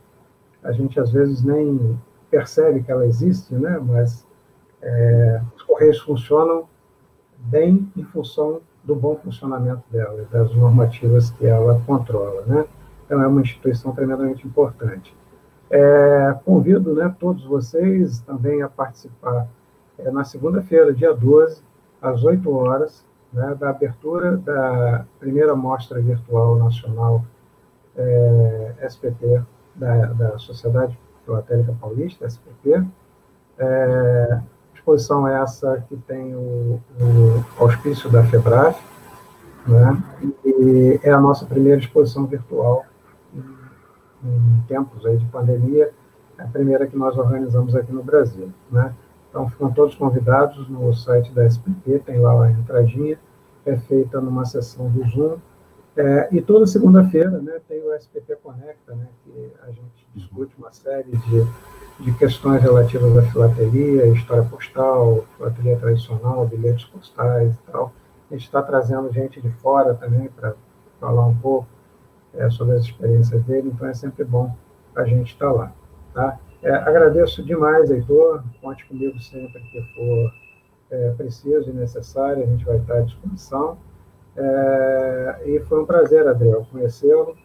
A 0.62 0.72
gente 0.72 0.98
às 0.98 1.10
vezes 1.10 1.42
nem 1.42 1.98
percebe 2.30 2.82
que 2.82 2.90
ela 2.90 3.06
existe, 3.06 3.54
né, 3.54 3.78
mas 3.82 4.26
é, 4.80 5.42
os 5.54 5.62
Correios 5.62 5.98
funcionam 6.00 6.68
bem 7.38 7.90
em 7.96 8.04
função 8.04 8.60
do 8.84 8.94
bom 8.94 9.16
funcionamento 9.16 9.82
dela, 9.90 10.26
das 10.30 10.54
normativas 10.54 11.30
que 11.30 11.46
ela 11.46 11.80
controla, 11.86 12.42
né? 12.46 12.64
Então, 13.04 13.22
é 13.22 13.26
uma 13.26 13.40
instituição 13.40 13.92
tremendamente 13.92 14.46
importante. 14.46 15.14
É, 15.74 16.34
convido 16.44 16.94
né, 16.94 17.14
todos 17.18 17.46
vocês 17.46 18.20
também 18.20 18.60
a 18.60 18.68
participar 18.68 19.48
é, 19.98 20.10
na 20.10 20.22
segunda-feira, 20.22 20.92
dia 20.92 21.14
12, 21.14 21.62
às 22.00 22.22
8 22.22 22.54
horas, 22.54 23.02
né, 23.32 23.56
da 23.58 23.70
abertura 23.70 24.36
da 24.36 25.06
primeira 25.18 25.56
Mostra 25.56 25.98
Virtual 25.98 26.56
Nacional 26.56 27.24
é, 27.96 28.74
SPP, 28.82 29.42
da, 29.74 30.06
da 30.08 30.38
Sociedade 30.38 30.98
Filatélica 31.24 31.74
Paulista, 31.80 32.26
SPP. 32.26 32.84
É, 33.58 34.40
exposição 34.74 35.26
é 35.26 35.40
essa 35.40 35.82
que 35.88 35.96
tem 35.96 36.34
o, 36.34 36.82
o 37.00 37.44
auspício 37.58 38.10
da 38.10 38.22
FEBRAF, 38.24 38.78
né? 39.66 40.02
e 40.44 41.00
é 41.02 41.10
a 41.10 41.20
nossa 41.20 41.46
primeira 41.46 41.80
exposição 41.80 42.26
virtual 42.26 42.84
em, 44.24 44.28
em 44.28 44.64
tempos 44.68 45.04
aí 45.06 45.16
de 45.16 45.26
pandemia, 45.26 45.92
é 46.38 46.42
a 46.42 46.46
primeira 46.48 46.86
que 46.86 46.96
nós 46.96 47.16
organizamos 47.16 47.74
aqui 47.74 47.92
no 47.92 48.02
Brasil. 48.02 48.52
Né? 48.70 48.94
Então, 49.28 49.48
ficam 49.48 49.72
todos 49.72 49.94
convidados 49.94 50.68
no 50.68 50.92
site 50.94 51.32
da 51.32 51.46
SPP, 51.46 52.00
tem 52.04 52.20
lá 52.20 52.44
a 52.44 52.50
entradinha, 52.50 53.18
é 53.64 53.76
feita 53.76 54.20
numa 54.20 54.44
sessão 54.44 54.88
do 54.90 55.08
Zoom, 55.08 55.36
é, 55.94 56.28
e 56.32 56.40
toda 56.40 56.66
segunda-feira 56.66 57.30
né, 57.30 57.60
tem 57.68 57.82
o 57.82 57.94
SPP 57.94 58.36
Conecta, 58.42 58.94
né, 58.94 59.06
que 59.24 59.52
a 59.62 59.66
gente 59.66 60.06
discute 60.14 60.54
uma 60.56 60.72
série 60.72 61.10
de 61.10 61.46
de 62.02 62.12
questões 62.12 62.60
relativas 62.60 63.16
à 63.16 63.22
filatelia, 63.22 64.06
história 64.08 64.42
postal, 64.44 65.24
filatelia 65.36 65.76
tradicional, 65.76 66.46
bilhetes 66.46 66.84
postais 66.86 67.54
e 67.54 67.70
tal. 67.70 67.92
A 68.30 68.34
gente 68.34 68.44
está 68.44 68.62
trazendo 68.62 69.12
gente 69.12 69.40
de 69.40 69.50
fora 69.50 69.94
também 69.94 70.28
para 70.28 70.54
falar 70.98 71.26
um 71.26 71.34
pouco 71.36 71.68
é, 72.34 72.50
sobre 72.50 72.76
as 72.76 72.84
experiências 72.84 73.42
dele, 73.44 73.70
então 73.72 73.88
é 73.88 73.94
sempre 73.94 74.24
bom 74.24 74.54
a 74.94 75.04
gente 75.04 75.32
estar 75.32 75.46
tá 75.46 75.52
lá. 75.52 75.72
Tá? 76.14 76.38
É, 76.62 76.72
agradeço 76.74 77.42
demais, 77.42 77.90
Heitor, 77.90 78.42
conte 78.60 78.84
comigo 78.86 79.18
sempre 79.20 79.60
que 79.60 79.82
for 79.94 80.32
é, 80.90 81.10
preciso 81.12 81.70
e 81.70 81.72
necessário, 81.72 82.42
a 82.42 82.46
gente 82.46 82.64
vai 82.64 82.76
estar 82.76 82.98
à 82.98 83.00
disposição. 83.00 83.78
É, 84.36 85.42
e 85.46 85.60
foi 85.60 85.82
um 85.82 85.86
prazer, 85.86 86.26
Adriel, 86.26 86.66
conhecê-lo. 86.70 87.36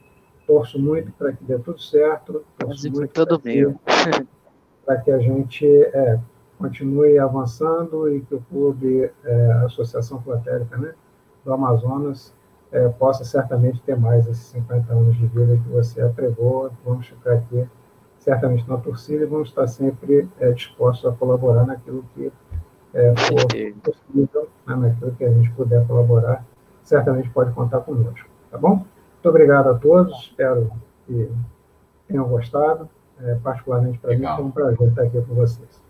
Torço 0.45 0.79
muito 0.79 1.11
para 1.13 1.33
que 1.33 1.43
dê 1.43 1.57
tudo 1.59 1.79
certo. 1.81 2.45
Torço 2.57 2.89
muito 2.91 3.11
todo 3.11 3.41
meu. 3.43 3.75
para 4.85 4.97
que 5.01 5.11
a 5.11 5.19
gente 5.19 5.65
é, 5.67 6.19
continue 6.57 7.19
avançando 7.19 8.09
e 8.13 8.21
que 8.21 8.35
o 8.35 8.41
clube, 8.49 9.11
é, 9.23 9.51
a 9.51 9.65
Associação 9.65 10.21
Filatélica 10.21 10.77
né, 10.77 10.93
do 11.43 11.53
Amazonas, 11.53 12.33
é, 12.71 12.87
possa 12.89 13.23
certamente 13.23 13.81
ter 13.81 13.97
mais 13.97 14.27
esses 14.27 14.45
50 14.47 14.91
anos 14.93 15.15
de 15.15 15.25
vida 15.27 15.57
que 15.57 15.69
você 15.69 16.01
apregou. 16.01 16.71
Vamos 16.85 17.07
ficar 17.07 17.33
aqui 17.33 17.67
certamente 18.19 18.67
na 18.67 18.77
torcida 18.77 19.23
e 19.23 19.27
vamos 19.27 19.49
estar 19.49 19.67
sempre 19.67 20.27
é, 20.39 20.51
dispostos 20.51 21.09
a 21.09 21.15
colaborar 21.15 21.65
naquilo 21.65 22.03
que 22.13 22.31
é, 22.93 23.13
for 23.15 23.45
possível, 23.83 24.49
né, 24.65 24.75
naquilo 24.75 25.11
que 25.13 25.23
a 25.23 25.31
gente 25.31 25.51
puder 25.51 25.85
colaborar. 25.87 26.43
Certamente 26.83 27.29
pode 27.29 27.51
contar 27.53 27.81
conosco, 27.81 28.27
tá 28.49 28.57
bom? 28.57 28.75
Muito 28.75 29.29
obrigado 29.29 29.69
a 29.69 29.73
todos, 29.75 30.17
espero 30.21 30.71
que 31.05 31.29
tenham 32.07 32.27
gostado 32.27 32.89
é, 33.23 33.35
particularmente 33.35 33.97
para 33.97 34.15
mim, 34.15 34.25
foi 34.25 34.45
um 34.45 34.51
prazer 34.51 34.89
estar 34.89 35.03
aqui 35.03 35.21
com 35.21 35.33
vocês. 35.33 35.81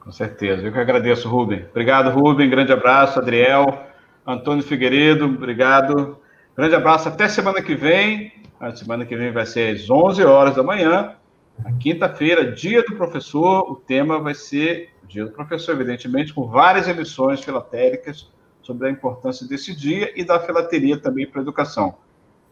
Com 0.00 0.10
certeza. 0.12 0.62
Eu 0.62 0.72
que 0.72 0.78
agradeço, 0.78 1.28
Rubem. 1.28 1.66
Obrigado, 1.70 2.10
Rubem. 2.10 2.48
Grande 2.48 2.72
abraço, 2.72 3.18
Adriel. 3.18 3.85
Antônio 4.26 4.64
Figueiredo, 4.64 5.26
obrigado. 5.26 6.18
Grande 6.56 6.74
abraço. 6.74 7.08
Até 7.08 7.28
semana 7.28 7.62
que 7.62 7.74
vem. 7.74 8.32
A 8.58 8.74
semana 8.74 9.04
que 9.04 9.14
vem 9.14 9.30
vai 9.30 9.46
ser 9.46 9.76
às 9.76 9.88
11 9.88 10.24
horas 10.24 10.56
da 10.56 10.62
manhã. 10.62 11.14
Na 11.62 11.72
quinta-feira, 11.74 12.50
dia 12.50 12.82
do 12.82 12.96
professor. 12.96 13.70
O 13.70 13.76
tema 13.76 14.18
vai 14.18 14.34
ser 14.34 14.90
dia 15.06 15.24
do 15.24 15.32
professor, 15.32 15.72
evidentemente, 15.72 16.34
com 16.34 16.48
várias 16.48 16.88
emissões 16.88 17.42
filatéricas 17.42 18.28
sobre 18.62 18.88
a 18.88 18.90
importância 18.90 19.46
desse 19.46 19.74
dia 19.74 20.12
e 20.16 20.24
da 20.24 20.40
filateria 20.40 20.98
também 20.98 21.26
para 21.26 21.40
a 21.40 21.42
educação. 21.42 21.96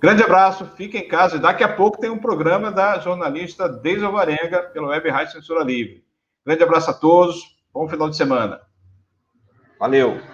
Grande 0.00 0.22
abraço, 0.22 0.66
fique 0.76 0.96
em 0.96 1.08
casa. 1.08 1.38
Daqui 1.38 1.64
a 1.64 1.68
pouco 1.68 1.98
tem 1.98 2.10
um 2.10 2.18
programa 2.18 2.70
da 2.70 2.98
jornalista 2.98 3.68
Deise 3.68 4.04
Alvarenga 4.04 4.62
pelo 4.72 4.88
Web 4.88 5.08
Rádio 5.08 5.32
Censura 5.32 5.64
Livre. 5.64 6.04
Grande 6.46 6.62
abraço 6.62 6.90
a 6.90 6.94
todos. 6.94 7.56
Bom 7.72 7.88
final 7.88 8.08
de 8.08 8.16
semana. 8.16 8.60
Valeu. 9.80 10.33